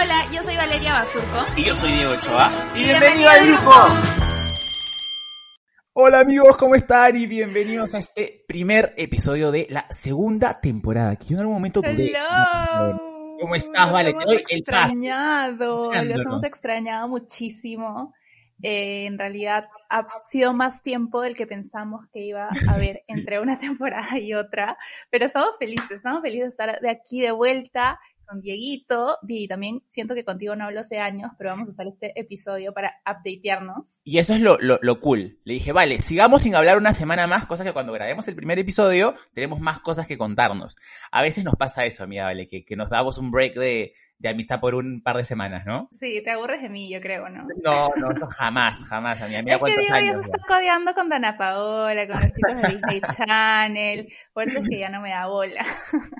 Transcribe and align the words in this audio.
Hola, 0.00 0.26
yo 0.32 0.42
soy 0.42 0.56
Valeria 0.56 0.92
Basurco. 0.92 1.44
Y 1.56 1.64
yo 1.64 1.74
soy 1.74 1.92
Diego 1.92 2.12
Ochoa. 2.12 2.52
Y 2.76 2.84
bienvenido 2.84 3.30
al 3.30 3.46
grupo. 3.46 3.72
Hola 5.94 6.20
amigos, 6.20 6.56
¿cómo 6.56 6.74
están? 6.74 7.16
Y 7.16 7.26
bienvenidos 7.26 7.94
a 7.94 7.98
este 7.98 8.44
primer 8.46 8.94
episodio 8.96 9.50
de 9.50 9.66
la 9.70 9.86
segunda 9.90 10.60
temporada. 10.60 11.16
Que 11.16 11.24
yo 11.26 11.34
en 11.34 11.40
algún 11.40 11.54
momento 11.54 11.80
dudé. 11.82 12.12
¿Cómo 13.40 13.54
estás, 13.54 13.92
Vale? 13.92 14.12
Doy 14.12 14.22
hemos 14.22 14.32
el 14.32 14.38
paso. 14.38 14.54
extrañado, 14.56 15.92
los 15.92 16.26
hemos 16.26 16.44
extrañado 16.44 17.08
muchísimo. 17.08 18.14
Eh, 18.62 19.06
en 19.06 19.18
realidad 19.18 19.68
ha 19.88 20.04
sido 20.26 20.52
más 20.52 20.82
tiempo 20.82 21.20
del 21.20 21.36
que 21.36 21.46
pensamos 21.46 22.06
que 22.12 22.20
iba 22.20 22.46
a 22.46 22.50
haber 22.74 22.98
Sí. 22.98 23.12
entre 23.12 23.40
una 23.40 23.58
temporada 23.58 24.18
y 24.18 24.34
otra, 24.34 24.76
pero 25.10 25.26
estamos 25.26 25.50
felices, 25.58 25.90
estamos 25.92 26.22
felices 26.22 26.44
de 26.44 26.48
estar 26.48 26.80
de 26.80 26.90
aquí 26.90 27.20
de 27.20 27.30
vuelta 27.30 27.98
con 28.28 28.40
Dieguito, 28.40 29.18
y 29.26 29.48
también 29.48 29.82
siento 29.88 30.14
que 30.14 30.24
contigo 30.24 30.54
no 30.54 30.64
hablo 30.64 30.80
hace 30.80 30.98
años, 30.98 31.30
pero 31.38 31.50
vamos 31.50 31.68
a 31.68 31.70
usar 31.70 31.86
este 31.86 32.18
episodio 32.20 32.72
para 32.74 32.94
updatearnos. 33.06 34.00
Y 34.04 34.18
eso 34.18 34.34
es 34.34 34.40
lo, 34.40 34.58
lo, 34.58 34.78
lo 34.82 35.00
cool. 35.00 35.38
Le 35.44 35.54
dije, 35.54 35.72
vale, 35.72 36.00
sigamos 36.02 36.42
sin 36.42 36.54
hablar 36.54 36.76
una 36.76 36.94
semana 36.94 37.26
más, 37.26 37.46
cosa 37.46 37.64
que 37.64 37.72
cuando 37.72 37.92
grabemos 37.92 38.28
el 38.28 38.36
primer 38.36 38.58
episodio 38.58 39.14
tenemos 39.32 39.60
más 39.60 39.80
cosas 39.80 40.06
que 40.06 40.18
contarnos. 40.18 40.76
A 41.10 41.22
veces 41.22 41.44
nos 41.44 41.54
pasa 41.54 41.84
eso, 41.86 42.04
amiga, 42.04 42.24
vale, 42.24 42.46
que, 42.46 42.64
que 42.64 42.76
nos 42.76 42.90
damos 42.90 43.18
un 43.18 43.30
break 43.30 43.54
de, 43.54 43.94
de 44.18 44.28
amistad 44.28 44.60
por 44.60 44.74
un 44.74 45.00
par 45.02 45.16
de 45.16 45.24
semanas, 45.24 45.64
¿no? 45.64 45.88
Sí, 45.92 46.20
te 46.24 46.30
aburres 46.30 46.62
de 46.62 46.68
mí, 46.68 46.90
yo 46.90 47.00
creo, 47.00 47.28
¿no? 47.28 47.46
No, 47.62 47.90
no, 47.96 48.08
no, 48.10 48.26
jamás, 48.28 48.82
jamás, 48.84 49.20
amiga. 49.22 49.42
Mira 49.42 49.56
Es 49.56 49.62
que 49.62 49.86
ya 49.86 49.94
años. 49.94 50.14
ya. 50.14 50.20
está 50.20 50.38
codeando 50.46 50.94
con 50.94 51.08
Dana 51.08 51.36
Paola, 51.36 52.06
con 52.06 52.16
los 52.20 52.32
chicos 52.32 52.62
de 52.62 52.68
Disney 52.68 53.00
Channel, 53.16 54.08
por 54.32 54.44
eso 54.44 54.60
es 54.60 54.68
que 54.68 54.78
ya 54.78 54.90
no 54.90 55.00
me 55.00 55.10
da 55.10 55.26
bola. 55.26 55.64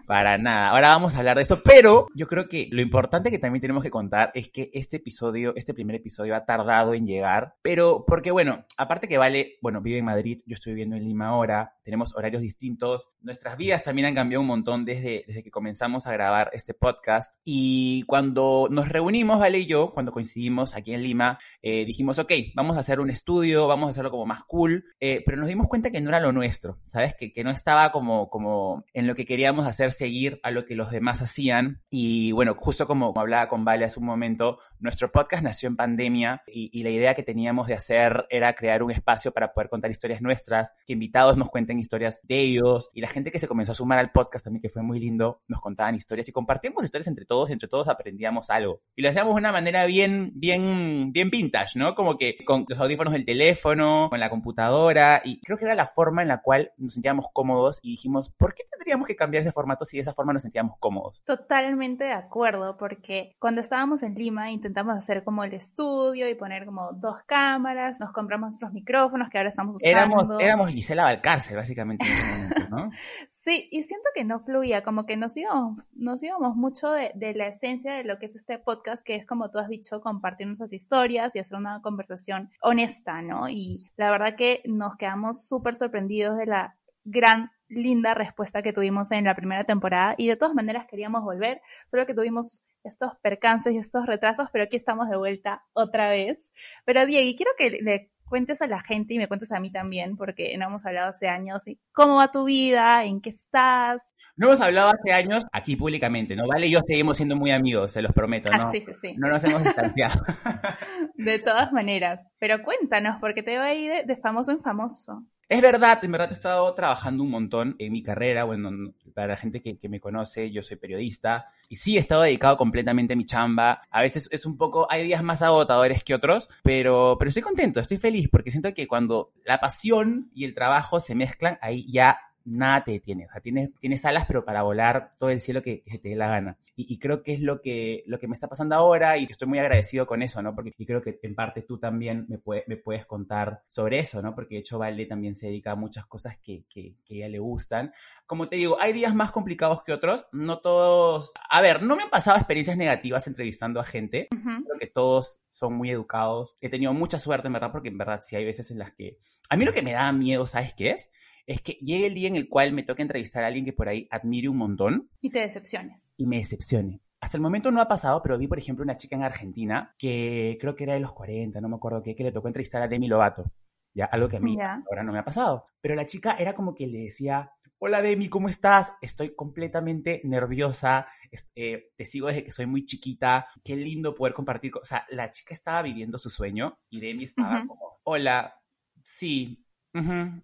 Para 0.07 0.39
nada. 0.39 0.71
Ahora 0.71 0.89
vamos 0.89 1.15
a 1.15 1.19
hablar 1.19 1.37
de 1.37 1.43
eso, 1.43 1.63
pero 1.63 2.07
yo 2.15 2.27
creo 2.27 2.49
que 2.49 2.69
lo 2.71 2.83
importante 2.83 3.31
que 3.31 3.39
también 3.39 3.61
tenemos 3.61 3.83
que 3.83 3.91
contar 3.91 4.31
es 4.35 4.51
que 4.51 4.71
este 4.73 4.99
episodio, 4.99 5.53
este 5.57 5.75
primer 5.75 5.97
episodio 5.97 6.37
ha 6.37 6.45
tardado 6.45 6.95
en 6.95 7.07
llegar, 7.07 7.55
pero 7.63 8.05
porque 8.07 8.31
bueno, 8.31 8.65
aparte 8.77 9.09
que 9.09 9.19
Vale, 9.19 9.59
bueno, 9.61 9.81
vive 9.81 9.99
en 9.99 10.05
Madrid, 10.05 10.41
yo 10.47 10.55
estoy 10.55 10.75
viviendo 10.75 10.95
en 10.95 11.03
Lima 11.03 11.29
ahora, 11.29 11.75
tenemos 11.83 12.15
horarios 12.15 12.41
distintos, 12.41 13.09
nuestras 13.21 13.57
vidas 13.57 13.83
también 13.83 14.07
han 14.07 14.15
cambiado 14.15 14.43
un 14.43 14.47
montón 14.47 14.85
desde, 14.85 15.25
desde 15.27 15.43
que 15.43 15.51
comenzamos 15.51 16.07
a 16.07 16.13
grabar 16.13 16.51
este 16.53 16.73
podcast 16.73 17.35
y 17.45 17.88
cuando 18.07 18.69
nos 18.71 18.89
reunimos, 18.89 19.39
Vale 19.39 19.61
y 19.61 19.67
yo, 19.67 19.93
cuando 19.93 20.13
coincidimos 20.13 20.75
aquí 20.75 20.93
en 20.93 21.03
Lima, 21.03 21.39
eh, 21.63 21.85
dijimos, 21.85 22.19
ok, 22.19 22.33
vamos 22.55 22.77
a 22.77 22.81
hacer 22.81 23.01
un 23.01 23.11
estudio, 23.11 23.67
vamos 23.67 23.87
a 23.87 23.91
hacerlo 23.91 24.11
como 24.11 24.27
más 24.27 24.45
cool, 24.45 24.85
eh, 25.01 25.23
pero 25.25 25.37
nos 25.37 25.49
dimos 25.49 25.69
cuenta 25.69 25.91
que 25.91 26.01
no 26.01 26.09
era 26.09 26.21
lo 26.21 26.33
nuestro, 26.33 26.79
¿sabes? 26.85 27.15
Que, 27.15 27.33
que 27.33 27.45
no 27.45 27.51
estaba 27.51 27.93
como, 27.93 28.29
como 28.31 28.85
en 28.93 29.07
lo 29.07 29.15
que 29.15 29.27
queríamos 29.27 29.67
hacer 29.67 29.93
seguir 29.93 30.41
a 30.43 30.51
lo 30.51 30.65
que 30.65 30.75
los 30.75 30.91
demás 30.91 31.23
hacían. 31.23 31.83
Y 31.91 32.33
bueno, 32.33 32.55
justo 32.59 32.87
como 32.87 33.13
hablaba 33.17 33.49
con 33.49 33.65
Vale 33.65 33.85
hace 33.85 34.01
un 34.01 34.07
momento, 34.07 34.59
nuestro 34.79 35.13
podcast 35.13 35.43
nació 35.43 35.69
en 35.69 35.77
pandemia 35.77 36.43
y, 36.47 36.71
y 36.73 36.83
la 36.83 36.91
idea 36.91 37.15
que 37.15 37.23
teníamos 37.23 37.67
de 37.67 37.75
hacer 37.75 38.27
era 38.31 38.55
crear 38.55 38.83
un 38.83 38.91
espacio 38.91 39.33
para 39.33 39.53
poder 39.53 39.69
contar 39.69 39.91
historias 39.91 40.21
nuestras, 40.21 40.73
que 40.87 40.93
invitados 40.93 41.37
nos 41.37 41.51
cuenten 41.51 41.79
historias 41.79 42.21
de 42.27 42.41
ellos 42.41 42.91
y 42.93 43.01
la 43.01 43.09
gente 43.09 43.31
que 43.31 43.39
se 43.39 43.49
comenzó 43.49 43.73
a 43.73 43.75
sumar 43.75 43.99
al 43.99 44.11
podcast 44.11 44.45
también, 44.45 44.63
que 44.63 44.69
fue 44.69 44.83
muy 44.83 44.99
lindo, 44.99 45.43
nos 45.49 45.61
contaban 45.61 45.95
historias 45.95 46.29
y 46.29 46.33
compartíamos 46.33 46.85
historias 46.85 47.09
entre 47.09 47.25
todos, 47.25 47.51
entre 47.51 47.69
todos 47.69 47.78
aprendíamos 47.87 48.51
algo. 48.51 48.81
Y 48.97 49.03
lo 49.03 49.11
hacíamos 49.11 49.35
de 49.35 49.41
una 49.41 49.53
manera 49.53 49.87
bien, 49.87 50.33
bien, 50.35 51.13
bien 51.13 51.31
vintage, 51.31 51.79
¿no? 51.79 51.95
Como 51.95 52.17
que 52.17 52.37
con 52.45 52.65
los 52.67 52.81
audífonos 52.81 53.13
del 53.13 53.25
teléfono, 53.25 54.09
con 54.11 54.19
la 54.19 54.31
computadora, 54.31 55.23
y 55.25 55.41
creo 55.43 55.59
que 55.59 55.67
era 55.67 55.75
la 55.75 55.87
forma 55.87 56.23
en 56.23 56.29
la 56.29 56.41
cual 56.41 56.73
nos 56.79 56.95
sentíamos 56.95 57.27
cómodos 57.33 57.79
y 57.83 57.91
dijimos, 57.91 58.31
¿por 58.31 58.55
qué 58.55 58.65
tendríamos 58.71 59.07
que 59.07 59.15
cambiar 59.15 59.43
ese 59.43 59.53
formato 59.53 59.85
si 59.85 59.99
de 59.99 60.03
esa 60.03 60.15
forma 60.15 60.33
nos 60.33 60.43
sentíamos 60.43 60.77
cómodos? 60.81 61.23
Totalmente 61.25 62.05
de 62.05 62.13
acuerdo, 62.13 62.77
porque 62.77 63.37
cuando 63.39 63.61
estábamos 63.61 64.03
en 64.03 64.15
Lima 64.15 64.51
intentamos 64.51 64.97
hacer 64.97 65.25
como 65.25 65.45
el 65.45 65.55
estudio 65.55 66.29
y 66.29 66.35
poner 66.35 66.65
como 66.65 66.93
dos 66.93 67.19
cámaras, 67.27 68.01
nos 68.01 68.13
compramos 68.13 68.49
nuestros 68.49 68.73
micrófonos 68.73 69.29
que 69.31 69.39
ahora 69.39 69.51
estamos 69.51 69.77
usando. 69.77 69.99
Éramos, 69.99 70.41
éramos 70.41 70.71
Gisela 70.71 71.05
Valcárcel, 71.05 71.57
básicamente, 71.57 72.07
momento, 72.39 72.77
¿no? 72.77 72.91
Sí, 73.31 73.69
y 73.71 73.83
siento 73.83 74.09
que 74.15 74.25
no 74.25 74.41
fluía, 74.41 74.83
como 74.83 75.07
que 75.07 75.17
nos 75.17 75.37
íbamos, 75.37 75.85
nos 75.95 76.23
íbamos 76.23 76.57
mucho 76.57 76.91
de, 76.91 77.13
de 77.15 77.35
la 77.35 77.49
de 77.77 78.05
lo 78.05 78.19
que 78.19 78.27
es 78.27 78.37
este 78.37 78.59
podcast, 78.59 79.05
que 79.05 79.15
es 79.15 79.27
como 79.27 79.51
tú 79.51 79.59
has 79.59 79.69
dicho, 79.69 80.01
compartir 80.01 80.47
nuestras 80.47 80.73
historias 80.73 81.37
y 81.37 81.39
hacer 81.39 81.59
una 81.59 81.83
conversación 81.83 82.51
honesta, 82.63 83.21
¿no? 83.21 83.49
Y 83.49 83.91
la 83.97 84.11
verdad 84.11 84.37
que 84.37 84.63
nos 84.65 84.97
quedamos 84.97 85.47
súper 85.47 85.75
sorprendidos 85.75 86.39
de 86.39 86.47
la 86.47 86.77
gran, 87.05 87.51
linda 87.69 88.15
respuesta 88.15 88.63
que 88.63 88.73
tuvimos 88.73 89.11
en 89.13 89.27
la 89.27 89.35
primera 89.35 89.65
temporada 89.65 90.15
y 90.17 90.27
de 90.27 90.37
todas 90.37 90.55
maneras 90.55 90.87
queríamos 90.89 91.23
volver, 91.23 91.61
solo 91.91 92.07
que 92.07 92.15
tuvimos 92.15 92.75
estos 92.83 93.13
percances 93.21 93.75
y 93.75 93.77
estos 93.79 94.07
retrasos, 94.07 94.49
pero 94.51 94.65
aquí 94.65 94.79
estamos 94.79 95.11
de 95.11 95.19
vuelta 95.19 95.63
otra 95.75 96.09
vez. 96.09 96.51
Pero 96.87 97.05
Diego, 97.05 97.37
quiero 97.37 97.53
que 97.59 97.83
le 97.83 98.11
cuentes 98.29 98.63
a 98.63 98.67
la 98.67 98.81
gente 98.81 99.15
y 99.15 99.19
me 99.19 99.29
cuentes 99.29 99.53
a 99.53 99.61
mí 99.61 99.71
también, 99.71 100.17
porque 100.17 100.57
no 100.57 100.67
hemos 100.67 100.87
hablado 100.87 101.11
hace 101.11 101.29
años, 101.29 101.65
¿cómo 101.93 102.17
va 102.17 102.31
tu 102.31 102.45
vida? 102.45 103.05
¿En 103.05 103.21
qué 103.21 103.31
estás? 103.31 104.15
No 104.37 104.49
hemos 104.49 104.61
hablado 104.61 104.91
hace 104.91 105.13
años 105.13 105.45
aquí 105.53 105.77
públicamente, 105.77 106.37
¿no? 106.37 106.47
Vale 106.47 106.67
y 106.67 106.71
yo 106.71 106.81
seguimos 106.87 107.17
siendo 107.17 107.37
muy 107.37 107.51
amigos, 107.51 107.93
se 107.93 108.03
los 108.03 108.13
prometo, 108.13 108.51
¿no? 108.51 108.69
Ah, 108.69 108.71
sí, 108.71 108.81
sí, 108.81 108.93
sí. 109.01 109.15
No 109.17 109.29
nos 109.29 109.43
hemos 109.45 109.65
distanciado. 109.65 110.23
De 111.15 111.39
todas 111.41 111.73
maneras. 111.73 112.21
Pero 112.39 112.63
cuéntanos, 112.63 113.19
porque 113.21 113.43
te 113.43 113.59
va 113.59 113.65
a 113.65 113.75
ir 113.75 114.07
de 114.07 114.17
famoso 114.17 114.53
en 114.53 114.61
famoso. 114.61 115.25
Es 115.49 115.63
verdad, 115.63 116.05
en 116.05 116.13
verdad 116.13 116.31
he 116.31 116.35
estado 116.35 116.75
trabajando 116.75 117.23
un 117.23 117.31
montón 117.31 117.75
en 117.79 117.91
mi 117.91 118.03
carrera, 118.03 118.45
bueno, 118.45 118.93
para 119.15 119.29
la 119.29 119.37
gente 119.39 119.63
que, 119.63 119.79
que, 119.79 119.89
me 119.89 119.99
conoce, 119.99 120.51
yo 120.51 120.63
soy 120.63 120.77
periodista 120.77 121.47
y 121.71 121.77
sí 121.77 121.97
he 121.97 122.01
estado 122.01 122.21
dedicado 122.21 122.59
completamente 122.59 123.15
a 123.15 123.17
mi 123.17 123.25
chamba. 123.25 123.81
A 123.91 124.03
veces 124.03 124.29
es 124.31 124.45
un 124.45 124.59
poco, 124.59 124.87
hay 124.91 125.05
días 125.05 125.23
más 125.23 125.43
agotadores 125.43 126.05
que 126.05 126.15
otros, 126.15 126.51
pero, 126.63 127.17
pero 127.19 127.31
estoy 127.31 127.43
contento, 127.43 127.81
estoy 127.81 127.97
feliz 127.97 128.29
porque 128.31 128.51
siento 128.51 128.75
que 128.75 128.87
cuando 128.87 129.33
la 129.43 129.59
pasión 129.59 130.31
y 130.35 130.45
el 130.45 130.55
trabajo 130.55 131.01
se 131.01 131.15
mezclan, 131.15 131.59
ahí 131.63 131.91
ya 131.91 132.19
nada 132.49 132.85
te 132.85 132.93
detiene. 132.93 133.27
O 133.27 133.31
sea, 133.31 133.41
tienes, 133.41 133.75
tienes 133.81 134.05
alas, 134.05 134.25
pero 134.27 134.45
para 134.45 134.63
volar 134.63 135.13
todo 135.19 135.31
el 135.31 135.41
cielo 135.41 135.63
que, 135.63 135.83
que 135.83 135.99
te 135.99 136.11
dé 136.11 136.17
la 136.17 136.29
gana. 136.29 136.57
Y, 136.77 136.93
y, 136.95 136.99
creo 136.99 137.23
que 137.23 137.35
es 137.35 137.41
lo 137.41 137.61
que, 137.61 138.05
lo 138.07 138.19
que 138.19 138.29
me 138.29 138.35
está 138.35 138.49
pasando 138.49 138.77
ahora 138.77 139.19
y 139.19 139.25
estoy 139.25 139.49
muy 139.49 139.59
agradecido 139.59 140.07
con 140.07 140.23
eso, 140.23 140.41
¿no? 140.43 140.55
Porque 140.55 140.73
y 140.79 140.87
creo 140.87 141.03
que 141.03 141.19
en 141.23 141.35
parte 141.35 141.63
tú 141.63 141.79
también 141.79 142.27
me, 142.29 142.39
puede, 142.39 142.65
me 142.69 142.77
puedes 142.77 143.05
contar 143.05 143.63
sobre 143.67 143.99
eso, 143.99 144.23
¿no? 144.23 144.35
Porque 144.35 144.55
de 144.55 144.61
hecho 144.61 144.79
Vale 144.79 145.07
también 145.07 145.35
se 145.35 145.49
dedica 145.49 145.73
a 145.73 145.77
muchas 145.77 146.07
cosas 146.07 146.39
que, 146.39 146.65
que, 146.69 146.95
que 147.05 147.15
a 147.15 147.17
ella 147.17 147.29
le 147.29 147.39
gustan. 147.41 147.93
Como 148.27 148.49
te 148.49 148.57
digo, 148.57 148.81
hay 148.81 148.93
días 148.93 149.15
más 149.15 149.33
complicados 149.33 149.83
que 149.83 149.93
otros. 149.93 150.27
No 150.33 150.59
todos... 150.61 151.33
A 151.51 151.61
ver, 151.61 151.83
no 151.83 151.97
me 151.97 152.05
han 152.05 152.11
pasado 152.11 152.37
experiencias 152.37 152.77
negativas 152.77 153.27
entrevistando 153.27 153.81
a 153.81 153.85
gente. 153.85 154.29
Uh 154.33 154.37
-huh. 154.37 154.65
Creo 154.65 154.79
que 154.79 154.87
todos 154.87 155.41
son 155.51 155.75
muy 155.75 155.91
educados. 155.91 156.57
He 156.61 156.69
tenido 156.69 156.93
mucha 156.95 157.19
suerte, 157.19 157.49
en 157.49 157.55
verdad, 157.55 157.73
porque 157.73 157.89
en 157.89 157.99
verdad 157.99 158.21
sí 158.23 158.37
hay 158.37 158.45
veces 158.45 158.71
en 158.71 158.79
las 158.79 158.93
que... 158.95 159.19
A 159.51 159.57
mí 159.57 159.65
lo 159.65 159.73
que 159.73 159.83
me 159.83 159.93
da 159.93 160.13
miedo, 160.13 160.47
¿sabes 160.47 160.75
qué 160.75 160.91
es? 160.91 161.11
Es 161.49 161.63
que 161.63 161.73
llegue 161.81 162.07
el 162.07 162.15
día 162.15 162.29
en 162.29 162.37
el 162.37 162.47
cual 162.47 162.75
me 162.75 162.83
toque 162.83 163.01
entrevistar 163.01 163.43
a 163.43 163.47
alguien 163.47 163.65
que 163.65 163.73
por 163.73 163.89
ahí 163.89 164.07
admire 164.11 164.51
un 164.51 164.59
montón. 164.59 165.09
Y 165.23 165.31
te 165.31 165.41
decepciones. 165.41 166.13
Y 166.19 166.27
me 166.27 166.37
decepcione. 166.37 167.01
Hasta 167.21 167.39
el 167.39 167.43
momento 167.43 167.71
no 167.71 167.81
ha 167.81 167.89
pasado, 167.89 168.23
pero 168.23 168.37
vi, 168.37 168.47
por 168.47 168.59
ejemplo, 168.59 168.85
una 168.85 168.99
chica 168.99 169.17
en 169.17 169.25
Argentina 169.25 169.95
que 169.99 170.59
creo 170.61 170.77
que 170.77 170.85
era 170.85 170.93
de 170.93 171.01
los 171.01 171.13
40, 171.13 171.59
no 171.63 171.71
me 171.71 171.77
acuerdo 171.77 172.03
qué, 172.03 172.15
que 172.15 172.23
le 172.23 172.33
tocó 172.33 172.49
entrevistar 172.49 172.83
a 172.83 172.87
Demi 172.87 173.09
Lovato. 173.09 173.51
Ya, 173.95 174.05
algo 174.05 174.29
que 174.29 174.37
a 174.37 174.41
mí 174.41 174.59
ahora 174.61 175.03
no 175.03 175.11
me 175.11 175.19
ha 175.21 175.25
pasado. 175.25 175.65
Pero 175.81 175.95
la 175.95 176.05
chica 176.05 176.37
era 176.39 176.55
como 176.55 176.75
que 176.75 176.87
le 176.87 176.99
decía, 177.05 177.51
hola 177.79 178.03
Demi, 178.03 178.29
¿cómo 178.29 178.51
estás? 178.51 178.93
Estoy 179.01 179.35
completamente 179.35 180.21
nerviosa, 180.25 181.09
eh, 181.57 181.93
te 181.97 182.05
sigo 182.05 182.27
desde 182.27 182.45
que 182.45 182.53
soy 182.53 182.67
muy 182.67 182.85
chiquita, 182.85 183.47
qué 183.65 183.75
lindo 183.75 184.15
poder 184.15 184.35
compartir. 184.35 184.73
O 184.77 184.85
sea, 184.85 185.07
la 185.09 185.31
chica 185.31 185.55
estaba 185.55 185.81
viviendo 185.81 186.19
su 186.19 186.29
sueño 186.29 186.79
y 186.91 187.01
Demi 187.01 187.25
estaba 187.25 187.61
uh 187.61 187.63
-huh. 187.63 187.67
como, 187.67 188.01
hola, 188.05 188.55
sí, 189.03 189.65
uh 189.95 189.99
-huh. 189.99 190.43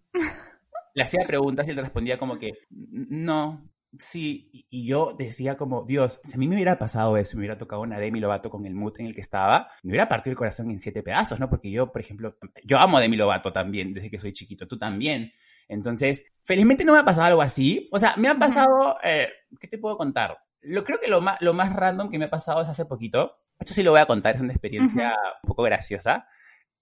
Le 0.94 1.02
hacía 1.02 1.26
preguntas 1.26 1.66
y 1.66 1.72
él 1.72 1.76
respondía 1.76 2.18
como 2.18 2.38
que, 2.38 2.52
no, 2.70 3.68
sí, 3.98 4.50
y 4.70 4.86
yo 4.86 5.14
decía 5.18 5.56
como, 5.56 5.84
Dios, 5.84 6.20
si 6.22 6.34
a 6.34 6.38
mí 6.38 6.48
me 6.48 6.54
hubiera 6.54 6.78
pasado 6.78 7.16
eso, 7.16 7.36
me 7.36 7.42
hubiera 7.42 7.58
tocado 7.58 7.82
una 7.82 7.98
Demi 7.98 8.20
Lovato 8.20 8.50
con 8.50 8.64
el 8.66 8.74
mood 8.74 8.94
en 8.98 9.06
el 9.06 9.14
que 9.14 9.20
estaba, 9.20 9.68
me 9.82 9.90
hubiera 9.90 10.08
partido 10.08 10.32
el 10.32 10.38
corazón 10.38 10.70
en 10.70 10.78
siete 10.78 11.02
pedazos, 11.02 11.38
¿no? 11.40 11.50
Porque 11.50 11.70
yo, 11.70 11.90
por 11.90 12.00
ejemplo, 12.00 12.36
yo 12.64 12.78
amo 12.78 12.98
a 12.98 13.00
Demi 13.00 13.16
Lovato 13.16 13.52
también, 13.52 13.92
desde 13.92 14.10
que 14.10 14.18
soy 14.18 14.32
chiquito, 14.32 14.66
tú 14.66 14.78
también. 14.78 15.32
Entonces, 15.68 16.24
felizmente 16.42 16.84
no 16.84 16.92
me 16.92 16.98
ha 16.98 17.04
pasado 17.04 17.26
algo 17.26 17.42
así. 17.42 17.88
O 17.90 17.98
sea, 17.98 18.14
me 18.16 18.28
ha 18.28 18.34
pasado, 18.38 18.98
eh, 19.02 19.28
¿qué 19.60 19.68
te 19.68 19.78
puedo 19.78 19.96
contar? 19.96 20.38
Lo, 20.60 20.84
creo 20.84 20.98
que 21.00 21.08
lo 21.08 21.20
más, 21.20 21.40
lo 21.40 21.54
más 21.54 21.74
random 21.74 22.10
que 22.10 22.18
me 22.18 22.26
ha 22.26 22.30
pasado 22.30 22.62
es 22.62 22.68
hace 22.68 22.84
poquito, 22.86 23.38
esto 23.58 23.72
sí 23.72 23.82
lo 23.82 23.92
voy 23.92 24.00
a 24.00 24.06
contar, 24.06 24.34
es 24.34 24.40
una 24.40 24.52
experiencia 24.52 25.08
uh 25.08 25.12
-huh. 25.12 25.40
un 25.42 25.48
poco 25.48 25.62
graciosa, 25.62 26.26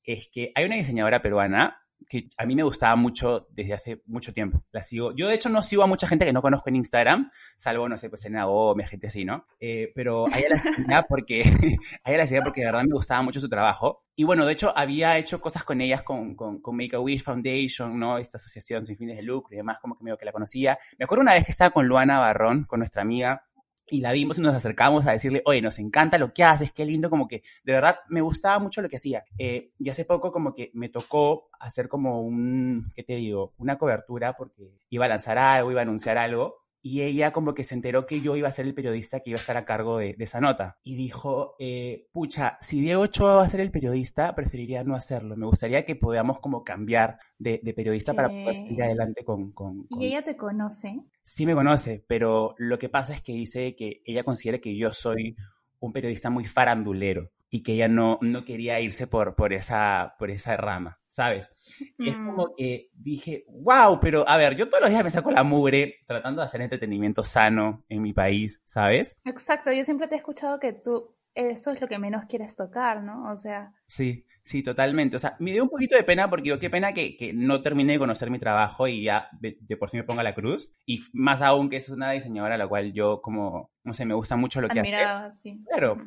es 0.05 0.29
que 0.32 0.53
hay 0.55 0.64
una 0.64 0.76
diseñadora 0.76 1.23
peruana 1.23 1.81
que 2.08 2.28
a 2.37 2.46
mí 2.46 2.54
me 2.54 2.62
gustaba 2.62 2.96
mucho 2.96 3.46
desde 3.50 3.75
hace 3.75 4.02
mucho 4.06 4.32
tiempo. 4.32 4.64
La 4.72 4.82
sigo. 4.82 5.14
Yo, 5.14 5.28
de 5.28 5.34
hecho, 5.34 5.49
no 5.49 5.62
sigo 5.62 5.82
a 5.82 5.87
mucha 5.87 6.06
gente 6.06 6.25
que 6.25 6.32
no 6.32 6.43
conozco 6.43 6.69
en 6.69 6.76
Instagram, 6.76 7.31
salvo, 7.56 7.88
no 7.88 7.99
sé, 7.99 8.08
pues 8.08 8.25
en 8.25 8.34
Gómez, 8.43 8.90
gente 8.90 9.06
así, 9.06 9.25
¿no? 9.25 9.46
Eh, 9.60 9.93
pero 9.94 10.26
a 10.26 10.38
ella 10.38 10.49
la 10.50 10.56
seguía 10.58 11.02
porque, 11.08 11.43
a 12.04 12.10
ella 12.10 12.25
la 12.25 12.44
porque 12.44 12.60
de 12.60 12.66
verdad 12.66 12.82
me 12.82 12.94
gustaba 12.94 13.22
mucho 13.22 13.40
su 13.40 13.49
trabajo. 13.49 14.04
Y 14.14 14.25
bueno, 14.25 14.44
de 14.44 14.52
hecho, 14.52 14.76
había 14.76 15.16
hecho 15.19 15.40
cosas 15.40 15.64
con 15.64 15.81
ellas, 15.81 16.02
con, 16.02 16.34
con, 16.34 16.60
con 16.60 16.76
Make-A-Wish 16.76 17.22
Foundation, 17.22 17.99
¿no? 17.99 18.19
Esta 18.19 18.37
asociación 18.37 18.84
sin 18.87 18.96
fines 18.96 19.16
de 19.16 19.22
lucro 19.22 19.54
y 19.54 19.56
demás, 19.56 19.78
como 19.81 19.96
que 19.96 20.04
medio 20.04 20.19
que 20.19 20.26
la 20.26 20.32
conocía. 20.32 20.78
Me 20.99 21.04
acuerdo 21.04 21.22
una 21.22 21.32
vez 21.32 21.44
que 21.44 21.52
estaba 21.52 21.70
con 21.70 21.87
Luana 21.87 22.19
Barrón, 22.19 22.64
con 22.64 22.81
nuestra 22.81 23.02
amiga, 23.02 23.46
y 23.93 24.00
la 24.00 24.11
vimos 24.11 24.39
y 24.39 24.41
nos 24.41 24.56
acercamos 24.56 25.06
a 25.06 25.12
decirle, 25.12 25.43
oye, 25.44 25.61
nos 25.61 25.79
encanta 25.79 26.17
lo 26.17 26.33
que 26.33 26.44
haces, 26.44 26.73
qué 26.73 26.87
lindo, 26.87 27.11
como 27.11 27.29
que 27.29 27.43
de 27.62 27.75
verdad 27.75 27.97
me 28.09 28.23
gustaba 28.23 28.59
mucho 28.59 28.81
lo 28.81 28.89
que 28.89 28.97
hacía. 28.97 29.23
Eh, 29.39 29.71
y 29.79 29.91
hace 29.91 30.06
poco 30.06 30.33
como 30.33 30.55
que 30.55 30.71
me 30.73 30.89
tocó 30.89 31.50
hacer 31.61 31.89
como 31.89 32.23
un, 32.23 32.91
¿qué 32.97 33.03
te 33.03 33.17
digo? 33.17 33.53
Una 33.59 33.77
cobertura 33.77 34.35
porque 34.35 34.73
iba 34.89 35.05
a 35.05 35.09
lanzar 35.09 35.37
algo, 35.37 35.71
iba 35.71 35.81
a 35.81 35.85
anunciar 35.85 36.17
algo 36.17 36.62
y 36.82 37.02
ella 37.02 37.32
como 37.32 37.55
que 37.55 37.62
se 37.62 37.76
enteró 37.76 38.06
que 38.06 38.20
yo 38.20 38.34
iba 38.34 38.49
a 38.49 38.52
ser 38.52 38.67
el 38.67 38.75
periodista 38.75 39.20
que 39.20 39.31
iba 39.31 39.38
a 39.38 39.40
estar 39.40 39.56
a 39.56 39.64
cargo 39.64 39.99
de, 39.99 40.17
esa 40.19 40.40
nota. 40.40 40.79
Y 40.82 40.96
dijo, 40.96 41.55
eh, 41.61 42.08
pucha, 42.12 42.58
si 42.61 42.81
Diego 42.81 43.02
Ochoa 43.02 43.37
va 43.37 43.44
a 43.44 43.49
ser 43.49 43.61
el 43.61 43.70
periodista, 43.70 44.34
preferiría 44.34 44.82
no 44.82 44.96
hacerlo. 44.96 45.37
Me 45.37 45.46
gustaría 45.46 45.84
que 45.84 45.94
podamos 45.94 46.40
como 46.40 46.64
cambiar 46.64 47.19
de, 47.38 47.58
periodista 47.75 48.14
para 48.14 48.29
poder 48.29 48.56
seguir 48.56 48.82
adelante 48.82 49.25
con, 49.25 49.52
con, 49.52 49.87
¿Y 49.90 50.06
ella 50.06 50.23
te 50.23 50.37
conoce? 50.37 51.00
Sí 51.23 51.46
me 51.46 51.55
conoce, 51.55 52.05
pero 52.08 52.55
lo 52.58 52.79
que 52.79 52.88
pasa 52.88 53.14
es 53.14 53.23
que 53.23 53.32
dice 53.32 53.76
que 53.76 54.02
ella 54.05 54.25
considera 54.25 54.58
que 54.58 54.76
yo 54.76 54.90
soy 54.90 55.37
un 55.78 55.93
periodista 55.93 56.31
muy 56.31 56.44
farandulero 56.44 57.31
y 57.54 57.62
que 57.62 57.75
ella 57.75 57.87
no, 57.87 58.19
no 58.22 58.46
quería 58.46 58.81
irse 58.81 59.06
por, 59.06 59.34
por, 59.34 59.52
esa, 59.52 60.14
por 60.19 60.31
esa 60.31 60.56
rama, 60.56 60.99
¿sabes? 61.06 61.54
Y 61.99 62.08
es 62.08 62.16
como 62.16 62.46
mm. 62.46 62.54
que 62.56 62.88
dije, 62.94 63.44
wow, 63.46 64.00
pero 64.00 64.26
a 64.26 64.38
ver, 64.38 64.56
yo 64.56 64.66
todos 64.66 64.81
los 64.81 64.88
días 64.88 65.04
me 65.04 65.10
saco 65.10 65.31
la 65.31 65.43
mugre 65.43 65.96
tratando 66.06 66.40
de 66.40 66.46
hacer 66.46 66.62
entretenimiento 66.62 67.22
sano 67.22 67.84
en 67.90 68.00
mi 68.00 68.14
país, 68.14 68.62
¿sabes? 68.64 69.19
Exacto, 69.26 69.70
yo 69.70 69.84
siempre 69.84 70.08
te 70.08 70.14
he 70.14 70.19
escuchado 70.19 70.58
que 70.58 70.72
tú 70.72 71.14
eso 71.34 71.70
es 71.70 71.81
lo 71.82 71.88
que 71.88 71.99
menos 71.99 72.25
quieres 72.26 72.56
tocar, 72.56 73.02
¿no? 73.02 73.31
O 73.31 73.37
sea... 73.37 73.72
Sí, 73.87 74.25
sí, 74.43 74.62
totalmente. 74.62 75.16
O 75.16 75.19
sea, 75.19 75.37
me 75.38 75.52
dio 75.52 75.62
un 75.62 75.69
poquito 75.69 75.94
de 75.96 76.04
pena 76.04 76.31
porque 76.31 76.44
digo, 76.44 76.58
qué 76.58 76.70
pena 76.70 76.94
que, 76.94 77.16
que 77.19 77.34
no 77.34 77.62
terminé 77.62 77.94
de 77.94 77.99
conocer 77.99 78.31
mi 78.31 78.38
trabajo 78.38 78.88
y 78.88 79.04
ya 79.04 79.28
de, 79.40 79.56
por 79.76 79.90
sí 79.90 79.99
me 79.99 80.04
ponga 80.04 80.22
la 80.22 80.34
cruz. 80.34 80.70
Y 80.84 81.00
más 81.12 81.40
aún 81.43 81.69
que 81.69 81.76
es 81.76 81.88
una 81.90 82.12
diseñadora 82.12 82.54
a 82.54 82.58
la 82.58 82.69
cual 82.69 82.93
yo 82.93 83.20
como, 83.22 83.70
no 83.82 83.94
sé, 83.94 84.04
me 84.04 84.14
gusta 84.14 84.37
mucho 84.37 84.60
lo 84.60 84.69
que 84.69 84.81
hace. 84.81 85.31
sí. 85.31 85.64
Claro 85.66 85.99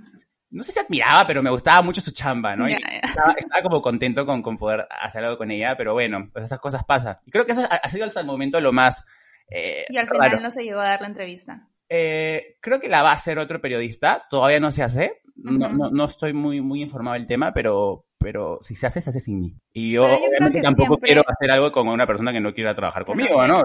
no 0.50 0.63
sé 0.63 0.71
si 0.71 0.80
admiraba, 0.80 1.25
pero 1.27 1.44
me 1.44 1.50
gustaba 1.50 1.81
mucho 1.81 2.01
su 2.01 2.12
chamba, 2.12 2.56
¿no? 2.56 2.65
Estaba, 2.68 3.36
como 3.63 3.81
contento 3.81 4.25
con, 4.25 4.42
con, 4.42 4.57
poder 4.57 4.88
hacer 4.89 5.24
algo 5.24 5.38
con 5.38 5.51
ella, 5.51 5.75
pero 5.77 5.94
bueno, 5.94 6.30
pues 6.31 6.45
esas 6.45 6.59
cosas 6.59 6.83
pasan. 6.83 7.18
Y 7.25 7.31
creo 7.31 7.45
que 7.45 7.51
eso 7.53 7.68
ha, 7.69 7.89
sido 7.89 8.06
hasta 8.06 8.21
el 8.21 8.25
momento 8.25 8.59
lo 8.62 8.71
más... 8.71 9.03
Eh, 9.50 9.86
y 9.89 9.97
al 9.97 10.07
final 10.07 10.42
no 10.42 10.51
se 10.51 10.63
llegó 10.63 10.80
a 10.80 10.89
dar 10.89 11.01
la 11.01 11.07
entrevista. 11.07 11.68
Eh, 11.89 12.57
creo 12.62 12.80
que 12.80 12.89
la 12.89 13.03
va 13.03 13.12
a 13.12 13.15
hacer 13.15 13.38
otro 13.38 13.62
periodista, 13.62 14.25
todavía 14.30 14.59
no 14.59 14.71
se 14.71 14.81
hace, 14.81 15.21
no, 15.36 15.69
no, 15.69 15.92
no, 15.92 16.06
estoy 16.06 16.33
muy, 16.33 16.62
muy 16.62 16.81
informado 16.81 17.15
del 17.15 17.27
tema, 17.27 17.53
pero, 17.53 18.06
pero 18.18 18.59
si 18.62 18.74
se 18.74 18.88
hace, 18.88 19.01
se 19.01 19.09
hace 19.09 19.19
sin 19.19 19.39
mí. 19.39 19.56
Y 19.74 19.92
yo, 19.92 20.06
obviamente 20.06 20.62
tampoco 20.62 20.97
quiero 20.97 21.21
hacer 21.27 21.51
algo 21.51 21.71
con 21.71 21.88
una 21.88 22.07
persona 22.07 22.31
que 22.31 22.39
no 22.39 22.53
quiera 22.53 22.75
trabajar 22.75 23.06
conmigo, 23.06 23.45
¿no? 23.45 23.63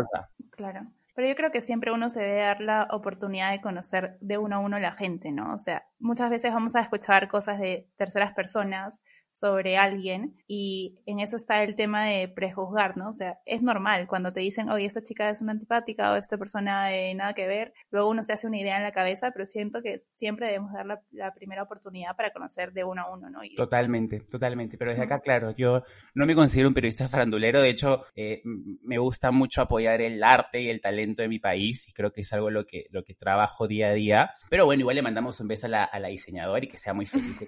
Claro. 0.51 0.83
Pero 1.21 1.29
yo 1.29 1.37
creo 1.37 1.51
que 1.51 1.61
siempre 1.61 1.93
uno 1.93 2.09
se 2.09 2.23
debe 2.23 2.41
dar 2.41 2.63
la 2.63 2.89
oportunidad 2.93 3.51
de 3.51 3.61
conocer 3.61 4.17
de 4.23 4.39
uno 4.39 4.57
a 4.57 4.59
uno 4.61 4.79
la 4.79 4.93
gente, 4.93 5.33
¿no? 5.33 5.53
O 5.53 5.59
sea, 5.59 5.85
muchas 5.99 6.31
veces 6.31 6.51
vamos 6.51 6.77
a 6.77 6.81
escuchar 6.81 7.29
cosas 7.29 7.59
de 7.61 7.91
terceras 7.99 8.33
personas 8.33 9.03
sobre 9.41 9.79
alguien 9.79 10.37
y 10.47 11.01
en 11.07 11.19
eso 11.19 11.37
está 11.37 11.63
el 11.63 11.75
tema 11.75 12.05
de 12.05 12.29
prejuzgar, 12.29 12.99
¿no? 12.99 13.09
O 13.09 13.13
sea, 13.15 13.39
es 13.47 13.63
normal 13.63 14.07
cuando 14.07 14.35
te 14.35 14.41
dicen, 14.41 14.69
oye, 14.69 14.85
esta 14.85 15.03
chica 15.03 15.31
es 15.31 15.41
una 15.41 15.53
antipática 15.53 16.13
o 16.13 16.17
esta 16.17 16.37
persona 16.37 16.89
de 16.89 17.15
nada 17.15 17.33
que 17.33 17.47
ver, 17.47 17.73
luego 17.91 18.11
uno 18.11 18.23
se 18.23 18.35
hace 18.35 18.47
una 18.47 18.59
idea 18.59 18.77
en 18.77 18.83
la 18.83 18.93
cabeza, 18.93 19.31
pero 19.33 19.47
siento 19.47 19.81
que 19.81 20.01
siempre 20.13 20.49
debemos 20.49 20.75
dar 20.75 20.85
la, 21.11 21.33
primera 21.35 21.63
oportunidad 21.63 22.17
para 22.17 22.33
conocer 22.33 22.73
de 22.73 22.85
uno 22.85 23.03
a 23.03 23.15
uno, 23.17 23.31
¿no? 23.31 23.41
Totalmente, 23.57 24.21
totalmente, 24.21 24.77
pero 24.77 24.91
desde 24.91 25.05
acá, 25.05 25.21
claro, 25.21 25.55
yo 25.57 25.85
no 26.15 26.27
me 26.27 26.35
considero 26.35 26.69
un 26.69 26.75
periodista 26.75 27.09
farandulero, 27.09 27.63
de 27.63 27.71
hecho, 27.71 28.05
eh, 28.15 28.43
me 28.45 28.99
gusta 28.99 29.31
mucho 29.31 29.63
apoyar 29.63 30.03
el 30.03 30.23
arte 30.23 30.61
y 30.61 30.69
el 30.69 30.83
talento 30.83 31.23
de 31.23 31.29
mi 31.29 31.39
país 31.39 31.89
y 31.89 31.93
creo 31.93 32.13
que 32.13 32.23
es 32.23 32.33
algo 32.35 32.51
lo 32.51 32.67
que, 32.67 32.87
lo 32.91 33.05
que 33.05 33.15
trabajo 33.15 33.67
día 33.67 33.89
a 33.89 33.93
día, 33.95 34.31
pero 34.51 34.67
bueno, 34.67 34.81
igual 34.81 34.97
le 34.97 35.03
mandamos 35.03 35.41
un 35.41 35.49
beso 35.49 35.67
a 35.67 35.71
la, 35.71 35.85
a 35.85 35.99
la 35.99 36.09
diseñadora 36.09 36.65
y 36.65 36.69
que 36.69 36.77
sea 36.77 36.93
muy 36.93 37.07
feliz 37.07 37.41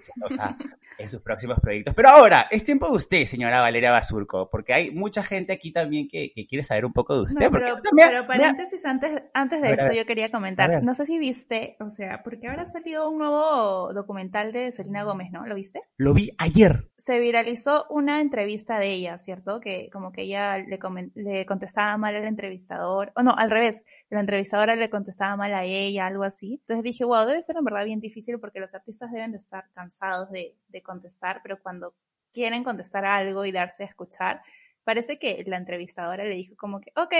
en 0.97 1.09
sus 1.09 1.21
próximos 1.21 1.59
proyectos 1.59 1.82
pero 1.95 2.09
ahora, 2.09 2.47
es 2.51 2.63
tiempo 2.63 2.87
de 2.87 2.95
usted, 2.95 3.25
señora 3.25 3.61
Valeria 3.61 3.91
Basurco, 3.91 4.49
porque 4.49 4.73
hay 4.73 4.91
mucha 4.91 5.23
gente 5.23 5.53
aquí 5.53 5.71
también 5.71 6.07
que, 6.07 6.31
quiere 6.47 6.63
saber 6.63 6.85
un 6.85 6.93
poco 6.93 7.15
de 7.15 7.21
usted. 7.23 7.49
pero, 7.51 8.27
paréntesis, 8.27 8.85
antes, 8.85 9.23
antes 9.33 9.61
de 9.61 9.73
eso 9.73 9.91
yo 9.91 10.05
quería 10.05 10.31
comentar, 10.31 10.83
no 10.83 10.93
sé 10.93 11.05
si 11.05 11.19
viste, 11.19 11.77
o 11.79 11.89
sea, 11.89 12.21
porque 12.23 12.47
ahora 12.47 12.63
ha 12.63 12.67
salido 12.67 13.09
un 13.09 13.19
nuevo 13.19 13.93
documental 13.93 14.51
de 14.51 14.71
Selena 14.71 15.03
Gómez, 15.03 15.31
¿no? 15.31 15.45
¿Lo 15.45 15.55
viste? 15.55 15.81
Lo 15.97 16.13
vi 16.13 16.31
ayer. 16.37 16.89
Se 16.97 17.19
viralizó 17.19 17.85
una 17.89 18.21
entrevista 18.21 18.79
de 18.79 18.91
ella, 18.91 19.17
¿cierto? 19.17 19.59
Que 19.59 19.89
como 19.91 20.11
que 20.11 20.23
ella 20.23 20.57
le, 20.57 20.79
le 21.15 21.45
contestaba 21.45 21.97
mal 21.97 22.15
al 22.15 22.25
entrevistador, 22.25 23.11
o 23.15 23.23
no, 23.23 23.35
al 23.35 23.51
revés, 23.51 23.83
la 24.09 24.19
entrevistadora 24.19 24.75
le 24.75 24.89
contestaba 24.89 25.35
mal 25.35 25.53
a 25.53 25.63
ella, 25.63 26.05
algo 26.05 26.23
así. 26.23 26.59
Entonces 26.61 26.83
dije, 26.83 27.03
wow, 27.05 27.25
debe 27.25 27.43
ser 27.43 27.57
en 27.57 27.63
verdad 27.63 27.85
bien 27.85 27.99
difícil 27.99 28.39
porque 28.39 28.59
los 28.59 28.73
artistas 28.73 29.11
deben 29.11 29.31
de 29.31 29.37
estar 29.37 29.65
cansados 29.73 30.29
de, 30.31 30.55
de 30.69 30.81
contestar, 30.81 31.41
pero 31.43 31.57
cuando 31.63 31.95
quieren 32.31 32.63
contestar 32.63 33.05
algo 33.05 33.45
y 33.45 33.51
darse 33.51 33.83
a 33.83 33.87
escuchar, 33.87 34.43
parece 34.83 35.17
que 35.17 35.43
la 35.47 35.57
entrevistadora 35.57 36.23
le 36.23 36.35
dijo 36.35 36.55
como 36.55 36.81
que, 36.81 36.91
ok, 36.95 37.13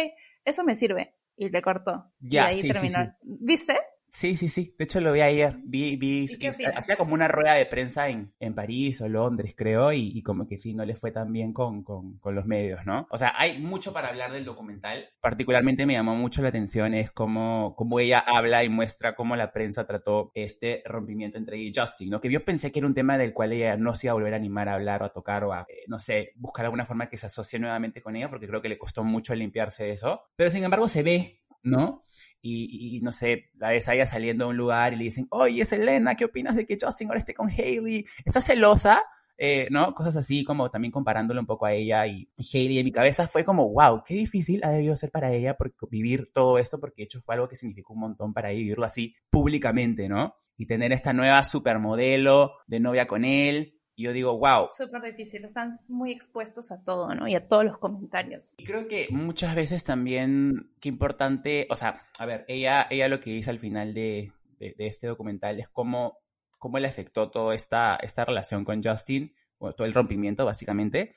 eso 0.45 0.63
me 0.63 0.75
sirve. 0.75 1.15
Y 1.35 1.49
le 1.49 1.61
cortó. 1.63 2.11
Ya, 2.19 2.51
y 2.51 2.55
ahí 2.55 2.71
terminó. 2.71 3.11
¿Viste? 3.23 3.79
Sí, 4.13 4.37
sí, 4.37 4.47
sí. 4.47 4.75
De 4.77 4.85
hecho 4.85 5.01
lo 5.01 5.11
vi 5.11 5.21
ayer. 5.21 5.57
Vi, 5.63 5.95
vi, 5.95 6.27
hacía 6.75 6.95
como 6.95 7.15
una 7.15 7.27
rueda 7.27 7.55
de 7.55 7.65
prensa 7.65 8.09
en, 8.09 8.31
en 8.39 8.53
París 8.53 9.01
o 9.01 9.09
Londres, 9.09 9.55
creo, 9.57 9.91
y, 9.91 10.21
como 10.21 10.47
que 10.47 10.59
sí, 10.59 10.75
no 10.75 10.85
le 10.85 10.95
fue 10.95 11.11
tan 11.11 11.33
bien 11.33 11.51
con, 11.51 11.83
con, 11.83 12.19
con, 12.19 12.35
los 12.35 12.45
medios, 12.45 12.85
¿no? 12.85 13.07
O 13.09 13.17
sea, 13.17 13.33
hay 13.35 13.59
mucho 13.59 13.91
para 13.91 14.09
hablar 14.09 14.31
del 14.31 14.45
documental. 14.45 15.09
Particularmente 15.19 15.87
me 15.87 15.93
llamó 15.93 16.15
mucho 16.15 16.43
la 16.43 16.49
atención 16.49 16.93
es 16.93 17.09
cómo, 17.09 17.73
cómo 17.75 17.99
ella 17.99 18.19
habla 18.19 18.63
y 18.63 18.69
muestra 18.69 19.15
cómo 19.15 19.35
la 19.35 19.51
prensa 19.51 19.87
trató 19.87 20.31
este 20.35 20.83
rompimiento 20.85 21.39
entre 21.39 21.57
ella 21.57 21.69
y 21.69 21.73
Justin, 21.75 22.11
¿no? 22.11 22.21
Que 22.21 22.31
yo 22.31 22.45
pensé 22.45 22.71
que 22.71 22.79
era 22.79 22.87
un 22.87 22.93
tema 22.93 23.17
del 23.17 23.33
cual 23.33 23.51
ella 23.51 23.77
no 23.77 23.95
se 23.95 24.07
iba 24.07 24.11
a 24.11 24.15
volver 24.15 24.33
a 24.33 24.37
animar 24.37 24.69
a 24.69 24.75
hablar 24.75 25.01
o 25.01 25.05
a 25.05 25.11
tocar 25.11 25.43
o 25.43 25.53
a, 25.53 25.65
eh, 25.67 25.85
no 25.87 25.97
sé, 25.97 26.33
buscar 26.35 26.65
alguna 26.65 26.85
forma 26.85 27.09
que 27.09 27.17
se 27.17 27.25
asocie 27.25 27.57
nuevamente 27.57 28.03
con 28.03 28.15
ella, 28.15 28.29
porque 28.29 28.47
creo 28.47 28.61
que 28.61 28.69
le 28.69 28.77
costó 28.77 29.03
mucho 29.03 29.33
limpiarse 29.33 29.85
de 29.85 29.93
eso. 29.93 30.21
Pero 30.35 30.51
sin 30.51 30.63
embargo 30.63 30.87
se 30.87 31.01
ve, 31.01 31.41
¿no? 31.63 32.03
Y, 32.45 32.99
no 33.01 33.13
sé, 33.13 33.51
la 33.55 33.69
ves 33.69 33.87
a 33.87 33.93
ella 33.93 34.05
saliendo 34.05 34.45
a 34.45 34.47
un 34.49 34.57
lugar 34.57 34.93
y 34.93 34.97
le 34.97 35.05
dicen, 35.05 35.27
oye, 35.29 35.63
Selena, 35.63 36.15
¿qué 36.15 36.25
opinas 36.25 36.57
de 36.57 36.65
que 36.65 36.77
Justin 36.79 37.07
ahora 37.07 37.19
esté 37.19 37.33
con 37.33 37.49
Hailey? 37.49 38.05
¿Estás 38.25 38.45
celosa? 38.45 39.01
Eh, 39.37 39.67
¿no? 39.71 39.93
Cosas 39.95 40.17
así, 40.17 40.43
como 40.43 40.69
también 40.69 40.91
comparándolo 40.91 41.39
un 41.39 41.47
poco 41.47 41.65
a 41.65 41.73
ella 41.73 42.05
y, 42.05 42.29
Hailey. 42.37 42.79
En 42.79 42.85
mi 42.85 42.91
cabeza 42.91 43.27
fue 43.27 43.45
como, 43.45 43.69
wow, 43.71 44.03
qué 44.05 44.13
difícil 44.13 44.61
ha 44.63 44.71
debido 44.71 44.95
ser 44.97 45.09
para 45.09 45.33
ella 45.33 45.55
por, 45.55 45.73
vivir 45.89 46.31
todo 46.33 46.59
esto, 46.59 46.79
porque 46.79 47.03
de 47.03 47.05
hecho 47.05 47.21
fue 47.21 47.35
algo 47.35 47.47
que 47.47 47.55
significó 47.55 47.93
un 47.93 48.01
montón 48.01 48.33
para 48.33 48.51
ella 48.51 48.59
vivirlo 48.59 48.85
así 48.85 49.15
públicamente, 49.29 50.09
¿no? 50.09 50.35
Y 50.57 50.67
tener 50.67 50.91
esta 50.91 51.13
nueva 51.13 51.43
supermodelo 51.43 52.53
de 52.67 52.79
novia 52.79 53.07
con 53.07 53.25
él, 53.25 53.79
y 53.95 54.03
yo 54.03 54.13
digo, 54.13 54.37
wow. 54.37 54.67
Súper 54.69 55.01
difícil, 55.03 55.45
están 55.45 55.79
muy 55.87 56.11
expuestos 56.11 56.71
a 56.71 56.83
todo, 56.83 57.13
¿no? 57.13 57.27
Y 57.27 57.35
a 57.35 57.47
todos 57.47 57.63
los 57.63 57.77
comentarios. 57.77 58.55
Y 58.57 58.65
creo 58.65 58.87
que 58.87 59.07
muchas 59.11 59.55
veces 59.55 59.83
también, 59.83 60.71
qué 60.79 60.89
importante, 60.89 61.67
o 61.69 61.75
sea, 61.75 62.07
a 62.17 62.25
ver, 62.25 62.43
ella, 62.47 62.87
ella 62.89 63.07
lo 63.07 63.19
que 63.19 63.31
dice 63.31 63.51
al 63.51 63.59
final 63.59 63.93
de, 63.93 64.31
este 64.59 65.07
documental 65.07 65.59
es 65.59 65.69
cómo, 65.69 66.17
cómo 66.57 66.79
le 66.79 66.87
afectó 66.87 67.29
toda 67.29 67.53
esta, 67.53 67.95
esta 67.97 68.25
relación 68.25 68.65
con 68.65 68.81
Justin, 68.83 69.35
o 69.59 69.73
todo 69.73 69.85
el 69.85 69.93
rompimiento 69.93 70.45
básicamente, 70.45 71.15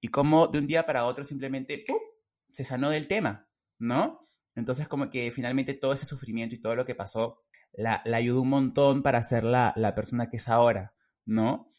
y 0.00 0.08
cómo 0.08 0.48
de 0.48 0.58
un 0.58 0.66
día 0.66 0.84
para 0.84 1.06
otro 1.06 1.24
simplemente 1.24 1.82
¡pum! 1.86 1.98
se 2.52 2.64
sanó 2.64 2.90
del 2.90 3.08
tema, 3.08 3.48
¿no? 3.78 4.28
Entonces 4.54 4.88
como 4.88 5.08
que 5.08 5.30
finalmente 5.30 5.74
todo 5.74 5.92
ese 5.92 6.06
sufrimiento 6.06 6.54
y 6.54 6.60
todo 6.60 6.74
lo 6.74 6.84
que 6.84 6.94
pasó 6.94 7.42
la, 7.72 8.02
la 8.04 8.18
ayudó 8.18 8.42
un 8.42 8.48
montón 8.48 9.02
para 9.02 9.22
ser 9.22 9.44
la, 9.44 9.72
la 9.76 9.94
persona 9.94 10.28
que 10.28 10.36
es 10.36 10.48
ahora, 10.48 10.94
¿no? 11.24 11.69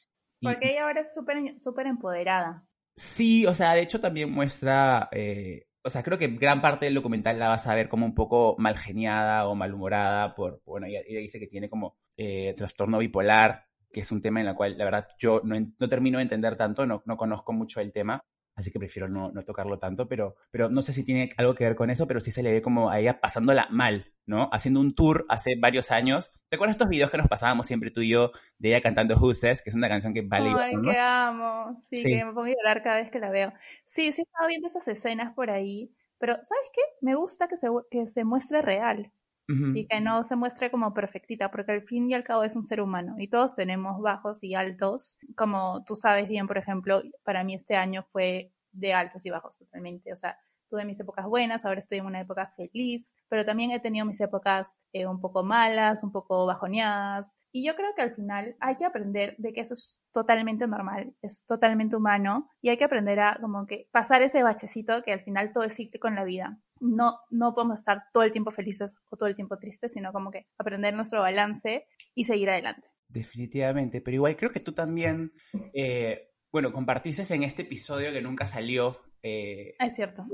Porque 0.42 0.72
ella 0.72 0.84
ahora 0.84 1.02
es 1.02 1.14
súper 1.14 1.60
súper 1.60 1.88
empoderada. 1.88 2.66
Sí, 2.96 3.46
o 3.46 3.56
sea, 3.56 3.74
de 3.74 3.82
hecho 3.82 4.00
también 4.02 4.32
muestra, 4.32 5.10
eh, 5.12 5.68
o 5.84 5.90
sea, 5.90 6.04
creo 6.04 6.18
que 6.18 6.28
gran 6.28 6.62
parte 6.62 6.86
del 6.86 6.96
documental 6.96 7.40
la 7.40 7.48
vas 7.48 7.68
a 7.68 7.76
ver 7.76 7.90
como 7.90 8.06
un 8.06 8.14
poco 8.14 8.56
mal 8.60 8.78
geniada 8.78 9.48
o 9.48 9.56
malhumorada 9.56 10.36
por, 10.36 10.62
bueno, 10.66 10.88
ella, 10.88 11.02
dice 11.08 11.40
que 11.40 11.48
tiene 11.48 11.70
como 11.70 11.98
eh, 12.18 12.54
trastorno 12.56 13.00
bipolar, 13.00 13.66
que 13.92 14.02
es 14.02 14.12
un 14.12 14.22
tema 14.22 14.42
en 14.42 14.48
el 14.48 14.56
cual 14.56 14.78
la 14.78 14.86
verdad 14.86 15.08
yo 15.18 15.42
no, 15.44 15.56
no 15.60 15.90
termino 15.90 16.18
de 16.18 16.24
entender 16.24 16.56
tanto, 16.58 16.86
no, 16.86 17.02
no 17.06 17.18
conozco 17.18 17.54
mucho 17.54 17.82
el 17.82 17.92
tema, 17.92 18.24
así 18.56 18.72
que 18.72 18.80
prefiero 18.80 19.08
no, 19.08 19.32
no, 19.32 19.42
tocarlo 19.42 19.80
tanto, 19.80 20.08
pero, 20.08 20.36
pero 20.52 20.70
no 20.70 20.82
sé 20.82 20.94
si 20.94 21.04
tiene 21.04 21.30
algo 21.38 21.56
que 21.56 21.64
ver 21.64 21.76
con 21.76 21.90
eso, 21.90 22.08
pero 22.08 22.20
sí 22.20 22.32
se 22.32 22.44
le 22.44 22.52
ve 22.52 22.62
como 22.62 22.90
a 22.90 23.00
ella 23.00 23.20
pasándola 23.20 23.68
mal, 23.72 24.14
¿no? 24.26 24.50
Haciendo 24.52 24.80
un 24.80 24.94
tour 24.94 25.26
hace 25.30 25.56
varios 25.60 25.92
años. 25.92 26.32
¿Te 26.50 26.56
acuerdas 26.56 26.76
estos 26.76 26.90
videos 26.90 27.12
que 27.12 27.18
nos 27.18 27.28
pasábamos 27.28 27.66
siempre 27.66 27.92
tú 27.92 28.02
y 28.02 28.10
yo 28.10 28.32
de 28.58 28.70
ella 28.70 28.82
cantando 28.82 29.16
Who's 29.16 29.42
que 29.42 29.70
es 29.70 29.76
una 29.76 29.90
canción 29.90 30.14
que 30.14 30.22
vale 30.22 30.52
Ay, 30.58 30.74
que 30.82 31.00
amo. 31.00 31.78
Sí, 31.90 32.04
que 32.04 32.26
me 32.26 32.34
pongo 32.34 32.46
a 32.46 32.50
llorar 32.50 32.84
cada 32.84 32.98
vez 32.98 33.10
que 33.10 33.20
la 33.20 33.32
veo. 33.32 33.54
Sí, 33.86 34.12
sí 34.12 34.22
estaba 34.22 34.48
viendo 34.48 34.68
esas 34.68 34.88
escenas 34.88 35.34
por 35.34 35.50
ahí, 35.50 35.94
pero 36.18 36.34
¿sabes 36.36 36.70
qué? 36.74 36.82
Me 37.02 37.16
gusta 37.16 37.48
que 37.48 37.58
se, 37.58 37.68
que 37.90 38.10
se 38.10 38.24
muestre 38.24 38.62
real 38.62 39.12
y 39.48 39.86
que 39.88 40.00
no 40.00 40.24
se 40.24 40.36
muestre 40.36 40.72
como 40.72 40.94
perfectita, 40.94 41.52
porque 41.52 41.74
al 41.74 41.84
fin 41.84 42.10
y 42.10 42.14
al 42.14 42.24
cabo 42.24 42.44
es 42.44 42.56
un 42.56 42.66
ser 42.66 42.82
humano 42.82 43.16
y 43.18 43.28
todos 43.28 43.54
tenemos 43.54 44.02
bajos 44.02 44.44
y 44.44 44.56
altos. 44.56 45.20
Como 45.36 45.84
tú 45.84 45.96
sabes 45.96 46.30
bien, 46.30 46.48
por 46.48 46.58
ejemplo, 46.58 47.02
para 47.24 47.44
mí 47.44 47.56
este 47.56 47.76
año 47.76 48.06
fue 48.12 48.54
de 48.72 48.94
altos 48.94 49.26
y 49.26 49.30
bajos 49.30 49.58
totalmente. 49.58 50.14
O 50.14 50.16
sea, 50.16 50.38
tuve 50.72 50.86
mis 50.86 51.00
épocas 51.00 51.26
buenas, 51.26 51.66
ahora 51.66 51.82
estoy 51.82 51.98
en 51.98 52.06
una 52.06 52.22
época 52.22 52.54
feliz, 52.56 53.14
pero 53.28 53.46
también 53.46 53.72
he 53.72 53.80
tenido 53.82 54.06
mis 54.06 54.22
épocas 54.22 54.78
eh, 54.94 55.06
un 55.06 55.20
poco 55.20 55.44
malas, 55.44 56.02
un 56.02 56.14
poco 56.14 56.46
bajoneadas. 56.46 57.36
Y 57.52 57.66
yo 57.68 57.76
creo 57.76 57.94
que 57.94 58.02
al 58.02 58.16
final 58.16 58.56
hay 58.62 58.78
que 58.78 58.86
aprender 58.86 59.36
de 59.38 59.52
que 59.52 59.62
eso 59.62 59.74
es 59.74 60.00
totalmente 60.14 60.66
normal, 60.66 61.14
es 61.22 61.46
totalmente 61.46 61.98
humano 61.98 62.50
y 62.62 62.70
hay 62.70 62.78
que 62.78 62.86
aprender 62.86 63.20
a 63.20 63.38
como 63.42 63.68
que 63.68 63.90
pasar 63.92 64.22
ese 64.22 64.44
bachecito 64.44 65.04
que 65.04 65.12
al 65.12 65.22
final 65.22 65.52
todo 65.52 65.66
es 65.66 65.76
cíclico 65.76 66.08
en 66.08 66.16
la 66.16 66.24
vida. 66.24 66.58
No, 66.82 67.20
no 67.30 67.54
podemos 67.54 67.80
estar 67.80 68.04
todo 68.12 68.24
el 68.24 68.32
tiempo 68.32 68.52
felices 68.52 68.98
o 69.10 69.16
todo 69.16 69.30
el 69.30 69.36
tiempo 69.36 69.58
tristes, 69.58 69.94
sino 69.94 70.12
como 70.12 70.32
que 70.32 70.48
aprender 70.58 70.94
nuestro 70.94 71.22
balance 71.22 71.88
y 72.14 72.26
seguir 72.26 72.50
adelante. 72.50 72.90
Definitivamente, 73.08 74.02
pero 74.02 74.16
igual 74.16 74.36
creo 74.36 74.52
que 74.52 74.60
tú 74.60 74.74
también, 74.74 75.32
eh, 75.74 76.32
bueno, 76.52 76.74
compartiste 76.74 77.34
en 77.34 77.44
este 77.44 77.62
episodio 77.62 78.12
que 78.12 78.22
nunca 78.22 78.46
salió. 78.46 79.00
Eh, 79.22 79.76
es 79.80 79.96
cierto. 79.96 80.26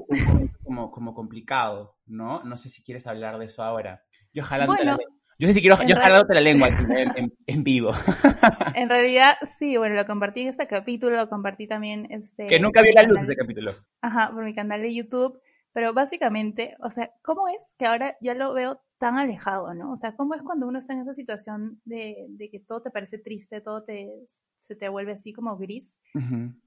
Como, 0.63 0.91
como 0.91 1.13
complicado, 1.13 1.97
¿no? 2.05 2.43
No 2.43 2.57
sé 2.57 2.69
si 2.69 2.83
quieres 2.83 3.05
hablar 3.07 3.37
de 3.37 3.45
eso 3.45 3.63
ahora. 3.63 4.03
Yo 4.33 4.43
ojalá 4.43 4.65
bueno, 4.65 4.97
yo 5.39 5.47
sé 5.47 5.53
si 5.53 5.61
quiero, 5.61 5.77
yo 5.85 5.95
jalándote 5.95 6.33
la 6.33 6.41
lengua 6.41 6.67
en, 7.15 7.31
en, 7.45 7.63
vivo. 7.63 7.91
En 8.73 8.89
realidad, 8.89 9.35
sí, 9.57 9.77
bueno, 9.77 9.95
lo 9.95 10.05
compartí 10.07 10.41
en 10.41 10.47
este 10.47 10.65
capítulo, 10.65 11.15
lo 11.15 11.29
compartí 11.29 11.67
también 11.67 12.07
este. 12.09 12.47
Que 12.47 12.59
nunca 12.59 12.81
vi 12.81 12.91
la 12.91 13.03
luz 13.03 13.17
de 13.17 13.21
este 13.21 13.35
capítulo. 13.35 13.75
Ajá, 14.01 14.31
por 14.31 14.43
mi 14.43 14.55
canal 14.55 14.81
de 14.81 14.93
YouTube. 14.93 15.39
Pero 15.77 15.93
básicamente, 15.93 16.75
o 16.79 16.89
sea, 16.89 17.13
¿cómo 17.21 17.47
es 17.47 17.75
que 17.77 17.85
ahora 17.85 18.17
ya 18.19 18.33
lo 18.33 18.51
veo 18.51 18.81
tan 18.97 19.15
alejado, 19.15 19.75
¿no? 19.75 19.91
O 19.91 19.95
sea, 19.95 20.15
¿cómo 20.15 20.33
es 20.33 20.41
cuando 20.41 20.67
uno 20.67 20.79
está 20.79 20.93
en 20.93 21.01
esa 21.01 21.13
situación 21.13 21.79
de, 21.85 22.25
de 22.29 22.49
que 22.49 22.59
todo 22.59 22.81
te 22.81 22.89
parece 22.89 23.19
triste, 23.19 23.61
todo 23.61 23.83
te, 23.83 24.09
se 24.57 24.75
te 24.75 24.89
vuelve 24.89 25.11
así 25.11 25.33
como 25.33 25.55
gris? 25.55 25.99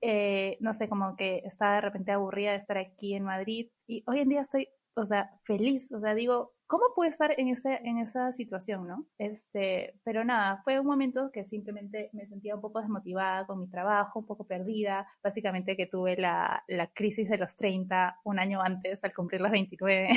Eh, 0.00 0.58
no 0.60 0.74
sé, 0.74 0.88
como 0.88 1.16
que 1.16 1.42
está 1.44 1.74
de 1.74 1.80
repente 1.80 2.12
aburrida 2.12 2.52
de 2.52 2.58
estar 2.58 2.78
aquí 2.78 3.14
en 3.14 3.24
Madrid 3.24 3.70
y 3.88 4.04
hoy 4.06 4.20
en 4.20 4.28
día 4.28 4.42
estoy, 4.42 4.68
o 4.94 5.04
sea, 5.04 5.40
feliz, 5.42 5.90
o 5.90 5.98
sea, 5.98 6.14
digo, 6.14 6.52
¿cómo 6.70 6.84
puede 6.94 7.10
estar 7.10 7.34
en, 7.36 7.48
ese, 7.48 7.80
en 7.82 7.98
esa 7.98 8.32
situación, 8.32 8.86
no? 8.86 9.04
Este, 9.18 9.98
pero 10.04 10.24
nada, 10.24 10.60
fue 10.62 10.78
un 10.78 10.86
momento 10.86 11.32
que 11.32 11.44
simplemente 11.44 12.10
me 12.12 12.28
sentía 12.28 12.54
un 12.54 12.60
poco 12.60 12.80
desmotivada 12.80 13.44
con 13.44 13.58
mi 13.58 13.68
trabajo, 13.68 14.20
un 14.20 14.26
poco 14.26 14.44
perdida, 14.44 15.08
básicamente 15.20 15.76
que 15.76 15.86
tuve 15.86 16.16
la, 16.16 16.62
la 16.68 16.86
crisis 16.86 17.28
de 17.28 17.38
los 17.38 17.56
30 17.56 18.20
un 18.22 18.38
año 18.38 18.62
antes, 18.62 19.02
al 19.02 19.12
cumplir 19.12 19.40
las 19.40 19.50
29. 19.60 20.10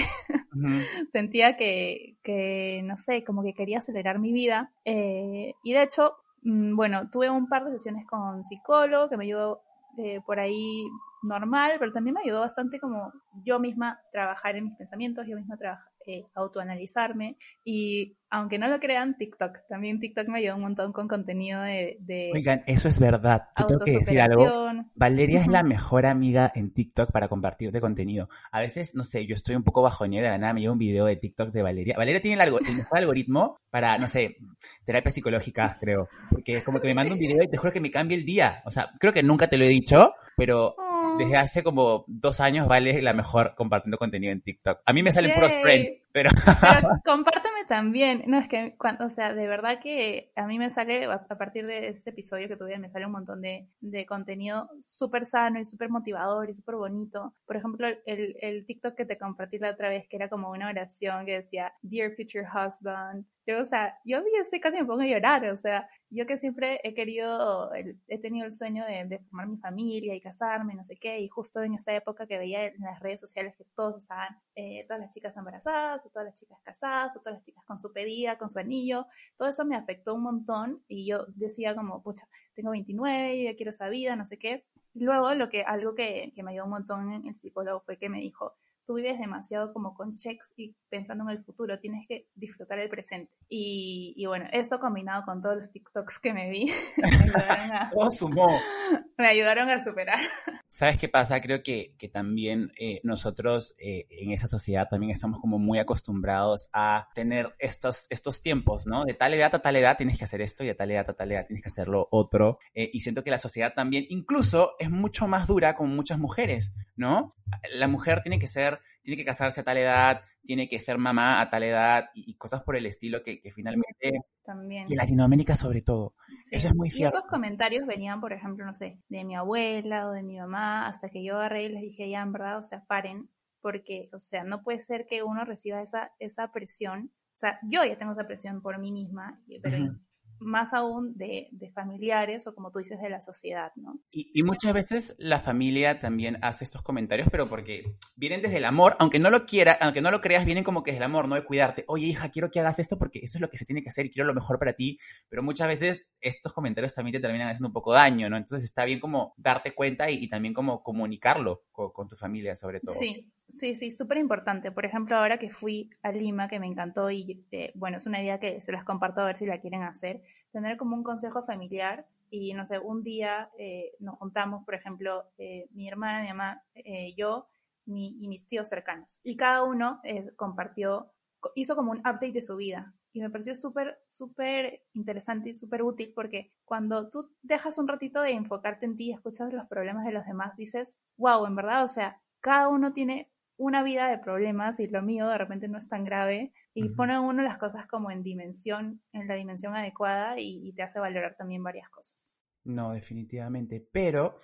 Sentía 1.12 1.58
que, 1.58 2.18
que, 2.22 2.82
no 2.84 2.98
sé, 2.98 3.24
como 3.24 3.42
que 3.42 3.56
quería 3.56 3.80
acelerar 3.80 4.20
mi 4.20 4.32
vida. 4.32 4.72
Eh, 4.86 5.56
y 5.64 5.74
de 5.74 5.82
hecho, 5.82 6.18
mm, 6.44 6.76
bueno, 6.76 7.10
tuve 7.10 7.32
un 7.32 7.50
par 7.50 7.66
de 7.66 7.72
sesiones 7.72 8.06
con 8.06 8.44
psicólogo 8.44 9.10
que 9.10 9.18
me 9.18 9.26
ayudó 9.26 9.64
eh, 9.98 10.22
por 10.24 10.40
ahí 10.40 10.86
normal, 11.24 11.74
pero 11.80 11.92
también 11.92 12.14
me 12.14 12.22
ayudó 12.22 12.42
bastante 12.42 12.80
como 12.80 13.12
yo 13.44 13.60
misma 13.60 14.00
trabajar 14.12 14.56
en 14.56 14.66
mis 14.66 14.76
pensamientos, 14.76 15.26
yo 15.28 15.36
misma 15.36 15.58
trabajar 15.58 15.93
eh, 16.06 16.26
autoanalizarme 16.34 17.38
y 17.64 18.18
aunque 18.30 18.58
no 18.58 18.68
lo 18.68 18.80
crean, 18.80 19.16
TikTok, 19.16 19.60
también 19.70 20.00
TikTok 20.00 20.28
me 20.28 20.40
ayudó 20.40 20.56
un 20.56 20.64
montón 20.64 20.92
con 20.92 21.08
contenido 21.08 21.62
de... 21.62 22.32
Oigan, 22.34 22.64
eso 22.66 22.90
es 22.90 23.00
verdad, 23.00 23.44
tengo 23.68 23.86
que 23.86 23.92
decir 23.92 24.20
algo. 24.20 24.72
Valeria 24.96 25.42
es 25.42 25.48
la 25.48 25.62
mejor 25.62 26.08
amiga 26.08 26.52
en 26.56 26.74
TikTok 26.74 27.12
para 27.12 27.30
compartir 27.30 27.72
de 27.72 27.80
contenido. 27.80 28.30
A 28.52 28.60
veces, 28.60 28.96
no 28.96 29.04
sé, 29.04 29.28
yo 29.28 29.36
estoy 29.36 29.56
un 29.56 29.64
poco 29.64 29.84
bajoñada 29.84 30.26
de 30.26 30.32
la 30.32 30.38
nada, 30.40 30.54
me 30.54 30.62
llevo 30.62 30.74
un 30.74 30.80
video 30.80 31.06
de 31.06 31.16
TikTok 31.16 31.52
de 31.52 31.62
Valeria. 31.62 31.96
Valeria 31.96 32.22
tiene 32.22 32.44
el, 32.44 32.50
el 32.50 32.76
mejor 32.76 32.98
algoritmo 32.98 33.58
para, 33.70 34.00
no 34.00 34.08
sé, 34.08 34.38
terapias 34.84 35.14
psicológicas, 35.14 35.78
creo. 35.80 36.10
Porque 36.32 36.54
es 36.54 36.64
como 36.64 36.80
que 36.80 36.88
me 36.88 36.96
manda 36.96 37.14
un 37.14 37.20
video 37.20 37.44
y 37.44 37.48
te 37.48 37.58
juro 37.58 37.72
que 37.72 37.82
me 37.82 37.92
cambia 37.92 38.18
el 38.18 38.26
día. 38.26 38.64
O 38.66 38.72
sea, 38.72 38.90
creo 39.00 39.14
que 39.14 39.22
nunca 39.22 39.46
te 39.46 39.58
lo 39.58 39.66
he 39.66 39.70
dicho, 39.70 40.14
pero 40.36 40.76
desde 41.18 41.38
hace 41.38 41.64
como 41.64 42.06
dos 42.08 42.40
años 42.40 42.68
Vale 42.68 43.02
la 43.02 43.14
mejor 43.14 43.54
compartiendo 43.56 43.98
contenido 43.98 44.32
en 44.32 44.42
TikTok. 44.42 44.82
A 44.86 44.94
mí 44.94 45.04
me 45.04 45.12
salen 45.12 45.34
puros 45.34 45.52
friends, 45.62 46.03
pero... 46.14 46.30
pero... 46.62 46.90
compárteme 47.06 47.66
también. 47.68 48.24
No, 48.28 48.38
es 48.38 48.48
que, 48.48 48.76
cuando, 48.78 49.06
o 49.06 49.10
sea, 49.10 49.34
de 49.34 49.48
verdad 49.48 49.80
que 49.82 50.32
a 50.36 50.48
mí 50.48 50.58
me 50.60 50.70
sale, 50.70 51.06
a 51.06 51.38
partir 51.38 51.66
de 51.66 51.90
ese 51.90 52.12
episodio 52.12 52.48
que 52.48 52.56
tuve, 52.56 52.78
me 52.80 52.90
sale 52.90 53.06
un 53.06 53.12
montón 53.12 53.42
de, 53.42 53.68
de 53.82 54.06
contenido 54.06 54.70
súper 54.80 55.26
sano 55.26 55.60
y 55.60 55.66
súper 55.66 55.90
motivador 55.90 56.50
y 56.50 56.54
súper 56.54 56.76
bonito. 56.76 57.34
Por 57.46 57.58
ejemplo, 57.58 57.88
el, 58.06 58.38
el 58.40 58.66
TikTok 58.66 58.96
que 58.96 59.06
te 59.06 59.18
compartí 59.18 59.58
la 59.58 59.72
otra 59.72 59.90
vez, 59.90 60.08
que 60.08 60.16
era 60.16 60.30
como 60.30 60.52
una 60.52 60.70
oración 60.70 61.26
que 61.26 61.40
decía, 61.40 61.74
Dear 61.82 62.12
Future 62.16 62.46
Husband, 62.48 63.26
yo, 63.46 63.62
o 63.62 63.66
sea, 63.66 64.00
yo 64.06 64.22
ese 64.42 64.60
casi 64.62 64.78
me 64.78 64.86
pongo 64.86 65.02
a 65.02 65.06
llorar, 65.06 65.46
o 65.46 65.58
sea, 65.58 65.90
yo 66.10 66.26
que 66.26 66.38
siempre 66.38 66.80
he 66.84 66.94
querido, 66.94 67.72
he 68.08 68.18
tenido 68.20 68.46
el 68.46 68.54
sueño 68.54 68.86
de, 68.86 69.20
formar 69.30 69.48
mi 69.48 69.58
familia 69.58 70.16
y 70.16 70.22
casarme, 70.22 70.76
no 70.76 70.86
sé 70.86 70.96
qué, 70.96 71.20
y 71.20 71.28
justo 71.28 71.62
en 71.62 71.74
esa 71.74 71.94
época 71.94 72.26
que 72.26 72.38
veía 72.38 72.66
en 72.68 72.82
las 72.82 73.02
redes 73.02 73.20
sociales 73.20 73.54
que 73.58 73.66
todos 73.76 73.98
estaban, 73.98 74.38
eh, 74.56 74.86
todas 74.88 75.02
las 75.02 75.12
chicas 75.14 75.36
embarazadas, 75.36 76.02
o 76.06 76.10
todas 76.10 76.26
las 76.26 76.36
chicas 76.36 76.60
casadas, 76.64 77.16
o 77.16 77.20
todas 77.20 77.36
las 77.36 77.44
chicas 77.44 77.64
con 77.66 77.80
su 77.80 77.92
pedida, 77.92 78.38
con 78.38 78.50
su 78.50 78.60
anillo, 78.60 79.08
todo 79.38 79.50
eso 79.50 79.66
me 79.66 79.76
afectó 79.76 80.14
un 80.16 80.24
montón 80.24 80.84
y 80.88 81.06
yo 81.06 81.26
decía 81.36 81.76
como, 81.76 82.02
pucha, 82.02 82.28
tengo 82.54 82.72
29, 82.72 83.44
yo 83.46 83.56
quiero 83.56 83.72
esa 83.72 83.90
vida, 83.90 84.16
no 84.16 84.26
sé 84.26 84.38
qué. 84.38 84.66
Y 84.94 85.04
luego 85.04 85.34
lo 85.34 85.50
que, 85.50 85.64
algo 85.64 85.96
que, 85.96 86.34
que 86.36 86.44
me 86.44 86.52
ayudó 86.52 86.66
un 86.66 86.72
montón 86.72 87.12
el 87.26 87.36
psicólogo 87.36 87.82
fue 87.82 87.98
que 87.98 88.10
me 88.10 88.20
dijo, 88.20 88.56
tú 88.86 88.96
vives 88.96 89.20
demasiado 89.20 89.74
como 89.74 89.94
con 89.94 90.16
checks 90.16 90.54
y 90.58 90.76
pensando 90.90 91.24
en 91.24 91.30
el 91.32 91.44
futuro, 91.44 91.80
tienes 91.80 92.06
que 92.08 92.28
disfrutar 92.36 92.80
el 92.80 92.90
presente. 92.90 93.32
Y, 93.50 94.14
y 94.18 94.26
bueno, 94.26 94.46
eso 94.52 94.80
combinado 94.80 95.24
con 95.26 95.42
todos 95.42 95.58
los 95.58 95.72
TikToks 95.72 96.20
que 96.20 96.34
me 96.34 96.50
vi, 96.50 96.72
me 96.98 97.08
ayudaron 97.08 97.72
a, 97.72 97.92
me 99.18 99.28
ayudaron 99.28 99.70
a 99.70 99.84
superar. 99.84 100.20
¿Sabes 100.68 100.98
qué 100.98 101.08
pasa? 101.08 101.42
Creo 101.42 101.62
que, 101.62 101.94
que 101.98 102.10
también 102.10 102.72
eh, 102.80 103.00
nosotros 103.04 103.76
eh, 103.78 104.08
en 104.10 104.32
esa 104.32 104.48
sociedad 104.48 104.88
también 104.90 105.12
estamos 105.12 105.40
como 105.40 105.60
muy 105.60 105.80
acostumbrados 105.80 106.70
a 106.74 107.08
tener 107.14 107.54
estos, 107.60 108.08
estos 108.10 108.42
tiempos, 108.42 108.88
¿no? 108.88 109.06
De 109.06 109.14
tal 109.14 109.34
edad 109.34 109.54
a 109.54 109.62
tal 109.62 109.76
edad 109.76 109.98
tienes 109.98 110.18
que 110.18 110.24
hacer 110.24 110.42
esto 110.42 110.64
y 110.64 110.68
de 110.68 110.76
tal 110.76 110.92
edad 110.92 111.10
a 111.10 111.14
tal 111.14 111.32
edad 111.32 111.46
tienes 111.46 111.64
que 111.64 111.70
hacer 111.70 111.88
lo 111.88 112.08
otro. 112.12 112.60
Eh, 112.74 112.90
y 112.92 113.02
siento 113.02 113.24
que 113.24 113.32
la 113.32 113.40
sociedad 113.40 113.74
también 113.76 114.06
incluso 114.10 114.76
es 114.80 114.90
mucho 114.90 115.28
más 115.28 115.48
dura 115.48 115.76
con 115.76 115.96
muchas 115.96 116.18
mujeres, 116.18 116.74
¿no? 116.96 117.36
La 117.74 117.88
mujer 117.88 118.22
tiene 118.22 118.40
que 118.40 118.48
ser 118.48 118.73
tiene 119.02 119.18
que 119.18 119.26
casarse 119.26 119.62
a 119.62 119.64
tal 119.64 119.78
edad, 119.78 120.22
tiene 120.44 120.68
que 120.68 120.80
ser 120.80 120.98
mamá 120.98 121.42
a 121.42 121.50
tal 121.50 121.64
edad 121.64 122.10
y, 122.14 122.36
cosas 122.36 122.62
por 122.64 122.76
el 122.76 122.86
estilo 122.86 123.24
que, 123.24 123.40
finalmente... 123.52 124.22
También. 124.44 124.86
Y 124.90 124.94
en 124.94 124.98
Latinoamérica 124.98 125.56
sobre 125.56 125.82
todo. 125.82 126.16
Eso 126.52 126.68
es 126.68 126.76
muy 126.76 126.90
cierto. 126.90 127.16
Y 127.16 127.20
esos 127.20 127.30
comentarios 127.30 127.86
venían, 127.86 128.20
por 128.20 128.34
ejemplo, 128.34 128.66
no 128.66 128.74
sé, 128.74 129.00
de 129.08 129.24
mi 129.24 129.36
abuela 129.36 130.08
o 130.08 130.12
de 130.12 130.24
mi 130.24 130.38
mamá, 130.38 130.88
hasta 130.88 131.10
que 131.10 131.24
yo 131.24 131.36
agarré 131.36 131.64
y 131.64 131.70
les 131.70 131.82
dije, 131.82 132.10
ya, 132.10 132.22
en 132.22 132.34
verdad, 132.34 132.58
o 132.58 132.64
sea, 132.64 132.84
paren, 132.86 133.30
porque, 133.62 134.10
o 134.14 134.20
sea, 134.20 134.44
no 134.44 134.62
puede 134.62 134.80
ser 134.80 135.06
que 135.06 135.24
uno 135.24 135.46
reciba 135.46 135.82
esa, 135.82 136.12
esa 136.20 136.52
presión. 136.52 137.12
O 137.28 137.36
sea, 137.36 137.60
yo 137.64 137.84
ya 137.86 137.98
tengo 137.98 138.12
esa 138.12 138.28
presión 138.28 138.62
por 138.62 138.78
mí 138.80 138.92
misma, 138.92 139.42
pero 139.62 139.96
más 140.44 140.74
aún 140.74 141.18
de, 141.18 141.50
familiares 141.74 142.46
o 142.46 142.54
como 142.54 142.72
tú 142.72 142.80
dices 142.80 143.02
de 143.02 143.10
la 143.10 143.22
sociedad, 143.22 143.72
¿no? 143.76 144.00
Y, 144.12 144.44
muchas 144.44 144.74
veces 144.74 145.16
la 145.18 145.40
familia 145.40 146.00
también 146.00 146.38
hace 146.42 146.64
estos 146.64 146.82
comentarios, 146.82 147.28
pero 147.32 147.48
porque 147.48 147.96
vienen 148.16 148.42
desde 148.42 148.58
el 148.58 148.66
amor, 148.66 148.96
aunque 149.00 149.20
no 149.20 149.30
lo 149.30 149.46
quiera, 149.46 149.78
aunque 149.82 150.02
no 150.02 150.12
lo 150.12 150.22
creas, 150.22 150.46
vienen 150.46 150.64
como 150.64 150.84
que 150.84 150.92
es 150.92 150.98
el 150.98 151.04
amor, 151.04 151.28
¿no? 151.28 151.36
De 151.36 151.46
cuidarte. 151.46 151.86
Oye, 151.88 152.08
hija, 152.08 152.30
quiero 152.30 152.52
que 152.52 152.60
hagas 152.60 152.80
esto 152.80 153.00
porque 153.00 153.20
eso 153.20 153.38
es 153.38 153.42
lo 153.42 153.50
que 153.50 153.58
se 153.58 153.66
tiene 153.66 153.82
que 153.82 153.90
hacer 153.90 154.06
y 154.06 154.12
quiero 154.12 154.28
lo 154.28 154.34
mejor 154.34 154.60
para 154.60 154.74
ti, 154.74 155.00
pero 155.30 155.42
muchas 155.42 155.68
veces 155.68 156.08
estos 156.20 156.54
comentarios 156.54 156.94
también 156.94 157.14
te 157.14 157.20
terminan 157.20 157.48
haciendo 157.48 157.68
un 157.68 157.74
poco 157.74 157.94
daño, 157.94 158.30
¿no? 158.30 158.38
Entonces 158.38 158.64
está 158.64 158.86
bien 158.86 159.00
como 159.00 159.34
darte 159.38 159.74
cuenta 159.74 160.10
y, 160.10 160.28
también 160.28 160.54
como 160.54 160.84
comunicarlo 160.84 161.64
con, 161.72 162.08
tu 162.08 162.16
familia 162.16 162.56
sobre 162.56 162.80
todo. 162.80 162.96
Sí, 162.96 163.32
sí, 163.50 163.76
sí, 163.76 163.92
súper 163.92 164.18
importante. 164.18 164.72
Por 164.72 164.86
ejemplo, 164.86 165.16
ahora 165.16 165.38
que 165.38 165.50
fui 165.50 165.90
a 166.02 166.12
Lima, 166.12 166.48
que 166.48 166.60
me 166.60 166.68
encantó 166.68 167.10
y 167.10 167.46
eh, 167.52 167.72
bueno, 167.76 167.98
es 167.98 168.08
una 168.08 168.22
idea 168.22 168.40
que 168.40 168.62
se 168.62 168.72
las 168.72 168.84
comparto 168.84 169.22
a 169.22 169.26
ver 169.26 169.38
si 169.38 169.46
la 169.46 169.60
quieren 169.60 169.84
hacer 169.84 170.22
tener 170.52 170.78
como 170.78 170.96
un 170.96 171.04
consejo 171.04 171.44
familiar 171.44 172.06
y 172.30 172.54
no 172.54 172.66
sé, 172.66 172.80
un 172.80 173.04
día 173.04 173.52
eh, 173.60 173.92
nos 174.00 174.16
juntamos, 174.18 174.66
por 174.66 174.74
ejemplo, 174.74 175.26
eh, 175.38 175.68
mi 175.72 175.88
hermana, 175.88 176.22
mi 176.22 176.30
mamá, 176.30 176.64
eh, 176.74 177.14
yo 177.16 177.48
y 177.86 178.28
mis 178.28 178.48
tíos 178.48 178.70
cercanos. 178.70 179.20
Y 179.24 179.36
cada 179.36 179.64
uno 179.64 180.02
compartió, 180.36 181.12
hizo 181.54 181.76
como 181.76 181.92
un 181.92 182.00
update 182.00 182.32
de 182.32 182.42
su 182.42 182.56
vida. 182.56 182.94
Y 183.12 183.22
me 183.22 183.30
pareció 183.30 183.56
súper, 183.56 184.00
súper 184.08 184.82
interesante 184.94 185.50
y 185.50 185.56
súper 185.56 185.84
útil 185.84 186.12
porque 186.16 186.52
cuando 186.66 187.10
tú 187.10 187.30
dejas 187.44 187.78
un 187.78 187.88
ratito 187.88 188.22
de 188.22 188.32
enfocarte 188.32 188.86
en 188.88 188.96
ti 188.96 189.10
y 189.10 189.14
escuchas 189.14 189.54
los 189.54 189.68
problemas 189.68 190.06
de 190.06 190.14
los 190.14 190.26
demás, 190.26 190.56
dices, 190.56 190.98
wow, 191.18 191.46
en 191.46 191.56
verdad, 191.56 191.84
o 191.84 191.88
sea, 191.88 192.20
cada 192.40 192.70
uno 192.70 192.94
tiene 192.94 193.30
una 193.58 193.84
vida 193.84 194.08
de 194.08 194.18
problemas 194.18 194.80
y 194.80 194.88
lo 194.88 195.04
mío 195.04 195.28
de 195.28 195.38
repente 195.38 195.68
no 195.68 195.78
es 195.78 195.88
tan 195.88 196.04
grave 196.04 196.52
y 196.74 196.90
pone 196.90 197.20
uno 197.20 197.44
las 197.44 197.58
cosas 197.58 197.88
como 197.88 198.10
en 198.12 198.24
dimensión, 198.24 199.02
en 199.12 199.28
la 199.28 199.36
dimensión 199.36 199.76
adecuada 199.76 200.36
y, 200.38 200.74
te 200.74 200.84
hace 200.84 201.00
valorar 201.00 201.36
también 201.36 201.64
varias 201.64 201.90
cosas. 201.90 202.32
No, 202.64 202.94
definitivamente, 202.94 203.86
pero 203.92 204.40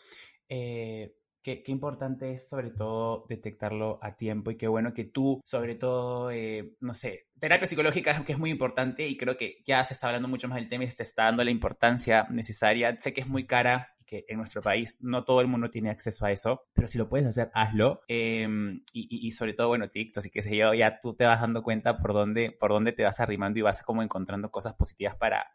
eh, 0.47 1.15
qué, 1.41 1.63
importante 1.67 2.31
es 2.31 2.47
sobre 2.47 2.69
todo 2.69 3.25
detectarlo 3.27 3.99
a 4.01 4.15
tiempo 4.15 4.51
y 4.51 4.57
qué 4.57 4.67
bueno 4.67 4.93
que 4.93 5.05
tú, 5.05 5.41
sobre 5.45 5.75
todo, 5.75 6.29
eh, 6.31 6.75
no 6.81 6.93
sé, 6.93 7.27
terapia 7.39 7.67
psicológica 7.67 8.23
que 8.25 8.33
es 8.33 8.39
muy 8.39 8.51
importante 8.51 9.07
y 9.07 9.17
creo 9.17 9.37
que 9.37 9.61
ya 9.65 9.83
se 9.83 9.93
está 9.93 10.07
hablando 10.07 10.27
mucho 10.27 10.47
más 10.47 10.57
del 10.57 10.69
tema 10.69 10.83
y 10.83 10.91
se 10.91 11.03
está 11.03 11.23
dando 11.23 11.43
la 11.43 11.51
importancia 11.51 12.27
necesaria. 12.29 12.99
Sé 12.99 13.13
que 13.13 13.21
es 13.21 13.27
muy 13.27 13.47
cara 13.47 13.95
que 14.09 14.25
en 14.27 14.37
nuestro 14.37 14.61
país 14.61 14.97
no 14.99 15.23
todo 15.23 15.41
el 15.41 15.47
mundo 15.47 15.69
tiene 15.69 15.91
acceso 15.91 16.25
a 16.25 16.31
eso, 16.31 16.63
pero 16.73 16.87
si 16.87 16.97
lo 16.97 17.07
puedes 17.07 17.27
hacer, 17.27 17.51
hazlo. 17.53 18.01
Em, 18.07 18.81
y, 18.91 19.31
sobre 19.31 19.53
todo, 19.53 19.67
bueno, 19.67 19.89
TikTok 19.89 20.25
y 20.25 20.29
qué 20.31 20.41
sé 20.41 20.57
yo, 20.57 20.73
ya 20.73 20.99
tú 20.99 21.13
te 21.13 21.25
vas 21.25 21.41
dando 21.41 21.61
cuenta 21.61 21.99
por 21.99 22.13
dónde, 22.13 22.51
por 22.51 22.71
dónde 22.71 22.91
te 22.91 23.03
vas 23.03 23.19
arrimando 23.19 23.59
y 23.59 23.61
vas 23.61 23.83
como 23.83 24.01
encontrando 24.01 24.49
cosas 24.49 24.73
positivas 24.73 25.15
para, 25.15 25.45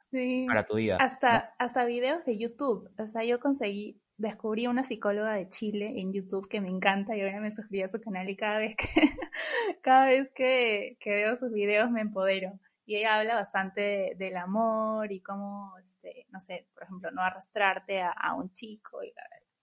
para 0.47 0.67
tu 0.67 0.77
vida. 0.77 0.99
Hasta, 1.01 1.55
hasta 1.59 1.85
videos 1.85 2.25
de 2.25 2.39
YouTube. 2.39 2.89
O 2.99 3.09
sea, 3.09 3.25
yo 3.25 3.41
conseguí 3.41 4.01
descubrí 4.17 4.67
una 4.67 4.85
psicóloga 4.85 5.35
de 5.35 5.49
Chile 5.49 5.95
en 5.97 6.13
YouTube 6.13 6.49
que 6.49 6.61
me 6.61 6.69
encanta 6.69 7.17
y 7.17 7.23
ahora 7.23 7.41
me 7.41 7.51
suscribí 7.51 7.83
a 7.83 7.89
su 7.89 8.01
canal 8.01 8.29
y 8.29 8.37
cada 8.37 8.59
vez 8.59 8.77
que, 8.77 8.87
cada 9.83 10.07
vez 10.07 10.33
que, 10.33 10.97
veo 11.05 11.37
sus 11.37 11.53
videos 11.53 11.91
me 11.91 12.01
empodero. 12.01 12.53
Y 12.87 12.97
ella 12.97 13.17
habla 13.17 13.35
bastante 13.35 14.15
del 14.17 14.37
amor 14.37 15.11
y 15.11 15.21
cómo, 15.21 15.77
este, 15.79 16.27
no 16.31 16.41
sé, 16.41 16.69
por 16.75 16.83
ejemplo, 16.83 17.11
no 17.11 17.23
arrastrarte 17.23 18.03
a, 18.03 18.35
un 18.35 18.53
chico 18.53 19.03
y 19.03 19.13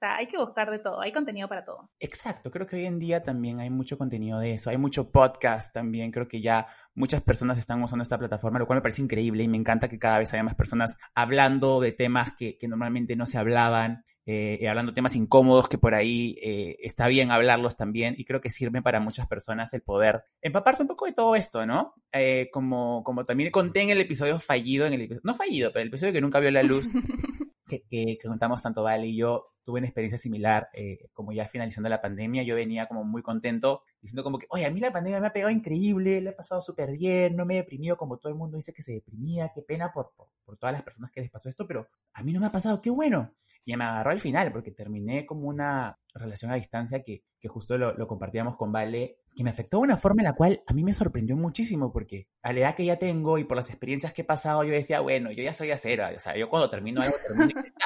hay 0.01 0.27
que 0.27 0.37
buscar 0.37 0.69
de 0.71 0.79
todo, 0.79 1.01
hay 1.01 1.11
contenido 1.11 1.47
para 1.47 1.63
todo. 1.63 1.89
Exacto, 1.99 2.51
creo 2.51 2.67
que 2.67 2.75
hoy 2.75 2.85
en 2.85 2.99
día 2.99 3.23
también 3.23 3.59
hay 3.59 3.69
mucho 3.69 3.97
contenido 3.97 4.39
de 4.39 4.53
eso, 4.53 4.69
hay 4.69 4.77
mucho 4.77 5.11
podcast 5.11 5.73
también, 5.73 6.11
creo 6.11 6.27
que 6.27 6.41
ya 6.41 6.67
muchas 6.93 7.21
personas 7.21 7.57
están 7.57 7.81
usando 7.81 8.03
esta 8.03 8.17
plataforma, 8.17 8.59
lo 8.59 8.67
cual 8.67 8.77
me 8.77 8.81
parece 8.81 9.01
increíble 9.01 9.43
y 9.43 9.47
me 9.47 9.57
encanta 9.57 9.87
que 9.87 9.99
cada 9.99 10.19
vez 10.19 10.33
haya 10.33 10.43
más 10.43 10.55
personas 10.55 10.97
hablando 11.15 11.79
de 11.79 11.91
temas 11.91 12.33
que, 12.37 12.57
normalmente 12.67 13.15
no 13.15 13.25
se 13.25 13.37
hablaban, 13.37 14.03
eh, 14.25 14.67
hablando 14.67 14.93
temas 14.93 15.15
incómodos 15.15 15.67
que 15.67 15.77
por 15.77 15.93
ahí 15.93 16.37
eh, 16.41 16.77
está 16.81 17.07
bien 17.07 17.31
hablarlos 17.31 17.75
también 17.75 18.15
y 18.17 18.25
creo 18.25 18.39
que 18.39 18.49
sirve 18.49 18.81
para 18.81 18.99
muchas 18.99 19.27
personas 19.27 19.73
el 19.73 19.81
poder 19.81 20.23
empaparse 20.41 20.83
un 20.83 20.87
poco 20.87 21.05
de 21.05 21.13
todo 21.13 21.35
esto, 21.35 21.65
¿no? 21.65 21.93
Eh, 22.11 22.49
como, 22.51 23.03
como 23.03 23.23
también 23.23 23.51
conté 23.51 23.81
en 23.81 23.89
el 23.89 24.01
episodio 24.01 24.39
fallido, 24.39 24.85
en 24.85 24.93
el 24.93 25.19
no 25.23 25.33
fallido, 25.33 25.71
pero 25.71 25.83
el 25.83 25.89
episodio 25.89 26.13
que 26.13 26.21
nunca 26.21 26.39
vio 26.39 26.51
la 26.51 26.63
luz, 26.63 26.87
que, 27.67 27.83
que, 27.89 28.15
contamos 28.25 28.61
tanto 28.61 28.83
Vale 28.83 29.07
y 29.07 29.17
yo, 29.17 29.50
tuve 29.63 29.79
una 29.79 29.87
experiencia 29.87 30.17
similar, 30.17 30.69
eh, 30.73 31.09
como 31.13 31.31
ya 31.31 31.47
finalizando 31.47 31.89
la 31.89 32.01
pandemia, 32.01 32.43
yo 32.43 32.55
venía 32.55 32.87
como 32.87 33.03
muy 33.03 33.21
contento, 33.21 33.83
diciendo 34.01 34.23
como 34.23 34.39
que, 34.39 34.47
oye, 34.49 34.65
a 34.65 34.71
mí 34.71 34.79
la 34.79 34.91
pandemia 34.91 35.19
me 35.19 35.27
ha 35.27 35.33
pegado 35.33 35.51
increíble, 35.51 36.21
le 36.21 36.31
he 36.31 36.33
pasado 36.33 36.61
súper 36.61 36.91
bien, 36.91 37.35
no 37.35 37.45
me 37.45 37.55
he 37.55 37.57
deprimido 37.57 37.97
como 37.97 38.17
todo 38.17 38.31
el 38.31 38.37
mundo 38.37 38.57
dice 38.57 38.73
que 38.73 38.81
se 38.81 38.93
deprimía, 38.93 39.51
qué 39.53 39.61
pena 39.61 39.91
por, 39.93 40.11
por, 40.15 40.57
todas 40.57 40.73
las 40.73 40.83
personas 40.83 41.11
que 41.11 41.21
les 41.21 41.31
pasó 41.31 41.47
esto, 41.47 41.65
pero 41.65 41.87
a 42.13 42.23
mí 42.23 42.33
no 42.33 42.41
me 42.41 42.47
ha 42.47 42.51
pasado, 42.51 42.81
qué 42.81 42.89
bueno. 42.89 43.33
Y 43.63 43.75
me 43.77 43.85
agarró 43.85 44.11
al 44.11 44.19
final, 44.19 44.51
porque 44.51 44.71
terminé 44.71 45.25
como 45.25 45.47
una 45.47 45.97
relación 46.13 46.51
a 46.51 46.55
distancia 46.55 47.03
que, 47.03 47.23
que 47.39 47.47
justo 47.47 47.77
lo, 47.77 47.93
lo, 47.93 48.07
compartíamos 48.07 48.57
con 48.57 48.71
Vale, 48.71 49.19
que 49.33 49.43
me 49.43 49.49
afectó 49.49 49.77
de 49.77 49.83
una 49.83 49.95
forma 49.97 50.23
en 50.23 50.25
la 50.25 50.33
cual 50.33 50.61
a 50.67 50.73
mí 50.73 50.83
me 50.83 50.93
sorprendió 50.93 51.37
muchísimo, 51.37 51.93
porque 51.93 52.27
a 52.41 52.51
la 52.51 52.59
edad 52.59 52.75
que 52.75 52.85
ya 52.85 52.97
tengo 52.97 53.37
y 53.37 53.45
por 53.45 53.55
las 53.55 53.69
experiencias 53.69 54.11
que 54.11 54.23
he 54.23 54.25
pasado, 54.25 54.63
yo 54.63 54.73
decía, 54.73 54.99
bueno, 54.99 55.31
yo 55.31 55.41
ya 55.41 55.53
soy 55.53 55.71
acero, 55.71 56.03
o 56.13 56.19
sea, 56.19 56.35
yo 56.37 56.49
cuando 56.49 56.69
termino 56.69 57.01
algo, 57.01 57.15
termino 57.25 57.61
y 57.61 57.65
está 57.65 57.85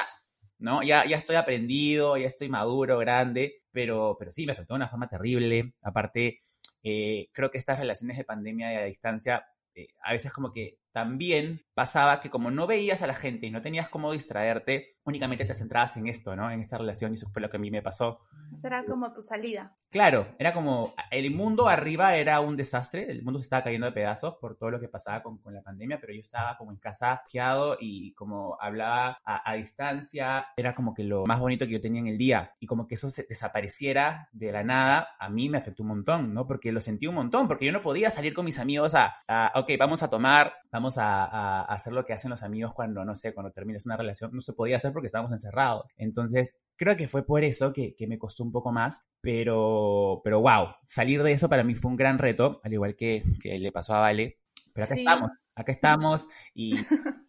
¿no? 0.58 0.82
Ya, 0.82 1.04
ya 1.06 1.16
estoy 1.16 1.36
aprendido, 1.36 2.16
ya 2.16 2.26
estoy 2.26 2.48
maduro, 2.48 2.98
grande, 2.98 3.62
pero, 3.72 4.16
pero 4.18 4.32
sí, 4.32 4.46
me 4.46 4.52
afectó 4.52 4.74
de 4.74 4.78
una 4.78 4.88
forma 4.88 5.08
terrible. 5.08 5.74
Aparte, 5.82 6.40
eh, 6.82 7.28
creo 7.32 7.50
que 7.50 7.58
estas 7.58 7.78
relaciones 7.78 8.16
de 8.16 8.24
pandemia 8.24 8.72
y 8.72 8.76
a 8.76 8.84
distancia, 8.84 9.44
eh, 9.74 9.88
a 10.02 10.12
veces 10.12 10.32
como 10.32 10.52
que 10.52 10.78
también 10.96 11.60
pasaba 11.74 12.20
que 12.20 12.30
como 12.30 12.50
no 12.50 12.66
veías 12.66 13.02
a 13.02 13.06
la 13.06 13.12
gente 13.12 13.46
y 13.46 13.50
no 13.50 13.60
tenías 13.60 13.90
cómo 13.90 14.12
distraerte, 14.12 14.96
únicamente 15.04 15.44
te 15.44 15.52
centrabas 15.52 15.94
en 15.98 16.06
esto, 16.06 16.34
¿no? 16.34 16.50
En 16.50 16.60
esta 16.60 16.78
relación 16.78 17.12
y 17.12 17.16
eso 17.16 17.28
fue 17.28 17.42
lo 17.42 17.50
que 17.50 17.58
a 17.58 17.60
mí 17.60 17.70
me 17.70 17.82
pasó. 17.82 18.20
Era 18.64 18.82
como 18.82 19.12
tu 19.12 19.20
salida. 19.20 19.76
Claro, 19.90 20.34
era 20.38 20.54
como 20.54 20.94
el 21.10 21.30
mundo 21.32 21.68
arriba 21.68 22.16
era 22.16 22.40
un 22.40 22.56
desastre, 22.56 23.10
el 23.10 23.22
mundo 23.22 23.40
se 23.40 23.44
estaba 23.44 23.64
cayendo 23.64 23.86
de 23.86 23.92
pedazos 23.92 24.36
por 24.40 24.56
todo 24.56 24.70
lo 24.70 24.80
que 24.80 24.88
pasaba 24.88 25.22
con, 25.22 25.36
con 25.36 25.52
la 25.52 25.62
pandemia, 25.62 26.00
pero 26.00 26.14
yo 26.14 26.20
estaba 26.20 26.56
como 26.56 26.72
en 26.72 26.78
casa 26.78 27.22
fiado 27.28 27.76
y 27.78 28.14
como 28.14 28.56
hablaba 28.58 29.18
a, 29.22 29.54
distancia, 29.54 30.46
era 30.56 30.74
como 30.74 30.94
que 30.94 31.04
lo 31.04 31.26
más 31.26 31.40
bonito 31.40 31.66
que 31.66 31.72
yo 31.72 31.80
tenía 31.80 32.00
en 32.00 32.08
el 32.08 32.18
día 32.18 32.52
y 32.58 32.66
como 32.66 32.88
que 32.88 32.94
eso 32.94 33.10
se 33.10 33.26
desapareciera 33.28 34.30
de 34.32 34.50
la 34.50 34.64
nada, 34.64 35.08
a 35.18 35.28
mí 35.28 35.50
me 35.50 35.58
afectó 35.58 35.82
un 35.82 35.90
montón, 35.90 36.32
¿no? 36.32 36.46
Porque 36.46 36.72
lo 36.72 36.80
sentí 36.80 37.06
un 37.06 37.16
montón, 37.16 37.48
porque 37.48 37.66
yo 37.66 37.72
no 37.72 37.82
podía 37.82 38.08
salir 38.08 38.32
con 38.32 38.46
mis 38.46 38.58
amigos 38.58 38.94
a, 38.94 39.16
a 39.28 39.52
ok, 39.54 39.72
vamos 39.78 40.02
a 40.02 40.08
tomar, 40.08 40.54
vamos 40.72 40.85
a, 40.98 41.24
a 41.24 41.62
hacer 41.62 41.92
lo 41.92 42.04
que 42.04 42.12
hacen 42.12 42.30
los 42.30 42.42
amigos 42.42 42.72
cuando, 42.74 43.04
no 43.04 43.16
sé, 43.16 43.34
cuando 43.34 43.52
terminas 43.52 43.86
una 43.86 43.96
relación, 43.96 44.30
no 44.32 44.40
se 44.40 44.52
podía 44.52 44.76
hacer 44.76 44.92
porque 44.92 45.06
estábamos 45.06 45.32
encerrados. 45.32 45.92
Entonces, 45.96 46.56
creo 46.76 46.96
que 46.96 47.08
fue 47.08 47.24
por 47.24 47.44
eso 47.44 47.72
que, 47.72 47.94
que 47.94 48.06
me 48.06 48.18
costó 48.18 48.44
un 48.44 48.52
poco 48.52 48.72
más, 48.72 49.04
pero, 49.20 50.20
pero 50.22 50.40
wow, 50.40 50.68
salir 50.86 51.22
de 51.22 51.32
eso 51.32 51.48
para 51.48 51.64
mí 51.64 51.74
fue 51.74 51.90
un 51.90 51.96
gran 51.96 52.18
reto, 52.18 52.60
al 52.62 52.72
igual 52.72 52.94
que, 52.96 53.24
que 53.40 53.58
le 53.58 53.72
pasó 53.72 53.94
a 53.94 54.00
Vale. 54.00 54.38
Pero 54.72 54.84
acá 54.84 54.94
estamos, 54.94 55.30
acá 55.54 55.72
estamos 55.72 56.28
y, 56.54 56.76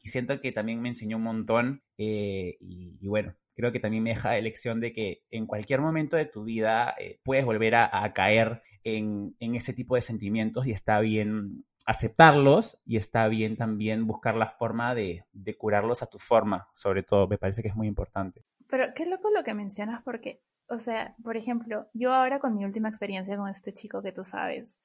siento 0.03 0.41
que 0.41 0.51
también 0.51 0.81
me 0.81 0.89
enseñó 0.89 1.17
un 1.17 1.23
montón 1.23 1.83
eh, 1.97 2.57
y, 2.59 3.07
bueno, 3.07 3.35
creo 3.55 3.71
que 3.71 3.79
también 3.79 4.03
me 4.03 4.11
deja 4.11 4.31
la 4.31 4.41
lección 4.41 4.81
de 4.81 4.91
que 4.91 5.23
en 5.31 5.45
cualquier 5.47 5.81
momento 5.81 6.17
de 6.17 6.25
tu 6.25 6.43
vida 6.43 6.93
eh, 6.99 7.19
puedes 7.23 7.45
volver 7.45 7.75
a, 7.75 8.03
a 8.03 8.13
caer 8.13 8.61
en, 8.83 9.35
en, 9.39 9.55
ese 9.55 9.73
tipo 9.73 9.95
de 9.95 10.01
sentimientos 10.01 10.67
y 10.67 10.71
está 10.71 10.99
bien 10.99 11.65
aceptarlos 11.87 12.77
y 12.85 12.97
está 12.97 13.27
bien 13.29 13.55
también 13.55 14.05
buscar 14.05 14.35
la 14.35 14.47
forma 14.47 14.93
de, 14.93 15.25
curarlos 15.57 16.03
a 16.03 16.07
tu 16.07 16.19
forma, 16.19 16.67
sobre 16.75 17.01
todo, 17.01 17.27
me 17.29 17.37
parece 17.37 17.63
que 17.63 17.69
es 17.69 17.75
muy 17.75 17.87
importante. 17.87 18.43
Pero 18.67 18.87
qué 18.93 19.05
loco 19.05 19.29
lo 19.31 19.43
que 19.45 19.53
mencionas 19.53 20.03
porque, 20.03 20.41
o 20.67 20.77
sea, 20.79 21.15
por 21.23 21.37
ejemplo, 21.37 21.87
yo 21.93 22.13
ahora 22.13 22.39
con 22.39 22.55
mi 22.55 22.65
última 22.65 22.89
experiencia 22.89 23.37
con 23.37 23.47
este 23.47 23.73
chico 23.73 24.01
que 24.03 24.11
tú 24.11 24.25
sabes, 24.25 24.83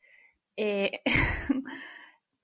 eh, 0.57 1.01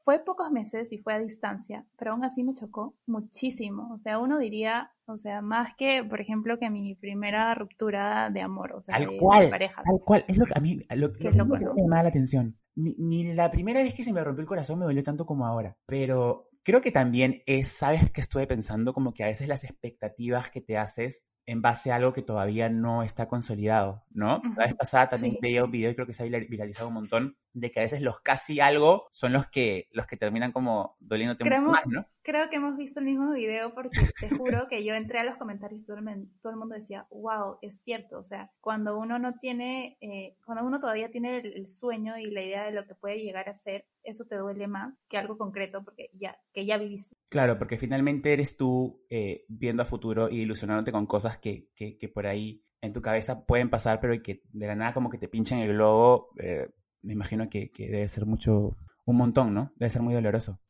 fue 0.05 0.19
pocos 0.25 0.51
meses 0.51 0.93
y 0.93 0.99
fue 0.99 1.15
a 1.15 1.21
distancia, 1.21 1.87
pero 1.97 2.11
aún 2.11 2.25
así 2.25 2.43
me 2.43 2.55
chocó 2.55 2.97
muchísimo. 3.07 3.95
O 3.95 4.01
sea, 4.01 4.19
uno 4.19 4.41
diría, 4.41 4.91
o 5.07 5.19
sea, 5.19 5.41
más 5.41 5.77
que, 5.77 6.03
por 6.03 6.21
ejemplo, 6.21 6.59
que 6.59 6.69
mi 6.69 6.97
primera 6.97 7.55
ruptura 7.55 8.29
de 8.31 8.41
amor, 8.41 8.73
o 8.73 8.81
sea, 8.81 8.99
de, 8.99 9.21
pareja. 9.49 9.85
Tal 9.85 10.01
cual, 10.05 10.25
es 10.27 10.37
lo 10.37 10.47
que 10.47 10.55
a 10.57 10.61
mí 10.61 10.85
lo, 10.97 11.13
que 11.13 11.31
me 11.31 11.61
llama 11.81 12.03
la 12.03 12.09
atención 12.09 12.59
ni, 12.79 13.35
la 13.35 13.51
primera 13.51 13.83
vez 13.83 13.95
que 13.95 14.05
se 14.05 14.13
me 14.13 14.23
rompió 14.23 14.43
el 14.43 14.49
corazón 14.49 14.79
me 14.79 14.85
dolió 14.85 15.03
tanto 15.03 15.27
como 15.27 15.47
ahora. 15.47 15.77
Pero 15.87 16.49
creo 16.63 16.81
que 16.81 16.93
también 16.93 17.43
es, 17.47 17.69
¿sabes 17.69 18.11
que 18.11 18.21
estuve 18.21 18.47
pensando? 18.47 18.93
Como 18.93 19.13
que 19.13 19.25
a 19.25 19.29
veces 19.29 19.49
las 19.49 19.65
expectativas 19.65 20.51
que 20.51 20.61
te 20.61 20.79
haces 20.79 21.25
en 21.47 21.63
base 21.63 21.91
a 21.91 21.97
algo 21.97 22.13
que 22.13 22.21
todavía 22.23 22.69
no 22.69 23.03
está 23.03 23.27
consolidado, 23.27 24.05
¿no? 24.11 24.43
La 24.55 24.67
vez 24.67 24.75
pasada 24.75 25.09
también 25.09 25.39
veía 25.41 25.65
un 25.65 25.71
video 25.71 25.91
y 25.91 25.95
creo 25.95 26.07
que 26.07 26.13
se 26.13 26.23
ha 26.23 26.27
viralizado 26.27 26.89
un 26.89 26.95
montón 26.95 27.39
de 27.55 27.71
que 27.71 27.81
a 27.81 27.85
veces 27.85 28.03
los 28.03 28.21
casi 28.21 28.61
algo 28.61 29.09
son 29.13 29.33
los 29.33 29.47
que 29.49 29.89
los 29.93 30.07
que 30.07 30.19
terminan 30.19 30.53
como 30.53 30.97
doliéndote 31.01 31.45
mucho 31.45 31.63
más, 31.63 31.87
¿no? 31.87 32.07
Creo 32.29 32.51
que 32.51 32.57
hemos 32.57 32.77
visto 32.77 33.01
el 33.01 33.07
mismo 33.07 33.33
video 33.33 33.73
porque 33.73 34.01
te 34.21 34.29
juro 34.37 34.69
que 34.69 34.85
yo 34.85 34.93
entré 34.93 35.19
a 35.19 35.25
los 35.25 35.39
comentarios 35.39 35.81
y 35.81 35.87
todo 35.87 35.97
el, 35.97 36.59
mundo 36.59 36.75
decía, 36.75 37.07
wow, 37.11 37.57
es 37.63 37.81
cierto, 37.81 38.19
o 38.19 38.23
sea, 38.25 38.51
cuando 38.61 38.99
uno 38.99 39.19
no 39.19 39.39
tiene, 39.41 39.97
eh, 40.03 40.37
cuando 40.45 40.63
uno 40.67 40.79
todavía 40.79 41.11
tiene 41.11 41.39
el, 41.39 41.71
sueño 41.71 42.19
y 42.19 42.31
la 42.31 42.43
idea 42.43 42.67
de 42.67 42.73
lo 42.73 42.85
que 42.87 42.95
puede 42.95 43.17
llegar 43.23 43.49
a 43.49 43.55
ser, 43.55 43.87
eso 44.03 44.27
te 44.27 44.37
duele 44.37 44.67
más 44.67 44.95
que 45.09 45.17
algo 45.17 45.39
concreto 45.39 45.83
porque 45.83 46.11
ya, 46.13 46.37
que 46.53 46.67
ya 46.67 46.77
viviste. 46.77 47.17
Claro, 47.31 47.57
porque 47.57 47.79
finalmente 47.79 48.31
eres 48.31 48.59
tú 48.59 49.07
eh, 49.09 49.47
viendo 49.49 49.83
a 49.83 49.87
futuro 49.87 50.29
y 50.29 50.43
ilusionándote 50.43 50.93
con 50.93 51.07
cosas 51.07 51.39
que, 51.39 51.71
que, 51.75 51.97
que, 51.97 52.11
por 52.11 52.27
ahí 52.27 52.63
en 52.83 52.93
tu 52.93 53.01
cabeza 53.01 53.47
pueden 53.47 53.71
pasar, 53.71 54.01
pero 54.01 54.23
que 54.23 54.43
de 54.53 54.67
la 54.67 54.75
nada 54.75 54.93
como 54.93 55.09
que 55.09 55.17
te 55.17 55.29
pinchan 55.29 55.61
el 55.61 55.73
globo, 55.73 56.29
eh, 56.39 56.69
me 57.01 57.15
imagino 57.15 57.49
que, 57.49 57.71
que, 57.71 57.89
debe 57.89 58.07
ser 58.07 58.27
mucho, 58.27 58.77
un 59.07 59.17
montón, 59.17 59.55
¿no? 59.55 59.73
Debe 59.77 59.89
ser 59.89 60.03
muy 60.03 60.13
doloroso. 60.13 60.61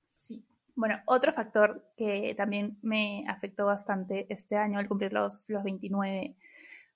Bueno, 0.78 1.02
otro 1.06 1.32
factor 1.32 1.84
que 1.96 2.36
también 2.36 2.78
me 2.82 3.24
afectó 3.26 3.66
bastante 3.66 4.32
este 4.32 4.54
año 4.54 4.78
al 4.78 4.86
cumplir 4.86 5.12
los, 5.12 5.44
los 5.48 5.64
29 5.64 6.36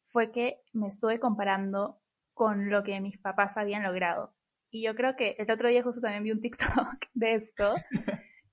fue 0.07 0.31
que 0.31 0.61
me 0.73 0.87
estuve 0.87 1.19
comparando 1.19 1.99
con 2.33 2.71
lo 2.71 2.85
que 2.85 3.01
mis 3.01 3.19
papás 3.19 3.57
habían 3.57 3.83
logrado. 3.83 4.37
Y 4.71 4.85
yo 4.85 4.95
creo 4.95 5.17
que 5.17 5.35
el 5.37 5.51
otro 5.51 5.69
día 5.69 5.83
justo 5.83 6.01
también 6.01 6.23
vi 6.23 6.31
un 6.31 6.41
TikTok 6.41 7.07
de 7.15 7.35
esto. 7.35 7.75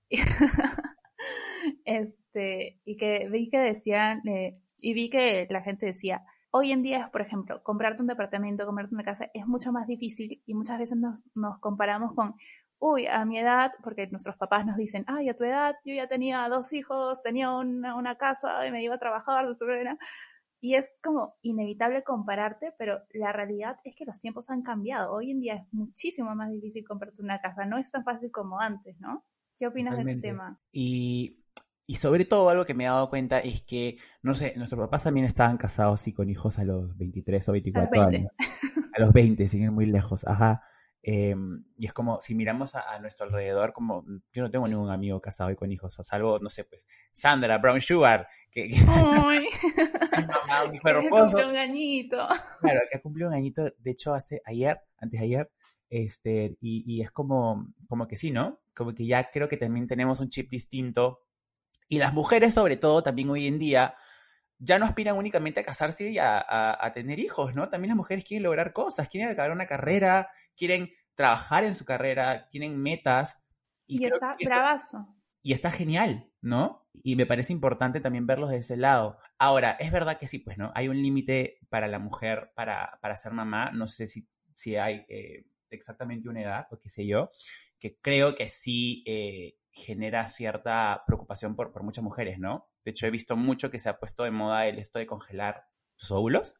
este, 1.85 2.81
y 2.83 2.97
que 2.97 3.29
vi 3.29 3.51
que 3.51 3.59
decían, 3.59 4.27
eh, 4.27 4.59
y 4.81 4.95
vi 4.95 5.11
que 5.11 5.45
la 5.51 5.61
gente 5.61 5.85
decía, 5.85 6.23
hoy 6.49 6.71
en 6.71 6.81
día, 6.81 7.11
por 7.11 7.21
ejemplo, 7.21 7.61
comprarte 7.61 8.01
un 8.01 8.07
departamento, 8.07 8.65
comprarte 8.65 8.95
una 8.95 9.03
casa 9.03 9.29
es 9.35 9.45
mucho 9.45 9.71
más 9.71 9.85
difícil 9.85 10.41
y 10.47 10.55
muchas 10.55 10.79
veces 10.79 10.97
nos, 10.97 11.21
nos 11.35 11.59
comparamos 11.59 12.15
con, 12.15 12.33
uy, 12.79 13.07
a 13.07 13.25
mi 13.25 13.37
edad, 13.39 13.73
porque 13.83 14.07
nuestros 14.07 14.37
papás 14.37 14.65
nos 14.65 14.77
dicen, 14.77 15.03
ay, 15.07 15.29
a 15.29 15.35
tu 15.35 15.43
edad 15.43 15.75
yo 15.85 15.93
ya 15.93 16.07
tenía 16.07 16.47
dos 16.49 16.73
hijos, 16.73 17.21
tenía 17.21 17.51
una, 17.51 17.95
una 17.95 18.15
casa 18.17 18.65
y 18.65 18.71
me 18.71 18.81
iba 18.81 18.95
a 18.95 18.99
trabajar, 18.99 19.45
y 20.61 20.75
es 20.75 20.85
como 21.01 21.35
inevitable 21.41 22.03
compararte, 22.03 22.73
pero 22.77 23.01
la 23.13 23.31
realidad 23.31 23.77
es 23.83 23.95
que 23.95 24.05
los 24.05 24.19
tiempos 24.19 24.49
han 24.49 24.61
cambiado. 24.61 25.13
Hoy 25.13 25.31
en 25.31 25.39
día 25.39 25.55
es 25.55 25.73
muchísimo 25.73 26.35
más 26.35 26.51
difícil 26.51 26.85
comprarte 26.85 27.21
una 27.21 27.39
casa, 27.39 27.65
no 27.65 27.77
es 27.77 27.91
tan 27.91 28.03
fácil 28.03 28.31
como 28.31 28.59
antes, 28.59 28.99
¿no? 28.99 29.25
¿Qué 29.57 29.67
opinas 29.67 29.95
de 29.97 30.11
ese 30.11 30.29
tema? 30.29 30.59
Y, 30.71 31.43
y 31.85 31.95
sobre 31.95 32.25
todo 32.25 32.49
algo 32.49 32.65
que 32.65 32.73
me 32.73 32.85
he 32.85 32.87
dado 32.87 33.09
cuenta 33.09 33.39
es 33.39 33.61
que, 33.61 33.97
no 34.21 34.35
sé, 34.35 34.53
nuestros 34.55 34.79
papás 34.79 35.03
también 35.03 35.25
estaban 35.25 35.57
casados 35.57 36.07
y 36.07 36.13
con 36.13 36.29
hijos 36.29 36.59
a 36.59 36.63
los 36.63 36.97
23 36.97 37.49
o 37.49 37.51
24 37.53 38.01
años. 38.01 38.31
A 38.93 39.01
los 39.01 39.13
20, 39.13 39.47
siguen 39.47 39.73
muy 39.73 39.85
lejos, 39.85 40.25
ajá. 40.27 40.63
Em, 41.01 41.63
y 41.77 41.85
es 41.85 41.93
como, 41.93 42.19
si 42.19 42.35
miramos 42.35 42.75
a, 42.75 42.99
nuestro 42.99 43.25
alrededor, 43.25 43.71
como, 43.71 44.03
yo 44.33 44.43
no 44.43 44.51
tengo 44.51 44.67
ningún 44.67 44.91
amigo 44.91 45.21
casado 45.21 45.49
y 45.49 45.55
con 45.55 45.71
hijos, 45.71 45.97
o 45.97 46.03
salvo, 46.03 46.39
no 46.39 46.49
sé, 46.49 46.65
pues, 46.65 46.85
Sandra, 47.13 47.57
Brown 47.57 47.79
Sugar, 47.79 48.27
que, 48.51 48.69
que 48.69 48.81
Uy. 49.25 49.47
un 51.49 51.55
añito. 51.55 52.27
Claro, 52.61 52.79
que 52.91 52.97
ha 52.97 53.01
cumplido 53.01 53.29
un 53.29 53.35
añito, 53.35 53.63
de 53.77 53.91
hecho, 53.91 54.13
hace 54.13 54.41
ayer, 54.45 54.79
antes 54.97 55.19
de 55.19 55.25
ayer, 55.25 55.51
este, 55.89 56.57
y, 56.59 56.83
y 56.85 57.01
es 57.01 57.11
como, 57.11 57.73
como 57.87 58.07
que 58.07 58.17
sí, 58.17 58.31
¿no? 58.31 58.59
Como 58.75 58.93
que 58.93 59.05
ya 59.05 59.31
creo 59.31 59.47
que 59.47 59.57
también 59.57 59.87
tenemos 59.87 60.19
un 60.19 60.29
chip 60.29 60.49
distinto. 60.49 61.21
Y 61.87 61.97
las 61.97 62.13
mujeres, 62.13 62.53
sobre 62.53 62.77
todo, 62.77 63.01
también 63.01 63.29
hoy 63.29 63.47
en 63.47 63.57
día, 63.57 63.95
ya 64.59 64.77
no 64.77 64.85
aspiran 64.85 65.17
únicamente 65.17 65.61
a 65.61 65.63
casarse 65.63 66.11
y 66.11 66.17
a, 66.19 66.45
a, 66.85 66.93
tener 66.93 67.19
hijos, 67.19 67.55
¿no? 67.55 67.69
También 67.69 67.89
las 67.89 67.97
mujeres 67.97 68.25
quieren 68.25 68.43
lograr 68.43 68.73
cosas, 68.73 69.07
quieren 69.07 69.29
acabar 69.31 69.51
una 69.51 69.65
carrera, 69.65 70.29
quieren 70.59 70.91
trabajar 71.15 71.63
en 71.63 71.73
su 71.73 71.85
carrera, 71.85 72.47
tienen 72.49 72.77
metas. 72.77 73.41
Y, 73.87 74.05
está 74.05 74.35
bravazo. 74.43 75.07
Y 75.41 75.53
está 75.53 75.71
genial, 75.71 76.31
¿no? 76.41 76.87
Y 76.93 77.15
me 77.15 77.25
parece 77.25 77.53
importante 77.53 78.01
también 78.01 78.27
verlos 78.27 78.49
de 78.49 78.57
ese 78.57 78.77
lado. 78.77 79.17
Ahora, 79.39 79.71
es 79.79 79.91
verdad 79.91 80.19
que 80.19 80.27
sí, 80.27 80.39
pues, 80.39 80.57
¿no? 80.57 80.71
Hay 80.75 80.89
un 80.89 81.01
límite 81.01 81.59
para 81.69 81.87
la 81.87 81.97
mujer 81.97 82.51
para, 82.55 82.99
para 83.01 83.15
ser 83.15 83.31
mamá. 83.31 83.71
No 83.71 83.87
sé 83.87 84.05
si, 84.05 84.27
si 84.53 84.75
hay 84.75 85.05
eh, 85.07 85.45
exactamente 85.69 86.29
una 86.29 86.41
edad 86.41 86.67
o 86.71 86.77
qué 86.77 86.89
sé 86.89 87.07
yo, 87.07 87.31
que 87.79 87.97
creo 87.99 88.35
que 88.35 88.49
sí 88.49 89.01
eh, 89.07 89.57
genera 89.71 90.27
cierta 90.27 91.03
preocupación 91.07 91.55
por, 91.55 91.71
por 91.71 91.83
muchas 91.83 92.03
mujeres, 92.03 92.37
¿no? 92.37 92.69
De 92.83 92.91
hecho, 92.91 93.07
he 93.07 93.11
visto 93.11 93.37
mucho 93.37 93.71
que 93.71 93.79
se 93.79 93.89
ha 93.89 93.97
puesto 93.97 94.23
de 94.23 94.31
moda 94.31 94.67
el 94.67 94.77
esto 94.77 94.99
de 94.99 95.07
congelar 95.07 95.63
sus 95.95 96.11
óvulos. 96.11 96.55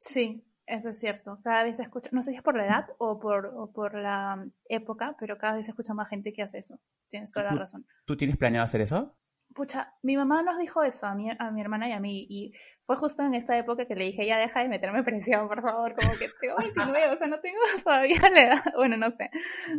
Sí, 0.00 0.44
eso 0.66 0.90
es 0.90 0.98
cierto. 0.98 1.38
Cada 1.42 1.64
vez 1.64 1.76
se 1.76 1.84
escucha, 1.84 2.10
no 2.12 2.22
sé 2.22 2.30
si 2.30 2.36
es 2.36 2.42
por 2.42 2.56
la 2.56 2.66
edad 2.66 2.88
o 2.98 3.18
por, 3.18 3.46
o 3.46 3.72
por 3.72 3.94
la 3.94 4.44
época, 4.68 5.16
pero 5.18 5.38
cada 5.38 5.56
vez 5.56 5.66
se 5.66 5.72
escucha 5.72 5.94
más 5.94 6.08
gente 6.08 6.32
que 6.32 6.42
hace 6.42 6.58
eso. 6.58 6.78
Tienes 7.08 7.32
toda 7.32 7.52
la 7.52 7.58
razón. 7.58 7.86
¿Tú 8.04 8.16
tienes 8.16 8.36
planeado 8.36 8.64
hacer 8.64 8.80
eso? 8.80 9.16
Pucha, 9.54 9.94
mi 10.02 10.16
mamá 10.16 10.42
nos 10.42 10.58
dijo 10.58 10.82
eso 10.82 11.06
a 11.06 11.14
mi, 11.14 11.30
a 11.30 11.50
mi 11.50 11.60
hermana 11.60 11.88
y 11.88 11.92
a 11.92 12.00
mí, 12.00 12.26
y 12.28 12.52
fue 12.84 12.96
justo 12.96 13.22
en 13.22 13.34
esta 13.34 13.56
época 13.56 13.86
que 13.86 13.94
le 13.94 14.04
dije, 14.04 14.26
ya 14.26 14.38
deja 14.38 14.60
de 14.60 14.68
meterme 14.68 15.02
presión, 15.02 15.48
por 15.48 15.62
favor, 15.62 15.94
como 15.94 16.12
que 16.18 16.28
tengo 16.40 16.56
29, 16.58 17.14
o 17.14 17.18
sea, 17.18 17.26
no 17.28 17.40
tengo 17.40 17.58
todavía 17.84 18.20
la 18.34 18.42
edad, 18.42 18.74
bueno, 18.74 18.96
no 18.96 19.10
sé, 19.12 19.30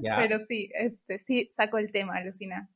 pero 0.01 0.39
sí, 0.39 0.71
este, 0.73 1.19
sí 1.19 1.51
sacó 1.53 1.77
el 1.77 1.91
tema, 1.91 2.23
Lucina. 2.23 2.69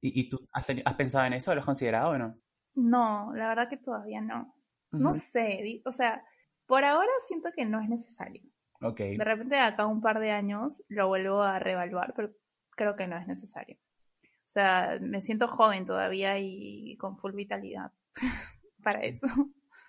¿Y, 0.00 0.20
¿Y, 0.20 0.28
tú 0.28 0.46
has, 0.52 0.66
has, 0.84 0.94
pensado 0.94 1.24
en 1.24 1.32
eso? 1.32 1.52
¿Lo 1.54 1.60
has 1.60 1.66
considerado 1.66 2.10
o 2.10 2.18
no? 2.18 2.38
No, 2.74 3.32
la 3.34 3.48
verdad 3.48 3.68
que 3.68 3.78
todavía 3.78 4.20
no. 4.20 4.54
No 4.92 5.12
sé, 5.14 5.82
o 5.84 5.92
sea, 5.92 6.22
por 6.66 6.84
ahora 6.84 7.10
siento 7.26 7.50
que 7.54 7.64
no 7.64 7.80
es 7.80 7.88
necesario. 7.88 8.42
De 8.80 9.24
repente 9.24 9.54
de 9.54 9.62
acá 9.62 9.86
un 9.86 10.02
par 10.02 10.20
de 10.20 10.30
años 10.30 10.82
lo 10.88 11.08
vuelvo 11.08 11.40
a 11.40 11.58
reevaluar, 11.58 12.12
pero 12.14 12.32
creo 12.70 12.96
que 12.96 13.06
no 13.06 13.16
es 13.16 13.26
necesario. 13.26 13.78
O 14.22 14.46
sea, 14.46 14.98
me 15.00 15.22
siento 15.22 15.48
joven 15.48 15.86
todavía 15.86 16.38
y 16.38 16.96
con 16.98 17.16
full 17.16 17.32
vitalidad 17.32 17.92
para 18.82 19.00
eso. 19.00 19.26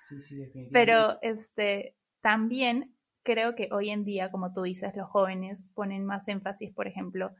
Sí, 0.07 0.21
sí, 0.21 0.35
definitivamente. 0.38 0.71
Pero 0.71 1.19
este, 1.21 1.95
también 2.21 2.95
creo 3.23 3.55
que 3.55 3.69
hoy 3.71 3.89
en 3.89 4.05
día, 4.05 4.31
como 4.31 4.53
tú 4.53 4.61
dices, 4.61 4.95
los 4.95 5.09
jóvenes 5.09 5.69
ponen 5.73 6.05
más 6.05 6.27
énfasis, 6.27 6.71
por 6.71 6.88
ejemplo, 6.88 7.33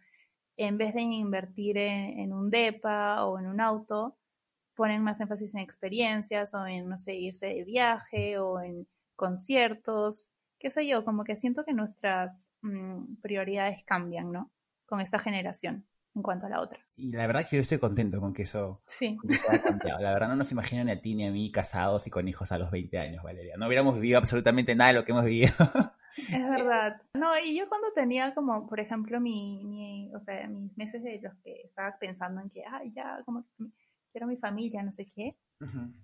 en 0.58 0.78
vez 0.78 0.93
de 0.93 1.02
invertir 1.02 1.78
en, 1.78 2.34
un 2.34 2.50
DEPA 2.50 3.26
o 3.26 3.39
en 3.39 3.48
un 3.48 3.62
auto, 3.62 4.17
ponen 4.74 5.04
más 5.04 5.21
énfasis 5.21 5.54
en 5.54 5.62
experiencias 5.62 6.54
o 6.54 6.65
en, 6.65 6.89
no 6.89 6.98
sé, 6.98 7.15
irse 7.15 7.48
de 7.48 7.63
viaje 7.63 8.39
o 8.39 8.62
en 8.62 8.88
conciertos, 9.15 10.30
qué 10.60 10.69
sé 10.69 10.88
yo, 10.88 11.04
como 11.06 11.23
que 11.23 11.38
siento 11.38 11.63
que 11.65 11.73
nuestras 11.73 12.49
mm, 12.62 13.15
prioridades 13.21 13.84
cambian, 13.84 14.32
¿no? 14.32 14.51
Con 14.86 15.01
esta 15.01 15.19
generación 15.19 15.86
en 16.15 16.21
cuanto 16.21 16.45
a 16.45 16.49
la 16.49 16.62
otra. 16.62 16.80
Y 16.95 17.12
la 17.12 17.28
verdad 17.28 17.45
que 17.47 17.58
yo 17.58 17.62
estoy 17.62 17.78
contento 17.78 18.21
con 18.21 18.34
que 18.34 18.43
eso, 18.43 18.82
sí. 18.88 19.17
haya 19.49 19.62
cambiado. 19.62 19.99
La 19.99 20.13
verdad 20.13 20.30
no 20.30 20.38
nos 20.38 20.51
imaginan 20.51 20.86
ni 20.86 20.93
a 20.93 21.01
ti 21.01 21.13
ni 21.13 21.28
a 21.28 21.32
mí 21.32 21.51
casados 21.51 22.08
y 22.08 22.10
con 22.10 22.28
hijos 22.28 22.51
a 22.51 22.58
los 22.58 22.71
20 22.71 22.97
años, 22.97 23.23
Valeria. 23.23 23.58
No 23.58 23.67
hubiéramos 23.67 23.95
vivido 23.95 24.17
absolutamente 24.17 24.75
nada 24.75 24.89
de 24.91 24.99
lo 24.99 25.06
que 25.06 25.12
hemos 25.12 25.25
vivido. 25.25 25.54
Es 26.17 26.49
verdad. 26.49 27.01
No, 27.13 27.38
y 27.38 27.58
yo 27.58 27.67
cuando 27.67 27.91
tenía 27.93 28.34
como, 28.34 28.67
por 28.67 28.80
ejemplo, 28.80 29.19
mi, 29.19 29.65
mi 29.65 30.15
o 30.15 30.19
sea, 30.21 30.47
mis 30.47 30.75
meses 30.78 31.04
de 31.04 31.19
los 31.21 31.34
que 31.43 31.63
estaba 31.63 31.97
pensando 31.99 32.39
en 32.39 32.49
que, 32.49 32.63
ah, 32.63 32.82
ya, 32.86 33.21
como 33.25 33.45
quiero 34.13 34.25
mi 34.25 34.38
familia, 34.38 34.82
no 34.82 34.93
sé 34.93 35.08
qué, 35.13 35.36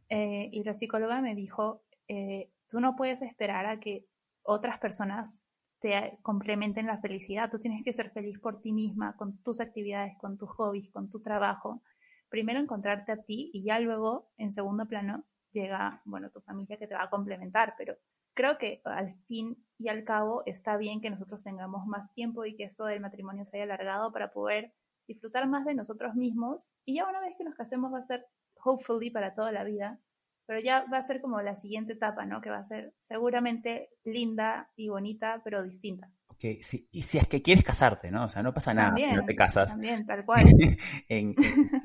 eh, 0.09 0.49
y 0.51 0.63
la 0.65 0.73
psicóloga 0.73 1.21
me 1.21 1.33
dijo, 1.33 1.83
eh, 2.09 2.49
tú 2.71 2.79
no 2.79 2.95
puedes 2.95 3.21
esperar 3.21 3.65
a 3.65 3.79
que 3.79 4.07
otras 4.43 4.79
personas 4.79 5.43
te 5.81 6.17
complementen 6.21 6.87
la 6.87 6.99
felicidad. 6.99 7.51
Tú 7.51 7.59
tienes 7.59 7.83
que 7.83 7.91
ser 7.91 8.11
feliz 8.11 8.39
por 8.39 8.61
ti 8.61 8.71
misma, 8.71 9.17
con 9.17 9.37
tus 9.43 9.59
actividades, 9.59 10.17
con 10.17 10.37
tus 10.37 10.49
hobbies, 10.51 10.89
con 10.89 11.09
tu 11.09 11.21
trabajo. 11.21 11.83
Primero 12.29 12.59
encontrarte 12.59 13.11
a 13.11 13.21
ti 13.21 13.51
y 13.53 13.63
ya 13.63 13.79
luego, 13.79 14.31
en 14.37 14.53
segundo 14.53 14.85
plano, 14.87 15.25
llega, 15.51 16.01
bueno, 16.05 16.29
tu 16.29 16.39
familia 16.41 16.77
que 16.77 16.87
te 16.87 16.95
va 16.95 17.03
a 17.03 17.09
complementar, 17.09 17.73
pero 17.77 17.97
creo 18.33 18.57
que 18.57 18.81
al 18.85 19.15
fin 19.27 19.57
y 19.77 19.89
al 19.89 20.03
cabo 20.05 20.43
está 20.45 20.77
bien 20.77 21.01
que 21.01 21.09
nosotros 21.09 21.43
tengamos 21.43 21.85
más 21.87 22.13
tiempo 22.13 22.45
y 22.45 22.55
que 22.55 22.63
esto 22.63 22.85
del 22.85 23.01
matrimonio 23.01 23.45
se 23.45 23.57
haya 23.57 23.65
alargado 23.65 24.13
para 24.13 24.31
poder 24.31 24.73
disfrutar 25.07 25.47
más 25.47 25.65
de 25.65 25.75
nosotros 25.75 26.15
mismos 26.15 26.71
y 26.85 26.95
ya 26.95 27.09
una 27.09 27.19
vez 27.19 27.35
que 27.37 27.43
nos 27.43 27.55
casemos 27.55 27.91
va 27.91 27.99
a 27.99 28.05
ser, 28.05 28.25
hopefully, 28.63 29.09
para 29.09 29.33
toda 29.33 29.51
la 29.51 29.65
vida, 29.65 29.99
pero 30.45 30.59
ya 30.59 30.85
va 30.91 30.97
a 30.97 31.03
ser 31.03 31.21
como 31.21 31.41
la 31.41 31.55
siguiente 31.55 31.93
etapa, 31.93 32.25
¿no? 32.25 32.41
Que 32.41 32.49
va 32.49 32.59
a 32.59 32.65
ser 32.65 32.93
seguramente 32.99 33.89
linda 34.03 34.69
y 34.75 34.89
bonita, 34.89 35.41
pero 35.43 35.63
distinta. 35.63 36.09
Y 36.49 37.01
si 37.01 37.17
es 37.17 37.27
que 37.27 37.41
quieres 37.41 37.63
casarte, 37.63 38.11
¿no? 38.11 38.25
O 38.25 38.29
sea, 38.29 38.41
no 38.41 38.53
pasa 38.53 38.73
nada 38.73 38.95
si 38.95 39.15
no 39.15 39.25
te 39.25 39.35
casas. 39.35 39.71
También, 39.71 40.05
tal 40.05 40.25
cual. 40.25 40.43
en, 41.09 41.35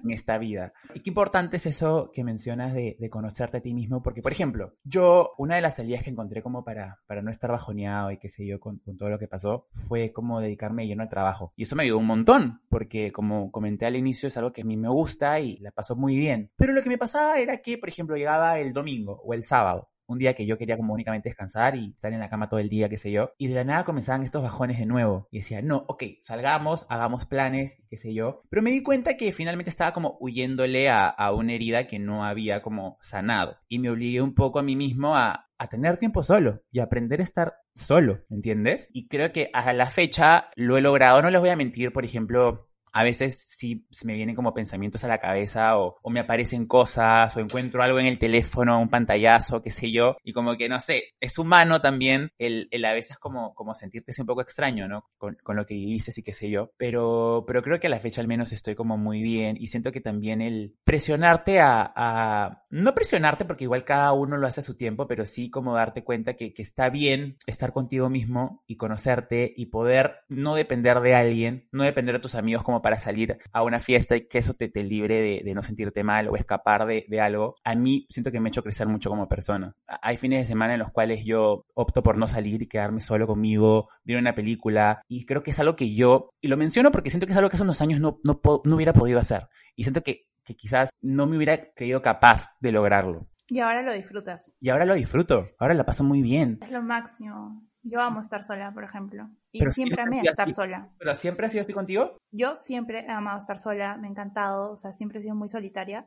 esta 0.09 0.39
vida. 0.39 0.73
Y 0.95 1.01
qué 1.01 1.11
importante 1.11 1.57
es 1.57 1.67
eso 1.67 2.11
que 2.13 2.25
mencionas 2.25 2.75
de, 2.75 2.97
conocerte 3.11 3.59
a 3.59 3.61
ti 3.61 3.73
mismo, 3.73 4.03
porque, 4.03 4.23
por 4.23 4.33
ejemplo, 4.33 4.75
yo, 4.85 5.33
una 5.39 5.57
de 5.57 5.63
las 5.63 5.77
salidas 5.77 6.03
que 6.03 6.11
encontré 6.11 6.43
como 6.43 6.65
para, 6.65 7.01
para 7.07 7.23
no 7.23 7.31
estar 7.31 7.51
bajoneado 7.51 8.11
y 8.11 8.19
qué 8.19 8.29
sé 8.29 8.47
yo 8.47 8.61
con, 8.61 8.81
todo 8.99 9.09
lo 9.09 9.19
que 9.19 9.29
pasó, 9.29 9.69
fue 9.89 10.13
como 10.13 10.41
dedicarme 10.41 10.87
lleno 10.87 11.03
al 11.03 11.09
trabajo. 11.09 11.53
Y 11.57 11.63
eso 11.63 11.77
me 11.77 11.85
ayudó 11.85 11.99
un 11.99 12.07
montón, 12.07 12.61
porque 12.69 13.13
como 13.13 13.51
comenté 13.51 13.87
al 13.87 13.97
inicio, 13.97 14.29
es 14.29 14.37
algo 14.37 14.53
que 14.53 14.63
a 14.63 14.65
mí 14.65 14.77
me 14.77 14.89
gusta 14.89 15.39
y 15.41 15.59
la 15.59 15.71
pasó 15.71 15.97
muy 15.97 16.17
bien. 16.17 16.51
Pero 16.57 16.73
lo 16.73 16.83
que 16.83 16.89
me 16.89 16.99
pasaba 16.99 17.39
era 17.39 17.59
que, 17.59 17.79
por 17.79 17.89
ejemplo, 17.89 18.17
llegaba 18.17 18.59
el 18.59 18.73
domingo 18.73 19.21
o 19.25 19.35
el 19.35 19.43
sábado 19.43 19.91
un 20.07 20.19
día 20.19 20.35
que 20.35 20.47
yo 20.47 20.59
quería 20.59 20.77
como 20.77 20.95
únicamente 20.95 21.29
descansar 21.29 21.77
y 21.77 21.91
estar 21.91 22.13
en 22.13 22.21
la 22.21 22.29
cama 22.29 22.49
todo 22.49 22.61
el 22.61 22.69
día, 22.69 22.89
qué 22.89 22.99
sé 22.99 23.11
yo, 23.11 23.33
y 23.39 23.49
de 23.49 23.55
la 23.55 23.65
nada 23.65 23.85
comenzaban 23.85 24.23
estos 24.23 24.43
bajones 24.43 24.79
de 24.79 24.87
nuevo. 24.87 25.29
Y 25.31 25.39
decía, 25.39 25.63
no, 25.63 25.85
ok, 25.89 26.05
salgamos, 26.21 26.87
hagamos 26.89 27.27
planes, 27.27 27.83
qué 27.89 27.97
sé 27.97 28.15
yo. 28.15 28.43
Pero 28.49 28.63
me 28.63 28.71
di 28.71 28.83
cuenta 28.83 29.17
que 29.17 29.33
finalmente 29.33 29.71
estaba 29.71 29.93
como 29.93 30.17
huyéndole 30.21 30.89
a, 30.89 31.09
a 31.09 31.33
una 31.33 31.53
herida 31.53 31.87
que 31.87 31.99
no 31.99 32.25
había 32.25 32.63
como 32.63 32.99
sanado. 33.01 33.57
Y 33.69 33.79
me 33.79 33.91
obligué 33.91 34.21
un 34.23 34.35
poco 34.35 34.59
a 34.59 34.63
mí 34.63 34.77
mismo 34.77 35.17
a, 35.17 35.49
a 35.59 35.67
tener 35.69 35.99
tiempo 35.99 36.23
solo 36.23 36.63
y 36.71 36.81
aprender 36.81 37.21
a 37.21 37.25
estar 37.25 37.55
solo, 37.75 38.21
¿entiendes? 38.31 38.89
Y 38.93 39.09
creo 39.09 39.33
que 39.33 39.51
a 39.53 39.73
la 39.73 39.87
fecha 39.87 40.51
lo 40.57 40.77
he 40.77 40.81
logrado, 40.81 41.23
no 41.23 41.31
les 41.31 41.41
voy 41.41 41.51
a 41.51 41.57
mentir, 41.57 41.93
por 41.93 42.05
ejemplo, 42.05 42.69
a 42.97 43.05
veces 43.05 43.39
sí 43.39 43.87
se 43.91 44.07
me 44.07 44.15
vienen 44.15 44.35
como 44.35 44.55
pensamientos 44.55 45.05
a 45.05 45.09
la 45.09 45.19
cabeza 45.19 45.79
o, 45.79 46.01
me 46.09 46.21
aparecen 46.21 46.65
cosas 46.65 47.37
o 47.37 47.41
encuentro 47.41 47.83
algo 47.83 48.01
en 48.01 48.07
el 48.07 48.19
teléfono, 48.19 48.81
un 48.81 48.89
pantallazo, 48.89 49.61
qué 49.61 49.69
sé 49.69 49.93
yo, 49.93 50.17
y 50.25 50.33
como 50.33 50.57
que 50.57 50.67
no 50.67 50.81
sé, 50.81 51.13
es 51.21 51.39
humano 51.39 51.83
también 51.83 52.31
el, 52.39 52.69
el 52.71 52.85
a 52.87 52.95
veces 52.95 53.19
como, 53.19 53.53
como 53.55 53.75
sentirte 53.75 54.13
un 54.19 54.27
poco 54.27 54.41
extraño, 54.41 54.89
¿no? 54.89 55.11
Con, 55.19 55.37
con, 55.43 55.57
lo 55.57 55.67
que 55.67 55.75
dices 55.75 56.17
y 56.17 56.23
qué 56.23 56.33
sé 56.33 56.49
yo, 56.49 56.71
pero, 56.79 57.45
pero 57.47 57.63
creo 57.63 57.79
que 57.79 57.89
a 57.89 57.91
la 57.91 58.01
fecha 58.01 58.23
al 58.23 58.29
menos 58.29 58.55
estoy 58.55 58.75
como 58.75 58.97
muy 58.97 59.21
bien 59.21 59.59
y 59.61 59.67
siento 59.67 59.93
que 59.93 60.01
también 60.01 60.41
el 60.41 60.75
presionarte 60.83 61.61
a, 61.61 61.93
a 61.95 62.66
no 62.77 62.95
presionarte 62.95 63.47
porque 63.47 63.65
igual 63.65 63.85
cada 63.85 64.13
uno 64.13 64.37
lo 64.37 64.47
hace 64.47 64.61
a 64.61 64.63
su 64.63 64.77
tiempo, 64.77 65.07
pero 65.07 65.25
sí 65.25 65.49
como 65.51 65.75
darte 65.75 66.05
cuenta 66.05 66.35
que, 66.35 66.53
que 66.53 66.61
está 66.61 66.91
bien 66.91 67.37
estar 67.47 67.73
contigo 67.73 68.11
mismo 68.11 68.63
y 68.67 68.77
conocerte 68.77 69.53
y 69.57 69.67
poder 69.67 70.17
no 70.29 70.55
depender 70.55 71.01
de 71.01 71.15
alguien, 71.15 71.69
no 71.73 71.85
depender 71.85 72.17
de 72.17 72.21
tus 72.21 72.35
amigos 72.35 72.63
como 72.65 72.83
para 72.83 72.99
salir 72.99 73.39
a 73.53 73.63
una 73.63 73.81
fiesta 73.81 74.17
y 74.17 74.29
que 74.29 74.39
eso 74.39 74.53
te, 74.53 74.69
te 74.69 74.85
libre 74.85 75.43
de, 75.43 75.55
no 75.55 75.63
sentirte 75.63 76.05
mal 76.05 76.29
o 76.29 76.37
escapar 76.37 76.87
de, 76.87 77.07
algo, 77.19 77.57
a 77.65 77.75
mí 77.75 78.07
siento 78.11 78.31
que 78.31 78.41
me 78.41 78.49
ha 78.49 78.51
hecho 78.51 78.63
crecer 78.63 78.87
mucho 78.87 79.09
como 79.09 79.27
persona. 79.27 79.75
Hay 79.87 80.19
fines 80.19 80.41
de 80.41 80.45
semana 80.45 80.75
en 80.75 80.81
los 80.81 80.93
cuales 80.93 81.25
yo 81.25 81.65
opto 81.73 82.03
por 82.03 82.19
no 82.19 82.29
salir 82.29 82.61
y 82.61 82.69
quedarme 82.69 83.01
solo 83.01 83.27
conmigo, 83.27 83.89
ver 84.05 84.19
una 84.19 84.35
película 84.35 85.01
y 85.09 85.25
creo 85.25 85.43
que 85.43 85.53
es 85.53 85.61
algo 85.61 85.77
que 85.77 85.95
yo, 85.95 86.29
y 86.43 86.49
lo 86.49 86.59
menciono 86.59 86.93
porque 86.93 87.09
siento 87.09 87.27
que 87.27 87.33
es 87.33 87.39
algo 87.39 87.49
que 87.49 87.57
hace 87.57 87.65
unos 87.65 87.81
años 87.81 88.01
no, 88.01 88.21
no, 88.23 88.39
no 88.65 88.77
hubiera 88.77 88.93
podido 88.93 89.19
hacer 89.19 89.49
y 89.75 89.85
siento 89.85 90.03
que, 90.03 90.27
que 90.47 90.57
quizás 90.57 90.91
no 91.03 91.27
me 91.27 91.37
hubiera 91.37 91.73
creído 91.75 92.01
capaz 92.01 92.57
de 92.61 92.73
lograrlo. 92.73 93.27
Y 93.49 93.61
ahora 93.61 93.83
lo 93.83 93.93
disfrutas. 93.93 94.57
Y 94.61 94.71
ahora 94.71 94.87
lo 94.87 94.95
disfruto, 94.95 95.45
ahora 95.59 95.75
la 95.75 95.85
paso 95.85 96.05
muy 96.05 96.23
bien. 96.23 96.59
Es 96.63 96.71
lo 96.71 96.83
máximo. 96.83 97.63
Yo 97.83 98.01
amo 98.01 98.21
estar 98.21 98.43
sola, 98.43 98.73
por 98.73 98.85
ejemplo. 98.85 99.29
Y 99.63 99.65
siempre 99.67 100.03
amé 100.03 100.23
estar 100.23 100.51
sola. 100.53 100.91
¿Pero 100.99 101.15
siempre 101.15 101.47
has 101.47 101.53
sido 101.53 101.63
así 101.63 101.73
contigo? 101.73 102.19
Yo 102.31 102.55
siempre 102.57 103.07
he 103.07 103.11
amado 103.11 103.39
estar 103.39 103.59
sola, 103.59 103.97
me 103.97 104.09
ha 104.09 104.11
encantado, 104.11 104.73
o 104.73 104.77
sea, 104.77 104.93
siempre 104.93 105.19
he 105.19 105.23
sido 105.23 105.35
muy 105.35 105.49
solitaria, 105.49 106.07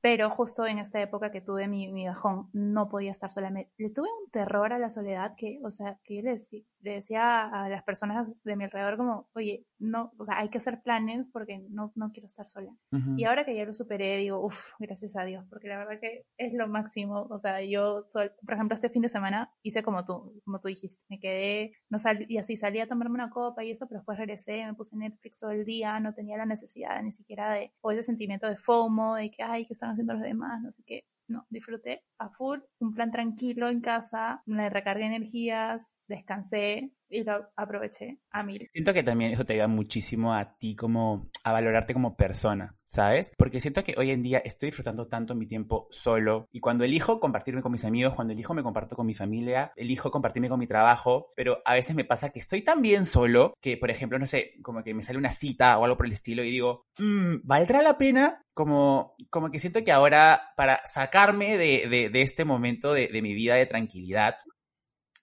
pero 0.00 0.30
justo 0.30 0.66
en 0.66 0.78
esta 0.78 1.00
época 1.00 1.30
que 1.30 1.40
tuve 1.40 1.68
mi, 1.68 1.92
mi 1.92 2.06
bajón, 2.06 2.48
no 2.52 2.88
podía 2.88 3.10
estar 3.10 3.30
sola. 3.30 3.50
Me, 3.50 3.70
le 3.78 3.90
tuve 3.90 4.08
un 4.22 4.30
terror 4.30 4.72
a 4.72 4.78
la 4.78 4.90
soledad 4.90 5.34
que, 5.36 5.60
o 5.64 5.70
sea, 5.70 5.98
que 6.04 6.16
yo 6.16 6.22
le 6.22 6.32
decía, 6.32 6.62
le 6.80 6.94
decía 6.94 7.42
a 7.44 7.68
las 7.68 7.82
personas 7.82 8.42
de 8.44 8.56
mi 8.56 8.64
alrededor 8.64 8.96
como, 8.96 9.28
oye, 9.34 9.66
no, 9.78 10.12
o 10.18 10.24
sea, 10.24 10.38
hay 10.38 10.48
que 10.48 10.58
hacer 10.58 10.82
planes 10.82 11.28
porque 11.28 11.64
no, 11.70 11.92
no 11.94 12.10
quiero 12.12 12.26
estar 12.26 12.48
sola. 12.48 12.72
Y 13.16 13.24
ahora 13.24 13.44
que 13.44 13.54
ya 13.54 13.64
lo 13.64 13.74
superé, 13.74 14.18
digo, 14.18 14.44
uff, 14.44 14.72
gracias 14.78 15.16
a 15.16 15.24
Dios, 15.24 15.44
porque 15.48 15.68
la 15.68 15.78
verdad 15.78 16.00
que 16.00 16.24
es 16.36 16.52
lo 16.52 16.68
máximo, 16.68 17.26
o 17.30 17.38
sea, 17.40 17.62
yo, 17.62 18.04
sol, 18.08 18.32
por 18.44 18.54
ejemplo, 18.54 18.74
este 18.74 18.90
fin 18.90 19.02
de 19.02 19.08
semana 19.08 19.52
hice 19.62 19.82
como 19.82 20.04
tú, 20.04 20.40
como 20.44 20.60
tú 20.60 20.68
dijiste, 20.68 21.04
me 21.08 21.18
quedé, 21.18 21.72
no 21.88 21.98
salí, 21.98 22.26
y 22.28 22.38
así 22.38 22.56
salí 22.56 22.80
a 22.80 22.86
tomarme 22.90 23.14
una 23.14 23.30
copa 23.30 23.64
y 23.64 23.70
eso, 23.70 23.86
pero 23.86 24.00
después 24.00 24.18
regresé, 24.18 24.66
me 24.66 24.74
puse 24.74 24.96
Netflix 24.96 25.40
todo 25.40 25.50
el 25.52 25.64
día, 25.64 25.98
no 26.00 26.12
tenía 26.12 26.36
la 26.36 26.46
necesidad 26.46 27.02
ni 27.02 27.12
siquiera 27.12 27.54
de, 27.54 27.72
o 27.80 27.90
ese 27.90 28.02
sentimiento 28.02 28.46
de 28.48 28.56
FOMO, 28.56 29.14
de 29.14 29.30
que, 29.30 29.42
ay, 29.42 29.64
¿qué 29.64 29.72
están 29.72 29.90
haciendo 29.90 30.14
los 30.14 30.22
demás? 30.22 30.60
No 30.62 30.72
sé 30.72 30.82
qué. 30.84 31.06
No, 31.28 31.46
disfruté 31.48 32.04
a 32.18 32.28
full, 32.28 32.58
un 32.80 32.92
plan 32.92 33.12
tranquilo 33.12 33.68
en 33.68 33.80
casa, 33.80 34.42
me 34.46 34.68
recargué 34.68 35.06
energías, 35.06 35.92
descansé 36.08 36.92
y 37.10 37.24
lo 37.24 37.50
aproveché 37.56 38.20
a 38.30 38.42
mil. 38.42 38.68
Siento 38.72 38.94
que 38.94 39.02
también 39.02 39.32
eso 39.32 39.44
te 39.44 39.54
ayuda 39.54 39.68
muchísimo 39.68 40.34
a 40.34 40.56
ti 40.56 40.76
como 40.76 41.28
a 41.44 41.52
valorarte 41.52 41.92
como 41.92 42.16
persona, 42.16 42.76
¿sabes? 42.84 43.32
Porque 43.36 43.60
siento 43.60 43.82
que 43.82 43.94
hoy 43.98 44.10
en 44.10 44.22
día 44.22 44.38
estoy 44.38 44.68
disfrutando 44.68 45.08
tanto 45.08 45.34
mi 45.34 45.46
tiempo 45.46 45.88
solo 45.90 46.48
y 46.52 46.60
cuando 46.60 46.84
elijo 46.84 47.18
compartirme 47.18 47.62
con 47.62 47.72
mis 47.72 47.84
amigos, 47.84 48.14
cuando 48.14 48.32
elijo 48.32 48.54
me 48.54 48.62
comparto 48.62 48.94
con 48.94 49.06
mi 49.06 49.14
familia, 49.14 49.72
elijo 49.76 50.10
compartirme 50.10 50.48
con 50.48 50.60
mi 50.60 50.66
trabajo, 50.66 51.32
pero 51.34 51.58
a 51.64 51.74
veces 51.74 51.96
me 51.96 52.04
pasa 52.04 52.30
que 52.30 52.38
estoy 52.38 52.62
tan 52.62 52.80
bien 52.80 53.04
solo 53.04 53.54
que, 53.60 53.76
por 53.76 53.90
ejemplo, 53.90 54.18
no 54.18 54.26
sé, 54.26 54.54
como 54.62 54.82
que 54.84 54.94
me 54.94 55.02
sale 55.02 55.18
una 55.18 55.32
cita 55.32 55.78
o 55.78 55.84
algo 55.84 55.96
por 55.96 56.06
el 56.06 56.12
estilo 56.12 56.44
y 56.44 56.50
digo, 56.50 56.86
mmm, 56.98 57.36
¿valdrá 57.42 57.82
la 57.82 57.98
pena? 57.98 58.42
Como, 58.54 59.14
como 59.30 59.50
que 59.50 59.58
siento 59.58 59.82
que 59.82 59.92
ahora 59.92 60.52
para 60.56 60.80
sacarme 60.84 61.56
de, 61.56 62.10
de, 62.12 62.22
este 62.22 62.44
momento 62.44 62.92
de, 62.92 63.08
de 63.08 63.22
mi 63.22 63.32
vida 63.32 63.54
de 63.54 63.64
tranquilidad, 63.66 64.36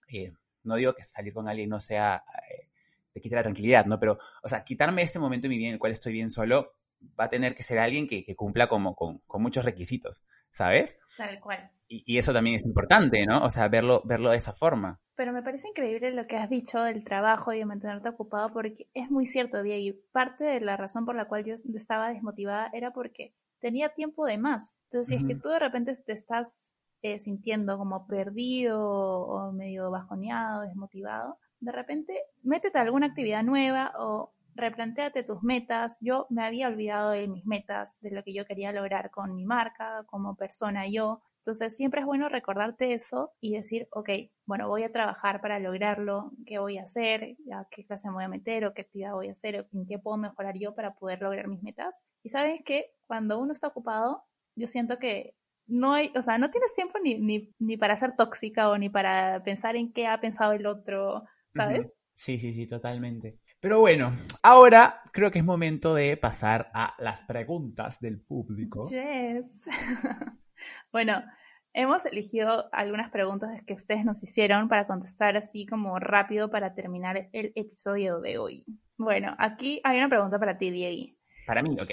eh, 0.08 0.32
no 0.68 0.76
digo 0.76 0.94
que 0.94 1.02
salir 1.02 1.32
con 1.32 1.48
alguien 1.48 1.68
no 1.68 1.80
sea, 1.80 2.24
eh, 2.50 2.68
te 3.12 3.20
quite 3.20 3.34
la 3.34 3.42
tranquilidad, 3.42 3.86
¿no? 3.86 3.98
Pero, 3.98 4.18
o 4.42 4.48
sea, 4.48 4.62
quitarme 4.62 5.02
este 5.02 5.18
momento 5.18 5.46
en 5.46 5.50
mi 5.50 5.58
vida 5.58 5.68
en 5.68 5.74
el 5.74 5.80
cual 5.80 5.92
estoy 5.92 6.12
bien 6.12 6.30
solo, 6.30 6.74
va 7.18 7.24
a 7.24 7.30
tener 7.30 7.54
que 7.54 7.62
ser 7.62 7.78
alguien 7.78 8.06
que, 8.06 8.24
cumpla 8.36 8.68
como 8.68 8.94
con, 8.94 9.22
muchos 9.40 9.64
requisitos, 9.64 10.22
¿sabes? 10.50 10.96
Tal 11.16 11.40
cual. 11.40 11.70
Y, 11.88 12.18
eso 12.18 12.32
también 12.32 12.56
es 12.56 12.64
importante, 12.64 13.24
¿no? 13.24 13.42
O 13.44 13.50
sea, 13.50 13.68
verlo, 13.68 14.02
verlo 14.04 14.30
de 14.30 14.36
esa 14.36 14.52
forma. 14.52 15.00
Pero 15.14 15.32
me 15.32 15.42
parece 15.42 15.68
increíble 15.68 16.10
lo 16.10 16.26
que 16.26 16.36
has 16.36 16.50
dicho 16.50 16.82
del 16.82 17.02
trabajo 17.02 17.52
y 17.52 17.58
de 17.58 17.64
mantenerte 17.64 18.10
ocupado, 18.10 18.52
porque 18.52 18.88
es 18.92 19.10
muy 19.10 19.26
cierto, 19.26 19.62
Diego. 19.62 19.98
Parte 20.12 20.44
de 20.44 20.60
la 20.60 20.76
razón 20.76 21.06
por 21.06 21.16
la 21.16 21.26
cual 21.26 21.44
yo 21.44 21.54
estaba 21.74 22.10
desmotivada 22.10 22.70
era 22.74 22.92
porque 22.92 23.32
tenía 23.58 23.88
tiempo 23.88 24.26
de 24.26 24.38
más. 24.38 24.78
Entonces, 24.84 25.08
si 25.08 25.24
es 25.24 25.26
que 25.26 25.40
tú 25.40 25.48
de 25.48 25.58
repente 25.58 25.96
te 25.96 26.12
estás 26.12 26.72
eh, 27.02 27.20
sintiendo 27.20 27.78
como 27.78 28.06
perdido 28.06 28.80
o 28.80 29.52
medio 29.52 29.90
bajoneado, 29.90 30.62
desmotivado, 30.62 31.38
de 31.60 31.72
repente 31.72 32.14
métete 32.42 32.78
a 32.78 32.82
alguna 32.82 33.06
actividad 33.06 33.42
nueva 33.42 33.92
o 33.98 34.32
replantéate 34.54 35.22
tus 35.22 35.42
metas. 35.42 35.98
Yo 36.00 36.26
me 36.30 36.44
había 36.44 36.68
olvidado 36.68 37.12
de 37.12 37.28
mis 37.28 37.46
metas, 37.46 37.98
de 38.00 38.10
lo 38.10 38.22
que 38.22 38.34
yo 38.34 38.44
quería 38.46 38.72
lograr 38.72 39.10
con 39.10 39.34
mi 39.34 39.44
marca, 39.44 40.04
como 40.06 40.36
persona 40.36 40.86
yo. 40.88 41.22
Entonces 41.38 41.74
siempre 41.76 42.00
es 42.00 42.06
bueno 42.06 42.28
recordarte 42.28 42.92
eso 42.92 43.32
y 43.40 43.54
decir, 43.54 43.88
ok, 43.92 44.10
bueno, 44.44 44.68
voy 44.68 44.82
a 44.82 44.92
trabajar 44.92 45.40
para 45.40 45.58
lograrlo, 45.58 46.32
qué 46.44 46.58
voy 46.58 46.76
a 46.76 46.82
hacer, 46.82 47.36
a 47.54 47.66
qué 47.70 47.86
clase 47.86 48.08
me 48.08 48.14
voy 48.14 48.24
a 48.24 48.28
meter 48.28 48.66
o 48.66 48.74
qué 48.74 48.82
actividad 48.82 49.14
voy 49.14 49.28
a 49.28 49.32
hacer 49.32 49.60
o 49.60 49.78
en 49.78 49.86
qué 49.86 49.98
puedo 49.98 50.18
mejorar 50.18 50.58
yo 50.58 50.74
para 50.74 50.94
poder 50.94 51.22
lograr 51.22 51.48
mis 51.48 51.62
metas. 51.62 52.04
Y 52.22 52.28
sabes 52.28 52.62
que 52.62 52.92
cuando 53.06 53.38
uno 53.38 53.52
está 53.52 53.68
ocupado, 53.68 54.24
yo 54.56 54.66
siento 54.66 54.98
que 54.98 55.34
no 55.68 55.92
hay, 55.92 56.10
o 56.16 56.22
sea, 56.22 56.38
no 56.38 56.50
tienes 56.50 56.74
tiempo 56.74 56.98
ni, 57.02 57.18
ni, 57.18 57.54
ni 57.58 57.76
para 57.76 57.96
ser 57.96 58.16
tóxica 58.16 58.70
o 58.70 58.78
ni 58.78 58.88
para 58.88 59.42
pensar 59.44 59.76
en 59.76 59.92
qué 59.92 60.06
ha 60.06 60.20
pensado 60.20 60.52
el 60.52 60.66
otro, 60.66 61.24
¿sabes? 61.54 61.94
Sí, 62.14 62.38
sí, 62.38 62.52
sí, 62.52 62.66
totalmente. 62.66 63.38
Pero 63.60 63.80
bueno, 63.80 64.16
ahora 64.42 65.02
creo 65.12 65.30
que 65.30 65.40
es 65.40 65.44
momento 65.44 65.94
de 65.94 66.16
pasar 66.16 66.70
a 66.74 66.94
las 66.98 67.24
preguntas 67.24 68.00
del 68.00 68.20
público. 68.20 68.88
Yes. 68.88 69.68
bueno, 70.92 71.22
hemos 71.72 72.06
elegido 72.06 72.68
algunas 72.72 73.10
preguntas 73.10 73.50
que 73.66 73.74
ustedes 73.74 74.04
nos 74.04 74.22
hicieron 74.22 74.68
para 74.68 74.86
contestar 74.86 75.36
así 75.36 75.66
como 75.66 75.98
rápido 75.98 76.50
para 76.50 76.74
terminar 76.74 77.28
el 77.32 77.52
episodio 77.56 78.20
de 78.20 78.38
hoy. 78.38 78.64
Bueno, 78.96 79.34
aquí 79.38 79.80
hay 79.84 79.98
una 79.98 80.08
pregunta 80.08 80.38
para 80.38 80.56
ti, 80.56 80.70
Diego. 80.70 81.14
Para 81.46 81.62
mí, 81.62 81.76
ok. 81.80 81.90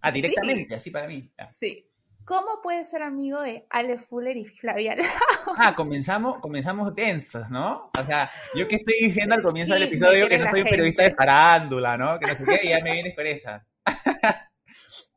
Ah, 0.00 0.10
directamente, 0.10 0.74
así 0.74 0.90
para 0.90 1.08
mí. 1.08 1.30
Sí. 1.58 1.88
¿Cómo 2.24 2.60
puedes 2.62 2.90
ser 2.90 3.02
amigo 3.02 3.40
de 3.42 3.66
Ale 3.68 3.98
Fuller 3.98 4.36
y 4.36 4.46
Flavia 4.46 4.94
Ah, 5.58 5.74
comenzamos, 5.74 6.38
comenzamos 6.38 6.94
tensos, 6.94 7.50
¿no? 7.50 7.86
O 7.98 8.02
sea, 8.04 8.30
yo 8.54 8.66
que 8.66 8.76
estoy 8.76 8.94
diciendo 8.98 9.34
al 9.34 9.42
comienzo 9.42 9.74
del 9.74 9.84
episodio 9.84 10.28
que 10.28 10.38
no 10.38 10.50
soy 10.50 10.60
un 10.60 10.68
periodista 10.68 11.02
de 11.02 11.14
farándula, 11.14 11.98
¿no? 11.98 12.18
Que 12.18 12.26
no 12.26 12.34
sé 12.34 12.44
qué, 12.44 12.60
y 12.66 12.68
ya 12.70 12.78
me 12.82 12.92
vienes 12.92 13.14
con 13.14 13.26
esa. 13.26 13.66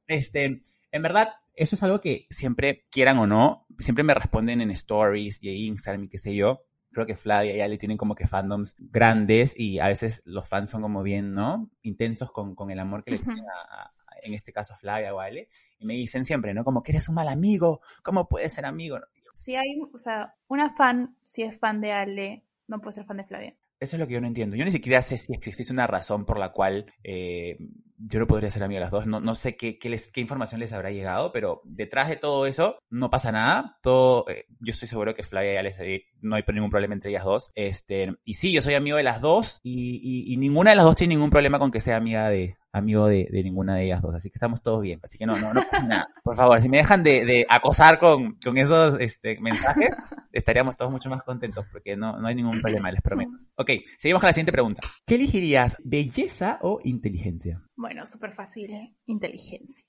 este, 0.08 0.62
en 0.92 1.02
verdad, 1.02 1.30
eso 1.54 1.76
es 1.76 1.84
algo 1.84 2.02
que 2.02 2.28
siempre, 2.30 2.86
quieran 2.92 3.18
o 3.20 3.28
no, 3.28 3.66
siempre 3.80 4.04
me 4.04 4.14
responden 4.14 4.62
en 4.62 4.72
stories 4.72 5.40
y 5.42 5.50
en 5.50 5.56
Instagram 5.56 6.04
y 6.06 6.10
qué 6.10 6.18
sé 6.18 6.36
yo. 6.36 6.64
Creo 6.92 7.06
que 7.06 7.16
Flavia 7.16 7.56
y 7.56 7.62
Ale 7.62 7.78
tienen 7.78 7.98
como 7.98 8.16
que 8.16 8.28
fandoms 8.28 8.76
grandes 8.80 9.54
y 9.58 9.80
a 9.80 9.88
veces 9.88 10.24
los 10.26 10.50
fans 10.50 10.72
son 10.72 10.82
como 10.82 11.04
bien, 11.04 11.34
¿no? 11.34 11.70
Intensos 11.84 12.32
con, 12.32 12.56
con 12.56 12.70
el 12.72 12.80
amor 12.80 13.04
que 13.04 13.12
les 13.12 13.24
tienen 13.24 13.46
a, 13.46 13.92
en 14.28 14.34
este 14.34 14.54
caso 14.54 14.76
Flavia 14.76 15.14
o 15.14 15.20
Ale, 15.20 15.50
y 15.80 15.86
me 15.86 15.94
dicen 15.96 16.26
siempre, 16.26 16.54
¿no? 16.54 16.64
Como 16.64 16.84
que 16.84 16.92
eres 16.92 17.10
un 17.10 17.16
mal 17.16 17.28
amigo, 17.28 17.82
¿cómo 18.04 18.28
puedes 18.28 18.54
ser 18.54 18.66
amigo? 18.66 19.00
Si 19.34 19.56
hay, 19.56 19.80
o 19.94 20.00
sea, 20.00 20.36
una 20.48 20.76
fan, 20.76 21.16
si 21.24 21.44
es 21.44 21.58
fan 21.60 21.82
de 21.82 21.92
Ale, 21.92 22.44
no 22.68 22.82
puede 22.82 22.94
ser 22.94 23.06
fan 23.06 23.18
de 23.18 23.24
Flavia. 23.24 23.56
Eso 23.80 23.96
es 23.96 24.00
lo 24.00 24.08
que 24.08 24.16
yo 24.16 24.22
no 24.22 24.28
entiendo. 24.28 24.56
Yo 24.56 24.66
ni 24.66 24.72
siquiera 24.72 25.02
sé 25.02 25.18
si 25.18 25.34
existe 25.34 25.72
una 25.72 25.86
razón 25.86 26.26
por 26.26 26.40
la 26.40 26.52
cual 26.52 26.92
eh, 27.04 27.58
yo 28.00 28.20
no 28.20 28.26
podría 28.26 28.50
ser 28.50 28.64
amigo 28.64 28.80
de 28.80 28.86
las 28.86 28.92
dos. 28.92 29.06
No, 29.06 29.20
no 29.20 29.36
sé 29.36 29.56
qué, 29.56 29.78
qué, 29.78 29.90
les, 29.90 30.12
qué 30.12 30.20
información 30.20 30.60
les 30.60 30.74
habrá 30.74 30.90
llegado, 30.90 31.32
pero 31.32 31.62
detrás 31.64 32.10
de 32.10 32.16
todo 32.16 32.48
eso 32.48 32.80
no 32.90 33.12
pasa 33.12 33.32
nada. 33.32 33.78
Todo, 33.84 34.28
eh, 34.30 34.46
yo 34.60 34.72
estoy 34.72 34.88
seguro 34.88 35.14
que 35.14 35.22
Flavia 35.22 35.54
y 35.54 35.58
Alex 35.58 35.80
eh, 35.82 36.06
no 36.22 36.36
hay 36.36 36.44
ningún 36.52 36.72
problema 36.72 36.96
entre 36.96 37.12
ellas 37.12 37.24
dos. 37.24 37.52
Este, 37.54 38.16
y 38.24 38.34
sí, 38.34 38.52
yo 38.52 38.62
soy 38.64 38.74
amigo 38.74 38.98
de 38.98 39.04
las 39.04 39.22
dos 39.22 39.60
y, 39.62 40.34
y 40.34 40.38
ninguna 40.38 40.72
de 40.72 40.78
las 40.78 40.86
dos 40.86 40.96
tiene 40.96 41.14
ningún 41.14 41.30
problema 41.30 41.60
con 41.60 41.70
que 41.70 41.80
sea 41.80 41.98
amiga 41.98 42.30
de, 42.30 42.58
amigo 42.78 43.08
de, 43.08 43.28
ninguna 43.32 43.76
de 43.76 43.86
ellas 43.86 44.02
dos, 44.02 44.16
así 44.16 44.30
que 44.30 44.36
estamos 44.36 44.62
todos 44.62 44.82
bien. 44.82 45.00
Así 45.04 45.18
que 45.18 45.26
no, 45.26 45.38
no, 45.38 45.54
no 45.54 45.62
nada. 45.88 46.10
Por 46.24 46.36
favor, 46.36 46.60
si 46.60 46.70
me 46.70 46.78
dejan 46.78 47.04
de, 47.04 47.46
acosar 47.50 48.00
con, 48.00 48.38
esos 48.56 48.98
este, 49.00 49.40
mensajes, 49.40 49.92
estaríamos 50.32 50.78
todos 50.78 50.92
mucho 50.92 51.10
más 51.10 51.24
contentos 51.24 51.66
porque 51.72 51.96
no, 51.96 52.20
no 52.20 52.28
hay 52.28 52.36
ningún 52.36 52.62
problema, 52.62 52.92
les 52.92 53.02
prometo. 53.02 53.32
Ok, 53.56 53.72
seguimos 53.98 54.22
con 54.22 54.28
la 54.28 54.34
siguiente 54.34 54.52
pregunta. 54.52 54.82
¿Qué 55.06 55.16
elegirías, 55.16 55.78
belleza 55.84 56.60
o 56.62 56.80
inteligencia? 56.84 57.62
Bueno, 57.76 58.06
súper 58.06 58.32
fácil, 58.32 58.74
¿eh? 58.74 58.96
inteligencia. 59.06 59.86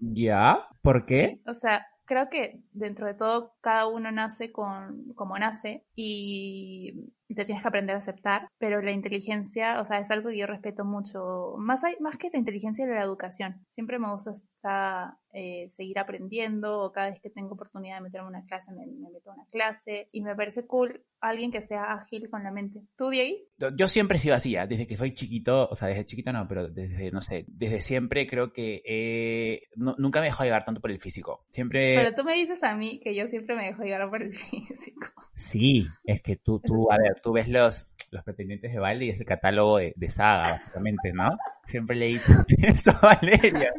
¿Ya? 0.00 0.66
¿Por 0.82 1.04
qué? 1.04 1.40
O 1.46 1.54
sea, 1.54 1.86
creo 2.08 2.28
que 2.30 2.62
dentro 2.72 3.06
de 3.06 3.14
todo 3.14 3.54
cada 3.60 3.86
uno 3.86 4.10
nace 4.10 4.50
con 4.50 5.12
como 5.14 5.38
nace 5.38 5.84
y 5.94 7.12
te 7.34 7.44
tienes 7.44 7.62
que 7.62 7.68
aprender 7.68 7.94
a 7.94 7.98
aceptar, 7.98 8.48
pero 8.58 8.80
la 8.80 8.92
inteligencia, 8.92 9.80
o 9.80 9.84
sea, 9.84 9.98
es 9.98 10.10
algo 10.10 10.30
que 10.30 10.38
yo 10.38 10.46
respeto 10.46 10.84
mucho, 10.84 11.54
más, 11.58 11.84
hay, 11.84 11.96
más 12.00 12.16
que 12.16 12.30
la 12.32 12.38
inteligencia 12.38 12.86
de 12.86 12.94
la 12.94 13.02
educación. 13.02 13.64
Siempre 13.68 13.98
me 13.98 14.10
gusta 14.10 14.34
eh, 15.32 15.68
seguir 15.70 15.98
aprendiendo 15.98 16.80
o 16.80 16.90
cada 16.90 17.10
vez 17.10 17.20
que 17.20 17.30
tengo 17.30 17.54
oportunidad 17.54 17.96
de 17.96 18.00
meterme 18.02 18.28
en 18.28 18.34
una 18.36 18.46
clase 18.46 18.72
me, 18.72 18.86
meto 18.86 19.30
en 19.30 19.40
una 19.40 19.46
clase 19.50 20.08
y 20.10 20.22
me 20.22 20.34
parece 20.34 20.66
cool 20.66 21.04
alguien 21.20 21.50
que 21.50 21.60
sea 21.60 21.92
ágil 21.92 22.30
con 22.30 22.42
la 22.44 22.50
mente. 22.50 22.80
¿Tú 22.96 23.08
ahí? 23.08 23.46
Yo 23.76 23.88
siempre 23.88 24.16
he 24.16 24.20
sido 24.20 24.34
así, 24.34 24.56
¿ah? 24.56 24.66
desde 24.66 24.86
que 24.86 24.96
soy 24.96 25.14
chiquito, 25.14 25.68
o 25.68 25.76
sea, 25.76 25.88
desde 25.88 26.06
chiquito 26.06 26.32
no, 26.32 26.46
pero 26.48 26.68
desde, 26.68 27.10
no 27.10 27.20
sé, 27.20 27.44
desde 27.48 27.80
siempre 27.80 28.26
creo 28.26 28.52
que 28.52 29.60
nunca 29.76 30.20
me 30.20 30.26
dejo 30.26 30.44
llevar 30.44 30.64
tanto 30.64 30.80
por 30.80 30.90
el 30.90 31.00
físico. 31.00 31.44
Siempre... 31.50 31.94
Pero 31.96 32.14
tú 32.14 32.24
me 32.24 32.34
dices 32.34 32.62
a 32.62 32.74
mí 32.74 33.00
que 33.00 33.14
yo 33.14 33.28
siempre 33.28 33.54
me 33.56 33.66
dejo 33.66 33.82
llevar 33.82 34.08
por 34.08 34.22
el 34.22 34.32
físico. 34.34 35.08
Sí, 35.34 35.86
es 36.04 36.22
que 36.22 36.36
tú, 36.36 36.60
tú, 36.60 36.90
a 36.90 36.96
ver, 36.96 37.17
tú 37.22 37.32
ves 37.32 37.48
los, 37.48 37.88
los 38.10 38.24
pretendientes 38.24 38.72
de 38.72 38.78
baile 38.78 39.06
y 39.06 39.10
es 39.10 39.20
el 39.20 39.26
catálogo 39.26 39.78
de, 39.78 40.10
saga, 40.10 40.52
básicamente, 40.52 41.12
¿no? 41.12 41.36
Siempre 41.68 41.96
leí 41.96 42.16
eso, 42.62 42.92
Valeria. 43.02 43.72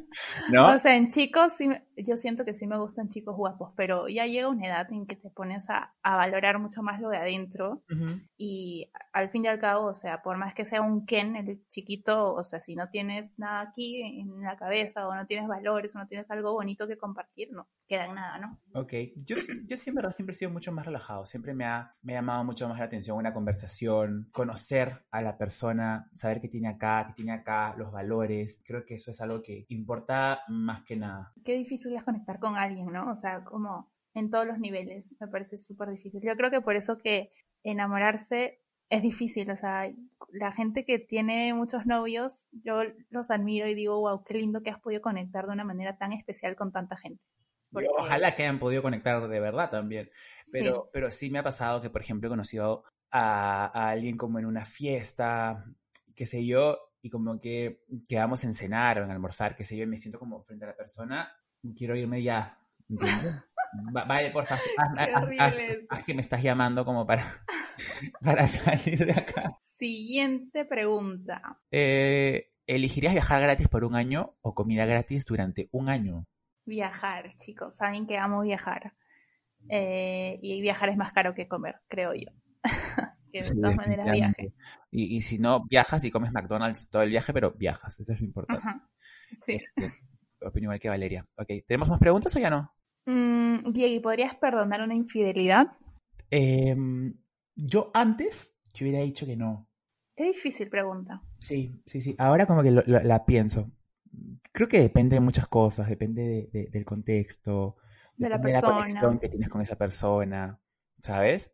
¿No? 0.52 0.76
O 0.76 0.80
sea, 0.80 0.96
en 0.96 1.10
chicos, 1.10 1.54
sí, 1.54 1.68
yo 1.98 2.18
siento 2.18 2.46
que 2.46 2.54
sí 2.54 2.68
me 2.68 2.78
gustan 2.78 3.10
chicos 3.10 3.36
guapos, 3.36 3.74
pero 3.76 4.08
ya 4.08 4.28
llega 4.28 4.48
una 4.48 4.68
edad 4.68 4.92
en 4.92 5.08
que 5.08 5.16
te 5.16 5.32
pones 5.32 5.70
a, 5.70 5.96
valorar 6.04 6.60
mucho 6.60 6.84
más 6.84 7.02
lo 7.02 7.10
de 7.10 7.18
adentro. 7.18 7.84
Y 8.38 8.92
al 9.12 9.30
fin 9.30 9.46
y 9.46 9.48
al 9.48 9.60
cabo, 9.60 9.88
o 9.88 9.96
sea, 9.96 10.22
por 10.22 10.38
más 10.38 10.54
que 10.54 10.66
sea 10.66 10.82
un 10.82 11.06
Ken, 11.06 11.36
el 11.36 11.66
chiquito, 11.68 12.34
o 12.34 12.44
sea, 12.44 12.60
si 12.60 12.76
no 12.76 12.90
tienes 12.90 13.40
nada 13.40 13.62
aquí 13.62 14.02
en 14.02 14.42
la 14.42 14.56
cabeza, 14.56 15.08
o 15.08 15.16
no 15.16 15.26
tienes 15.26 15.48
valores, 15.48 15.96
o 15.96 16.00
no 16.00 16.06
tienes 16.06 16.30
algo 16.30 16.54
bonito 16.54 16.88
que 16.88 16.98
compartir, 16.98 17.52
no 17.52 17.68
queda 17.88 18.06
en 18.06 18.16
nada, 18.16 18.38
¿no? 18.38 18.60
Ok. 18.74 18.94
Yo, 19.16 19.36
yo 19.66 19.76
sí, 19.76 19.90
en 19.90 19.96
verdad, 19.96 20.12
siempre 20.12 20.36
he 20.36 20.38
sido 20.38 20.52
mucho 20.52 20.72
más 20.72 20.86
relajado. 20.86 21.26
Siempre 21.26 21.56
me 21.56 21.66
ha, 21.66 21.96
me 22.04 22.14
ha 22.14 22.18
llamado 22.18 22.44
mucho 22.44 22.70
más 22.70 22.78
la 22.78 22.86
atención 22.86 23.18
una 23.18 23.34
conversación, 23.34 24.30
conocer 24.32 25.06
a 25.10 25.22
la 25.22 25.38
persona, 25.38 26.10
saber 26.14 26.40
qué 26.40 26.48
tiene 26.48 26.70
acá, 26.70 27.06
qué 27.08 27.14
tiene 27.14 27.34
acá, 27.34 27.74
los 27.80 27.92
valores. 27.92 28.62
Creo 28.66 28.86
que 28.86 28.96
eso 28.96 29.12
es 29.12 29.22
algo 29.22 29.42
que 29.42 29.66
importa 29.70 30.42
más 30.48 30.84
que 30.84 30.96
nada. 30.96 31.34
Qué 31.44 31.56
difícil 31.56 31.96
es 31.96 32.04
conectar 32.04 32.40
con 32.40 32.56
alguien, 32.56 32.92
¿no? 32.92 33.12
O 33.12 33.16
sea, 33.16 33.44
como 33.44 33.92
en 34.14 34.30
todos 34.30 34.46
los 34.46 34.60
niveles, 34.60 35.16
me 35.20 35.28
parece 35.28 35.58
súper 35.58 35.90
difícil. 35.90 36.22
Yo 36.22 36.36
creo 36.36 36.52
que 36.52 36.62
por 36.62 36.76
eso 36.76 36.98
que 36.98 37.32
enamorarse 37.64 38.62
es 38.90 39.02
difícil, 39.04 39.50
o 39.52 39.56
sea, 39.58 39.92
la 40.32 40.52
gente 40.52 40.84
que 40.84 40.98
tiene 40.98 41.54
muchos 41.54 41.86
novios, 41.86 42.48
yo 42.52 42.82
los 43.10 43.30
admiro 43.30 43.68
y 43.68 43.76
digo, 43.76 44.00
wow, 44.00 44.24
qué 44.24 44.34
lindo 44.34 44.64
que 44.64 44.72
has 44.72 44.80
podido 44.80 45.02
conectar 45.02 45.46
de 45.46 45.54
una 45.54 45.64
manera 45.64 45.98
tan 45.98 46.12
especial 46.12 46.56
con 46.56 46.72
tanta 46.72 46.98
gente. 46.98 47.24
Ojalá 47.72 48.36
que 48.36 48.44
hayan 48.44 48.58
podido 48.58 48.82
conectar 48.82 49.28
de 49.28 49.40
verdad 49.40 49.70
también. 49.70 50.10
Pero 50.52 50.76
sí. 50.76 50.82
pero 50.92 51.12
sí 51.12 51.30
me 51.30 51.38
ha 51.38 51.44
pasado 51.44 51.82
que, 51.82 51.92
por 51.92 52.02
ejemplo, 52.02 52.28
he 52.28 52.32
conocido 52.32 52.84
a, 53.12 53.66
a 53.66 53.90
alguien 53.90 54.18
como 54.18 54.40
en 54.40 54.48
una 54.48 54.66
fiesta, 54.66 55.66
qué 56.16 56.26
sé 56.26 56.44
yo, 56.46 56.89
y 57.02 57.10
como 57.10 57.40
que 57.40 57.84
quedamos 58.08 58.44
en 58.44 58.54
cenar 58.54 59.00
o 59.00 59.04
en 59.04 59.12
almorzar, 59.12 59.56
qué 59.56 59.64
sé 59.64 59.78
yo, 59.78 59.84
y 59.84 59.88
me 59.88 59.98
siento 59.98 60.20
como 60.20 60.42
frente 60.44 60.66
a 60.66 60.70
la 60.70 60.76
persona, 60.76 61.32
quiero 61.76 61.96
irme 61.96 62.24
ya. 62.24 62.58
vale, 63.92 64.32
por 64.32 64.46
favor, 64.46 64.64
haz, 65.90 66.04
que 66.04 66.14
me 66.14 66.22
estás 66.22 66.42
llamando 66.42 66.86
como 66.86 67.06
para, 67.06 67.24
para 68.24 68.48
salir 68.48 69.06
de 69.06 69.14
acá. 69.14 69.58
Siguiente 69.62 70.66
pregunta. 70.66 71.60
Eh, 71.72 72.52
¿Elegirías 72.68 73.14
viajar 73.14 73.42
gratis 73.42 73.68
por 73.68 73.84
un 73.84 73.96
año 73.96 74.36
o 74.42 74.54
comida 74.54 74.86
gratis 74.86 75.26
durante 75.26 75.70
un 75.72 75.90
año? 75.90 76.28
Viajar, 76.66 77.36
chicos, 77.38 77.78
saben 77.78 78.06
que 78.06 78.18
amo 78.18 78.42
viajar. 78.42 78.94
Eh, 79.68 80.40
y 80.42 80.62
viajar 80.62 80.90
es 80.90 80.98
más 80.98 81.12
caro 81.12 81.34
que 81.34 81.48
comer, 81.48 81.82
creo 81.88 82.14
yo. 82.14 82.32
que 83.30 83.44
de 83.44 83.56
todas 83.56 83.76
maneras 83.76 84.12
viaje. 84.12 84.54
Y, 84.92 85.22
si 85.22 85.40
no, 85.40 85.66
viajas 85.66 86.04
y 86.04 86.12
comes 86.12 86.32
McDonald's 86.32 86.90
todo 86.90 87.02
el 87.04 87.10
viaje, 87.10 87.34
pero 87.34 87.52
viajas, 87.52 88.00
eso 88.00 88.14
es 88.14 88.20
lo 88.20 88.26
importante. 88.26 88.64
Sí. 89.46 89.60
opinión 90.42 90.70
igual 90.70 90.80
que 90.80 90.90
Valeria. 90.90 91.28
Ok, 91.36 91.48
¿tenemos 91.68 91.90
más 91.90 92.00
preguntas 92.00 92.36
o 92.36 92.40
ya 92.40 92.50
no? 92.50 92.74
Mm, 93.06 93.72
Diego, 93.72 94.02
¿podrías 94.02 94.36
perdonar 94.36 94.82
una 94.82 94.96
infidelidad? 94.96 95.68
Em, 96.30 97.14
yo 97.56 97.92
antes 97.94 98.56
te 98.74 98.84
hubiera 98.84 99.04
dicho 99.04 99.26
que 99.26 99.36
no. 99.36 99.68
Qué 100.16 100.26
difícil 100.26 100.70
pregunta. 100.70 101.22
Sí, 101.40 101.82
sí, 101.86 102.02
sí. 102.02 102.16
Ahora 102.18 102.46
como 102.46 102.62
que 102.62 102.72
la 102.72 103.26
pienso. 103.26 103.72
Creo 104.52 104.68
que 104.68 104.80
depende 104.80 105.16
de 105.16 105.22
muchas 105.22 105.48
cosas, 105.48 105.88
depende 105.88 106.50
del 106.52 106.86
contexto, 106.86 107.78
de 108.18 108.30
la 108.30 108.42
persona. 108.42 108.68
De 108.68 108.74
la 108.74 108.74
conexión 108.74 109.20
que 109.20 109.30
tienes 109.30 109.50
con 109.50 109.62
esa 109.62 109.78
persona, 109.78 110.60
¿sabes? 111.02 111.54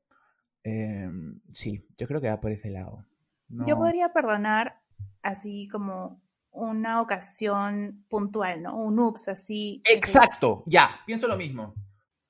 Em, 0.65 1.39
sí, 1.54 1.86
yo 1.95 2.08
creo 2.08 2.19
que 2.19 2.28
va 2.28 2.41
por 2.41 2.51
ese 2.51 2.71
lado. 2.71 3.06
Yo 3.49 3.78
podría 3.78 4.12
perdonar 4.12 4.82
así 5.21 5.67
como 5.67 6.23
una 6.49 7.01
ocasión 7.01 8.04
puntual, 8.10 8.63
¿no? 8.63 8.75
Un 8.75 8.97
ups 8.97 9.28
así. 9.28 9.84
Exacto, 9.86 10.63
ya, 10.65 11.01
pienso 11.06 11.28
lo 11.28 11.38
mismo. 11.38 11.75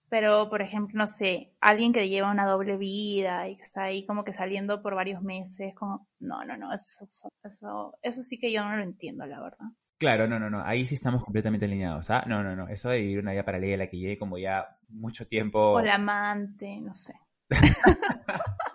Pero, 0.09 0.49
por 0.49 0.61
ejemplo, 0.61 0.97
no 0.97 1.07
sé, 1.07 1.53
alguien 1.61 1.93
que 1.93 2.09
lleva 2.09 2.29
una 2.29 2.45
doble 2.45 2.77
vida 2.77 3.47
y 3.47 3.55
que 3.55 3.63
está 3.63 3.83
ahí 3.83 4.05
como 4.05 4.25
que 4.25 4.33
saliendo 4.33 4.81
por 4.81 4.95
varios 4.95 5.21
meses, 5.21 5.73
como, 5.73 6.09
no, 6.19 6.43
no, 6.43 6.57
no, 6.57 6.73
eso, 6.73 7.07
eso, 7.41 7.97
eso 8.01 8.21
sí 8.21 8.37
que 8.37 8.51
yo 8.51 8.65
no 8.65 8.75
lo 8.75 8.83
entiendo, 8.83 9.25
la 9.25 9.41
verdad. 9.41 9.67
Claro, 9.97 10.27
no, 10.27 10.39
no, 10.39 10.49
no, 10.49 10.61
ahí 10.61 10.85
sí 10.85 10.95
estamos 10.95 11.23
completamente 11.23 11.67
alineados, 11.67 12.09
¿ah? 12.09 12.25
No, 12.27 12.43
no, 12.43 12.53
no, 12.53 12.67
eso 12.67 12.89
de 12.89 12.99
vivir 12.99 13.19
una 13.19 13.31
vida 13.31 13.45
paralela 13.45 13.85
la 13.85 13.89
que 13.89 13.97
lleve 13.97 14.19
como 14.19 14.37
ya 14.37 14.77
mucho 14.89 15.25
tiempo. 15.25 15.71
O 15.71 15.79
la 15.79 15.95
amante, 15.95 16.81
no 16.81 16.93
sé. 16.93 17.13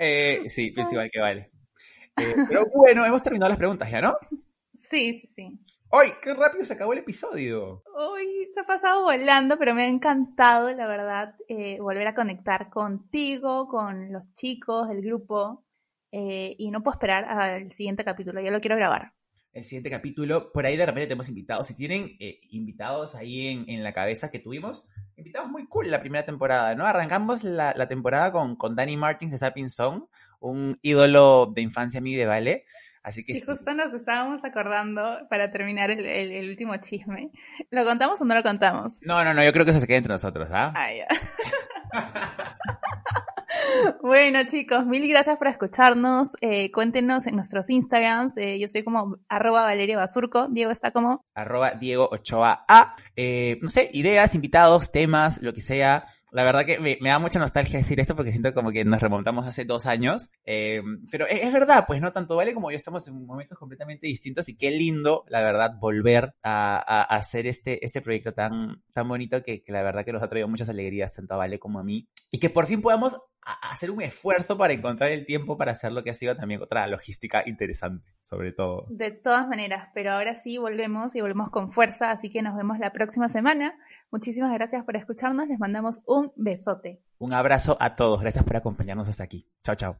Eh, 0.00 0.48
sí, 0.48 0.70
pienso 0.70 0.92
igual 0.92 1.10
que 1.12 1.18
vale. 1.18 1.50
Eh, 2.16 2.36
pero 2.48 2.66
bueno, 2.72 3.04
hemos 3.04 3.20
terminado 3.20 3.48
las 3.48 3.58
preguntas 3.58 3.90
ya, 3.90 4.00
¿no? 4.00 4.16
Sí, 4.76 5.18
sí, 5.18 5.26
sí. 5.34 5.58
¡Ay, 5.90 6.10
qué 6.22 6.34
rápido 6.34 6.64
se 6.64 6.74
acabó 6.74 6.92
el 6.92 7.00
episodio! 7.00 7.82
Uy, 8.12 8.46
se 8.54 8.60
ha 8.60 8.64
pasado 8.64 9.02
volando, 9.02 9.58
pero 9.58 9.74
me 9.74 9.82
ha 9.82 9.88
encantado, 9.88 10.72
la 10.72 10.86
verdad, 10.86 11.34
eh, 11.48 11.80
volver 11.80 12.06
a 12.06 12.14
conectar 12.14 12.70
contigo, 12.70 13.66
con 13.66 14.12
los 14.12 14.32
chicos 14.34 14.88
del 14.88 15.02
grupo. 15.02 15.64
y 16.12 16.70
no 16.70 16.84
puedo 16.84 16.94
esperar 16.94 17.24
al 17.24 17.72
siguiente 17.72 18.04
capítulo, 18.04 18.40
ya 18.40 18.52
lo 18.52 18.60
quiero 18.60 18.76
grabar 18.76 19.17
el 19.52 19.64
siguiente 19.64 19.90
capítulo. 19.90 20.52
Por 20.52 20.66
ahí 20.66 20.76
de 20.76 20.86
repente 20.86 21.06
tenemos 21.06 21.28
invitados. 21.28 21.66
Si 21.66 21.74
tienen 21.74 22.16
eh, 22.20 22.40
invitados 22.50 23.14
ahí 23.14 23.64
en, 23.66 23.82
la 23.82 23.92
cabeza 23.92 24.30
que 24.30 24.38
tuvimos, 24.38 24.86
invitados 25.16 25.50
muy 25.50 25.66
cool 25.66 25.90
la 25.90 26.00
primera 26.00 26.24
temporada, 26.24 26.74
¿no? 26.74 26.86
Arrancamos 26.86 27.44
la, 27.44 27.88
temporada 27.88 28.32
con, 28.32 28.56
con 28.56 28.76
Danny 28.76 28.96
Martins 28.96 29.32
de 29.32 29.38
Sapping 29.38 29.68
Song, 29.68 30.04
un 30.40 30.78
ídolo 30.82 31.52
de 31.54 31.62
infancia 31.62 32.00
mío 32.00 32.18
de 32.18 32.26
Vale. 32.26 32.64
Así 33.02 33.24
que... 33.24 33.34
Sí, 33.34 33.42
justo 33.46 33.72
nos 33.74 33.94
estábamos 33.94 34.44
acordando 34.44 35.26
para 35.30 35.50
terminar 35.50 35.90
el, 35.90 36.48
último 36.50 36.76
chisme. 36.76 37.30
¿Lo 37.70 37.84
contamos 37.84 38.20
o 38.20 38.24
no 38.24 38.34
lo 38.34 38.42
contamos? 38.42 39.00
No, 39.02 39.24
no, 39.24 39.32
no, 39.32 39.42
yo 39.42 39.52
creo 39.52 39.64
que 39.64 39.70
eso 39.70 39.80
se 39.80 39.86
queda 39.86 39.98
entre 39.98 40.12
nosotros, 40.12 40.48
¿ah? 40.52 40.72
Ah, 40.74 40.90
ya. 40.92 41.06
Bueno, 44.02 44.40
chicos, 44.46 44.86
mil 44.86 45.06
gracias 45.08 45.36
por 45.36 45.48
escucharnos. 45.48 46.30
Eh, 46.40 46.70
cuéntenos 46.72 47.26
en 47.26 47.36
nuestros 47.36 47.70
Instagrams. 47.70 48.36
Eh, 48.36 48.58
yo 48.58 48.68
soy 48.68 48.84
como 48.84 49.18
arroba 49.28 49.62
Valeria 49.62 49.96
Basurco. 49.96 50.48
Diego 50.48 50.70
está 50.70 50.90
como 50.90 51.24
arroba 51.34 51.72
Diego 51.72 52.08
Ochoa 52.10 52.64
A. 52.68 52.96
Eh, 53.16 53.58
no 53.62 53.68
sé, 53.68 53.90
ideas, 53.92 54.34
invitados, 54.34 54.92
temas, 54.92 55.42
lo 55.42 55.52
que 55.52 55.60
sea 55.60 56.06
la 56.30 56.44
verdad 56.44 56.66
que 56.66 56.78
me, 56.78 56.98
da 57.00 57.18
mucha 57.18 57.38
nostalgia 57.38 57.78
decir 57.78 58.00
esto 58.00 58.14
porque 58.14 58.32
siento 58.32 58.52
como 58.52 58.70
que 58.70 58.84
nos 58.84 59.00
remontamos 59.00 59.46
hace 59.46 59.64
dos 59.64 59.86
años. 59.86 60.30
Pero 60.44 61.26
es, 61.26 61.52
verdad, 61.52 61.84
pues 61.86 62.00
no 62.00 62.12
tanto 62.12 62.36
Vale 62.36 62.54
como 62.54 62.70
yo 62.70 62.76
estamos 62.76 63.06
en 63.08 63.24
momentos 63.24 63.58
completamente 63.58 64.06
distintos 64.06 64.48
y 64.48 64.56
qué 64.56 64.70
lindo, 64.70 65.24
la 65.28 65.40
verdad, 65.40 65.72
volver 65.80 66.34
a, 66.42 67.02
hacer 67.04 67.46
este, 67.46 67.84
este 67.84 68.02
proyecto 68.02 68.32
tan, 68.32 68.82
tan 68.92 69.08
bonito 69.08 69.42
que, 69.42 69.64
la 69.68 69.82
verdad 69.82 70.04
que 70.04 70.12
nos 70.12 70.22
ha 70.22 70.28
traído 70.28 70.48
muchas 70.48 70.68
alegrías 70.68 71.14
tanto 71.14 71.34
a 71.34 71.38
Vale 71.38 71.58
como 71.58 71.78
a 71.78 71.84
mí. 71.84 72.06
Y 72.30 72.38
que 72.38 72.50
por 72.50 72.66
fin 72.66 72.82
podamos 72.82 73.16
hacer 73.48 73.90
un 73.90 74.02
esfuerzo 74.02 74.58
para 74.58 74.72
encontrar 74.72 75.10
el 75.10 75.24
tiempo 75.24 75.56
para 75.56 75.72
hacer 75.72 75.92
lo 75.92 76.02
que 76.02 76.10
ha 76.10 76.14
sido 76.14 76.36
también 76.36 76.62
otra 76.62 76.86
logística 76.86 77.42
interesante, 77.46 78.12
sobre 78.22 78.52
todo. 78.52 78.86
De 78.90 79.10
todas 79.10 79.48
maneras, 79.48 79.88
pero 79.94 80.12
ahora 80.12 80.34
sí 80.34 80.58
volvemos 80.58 81.14
y 81.14 81.20
volvemos 81.20 81.50
con 81.50 81.72
fuerza, 81.72 82.10
así 82.10 82.30
que 82.30 82.42
nos 82.42 82.56
vemos 82.56 82.78
la 82.78 82.92
próxima 82.92 83.28
semana. 83.28 83.74
Muchísimas 84.10 84.52
gracias 84.52 84.84
por 84.84 84.96
escucharnos, 84.96 85.48
les 85.48 85.58
mandamos 85.58 86.02
un 86.06 86.32
besote. 86.36 87.00
Un 87.18 87.34
abrazo 87.34 87.76
a 87.80 87.96
todos, 87.96 88.20
gracias 88.20 88.44
por 88.44 88.56
acompañarnos 88.56 89.08
hasta 89.08 89.24
aquí. 89.24 89.46
Chao, 89.62 89.76
chao. 89.76 89.98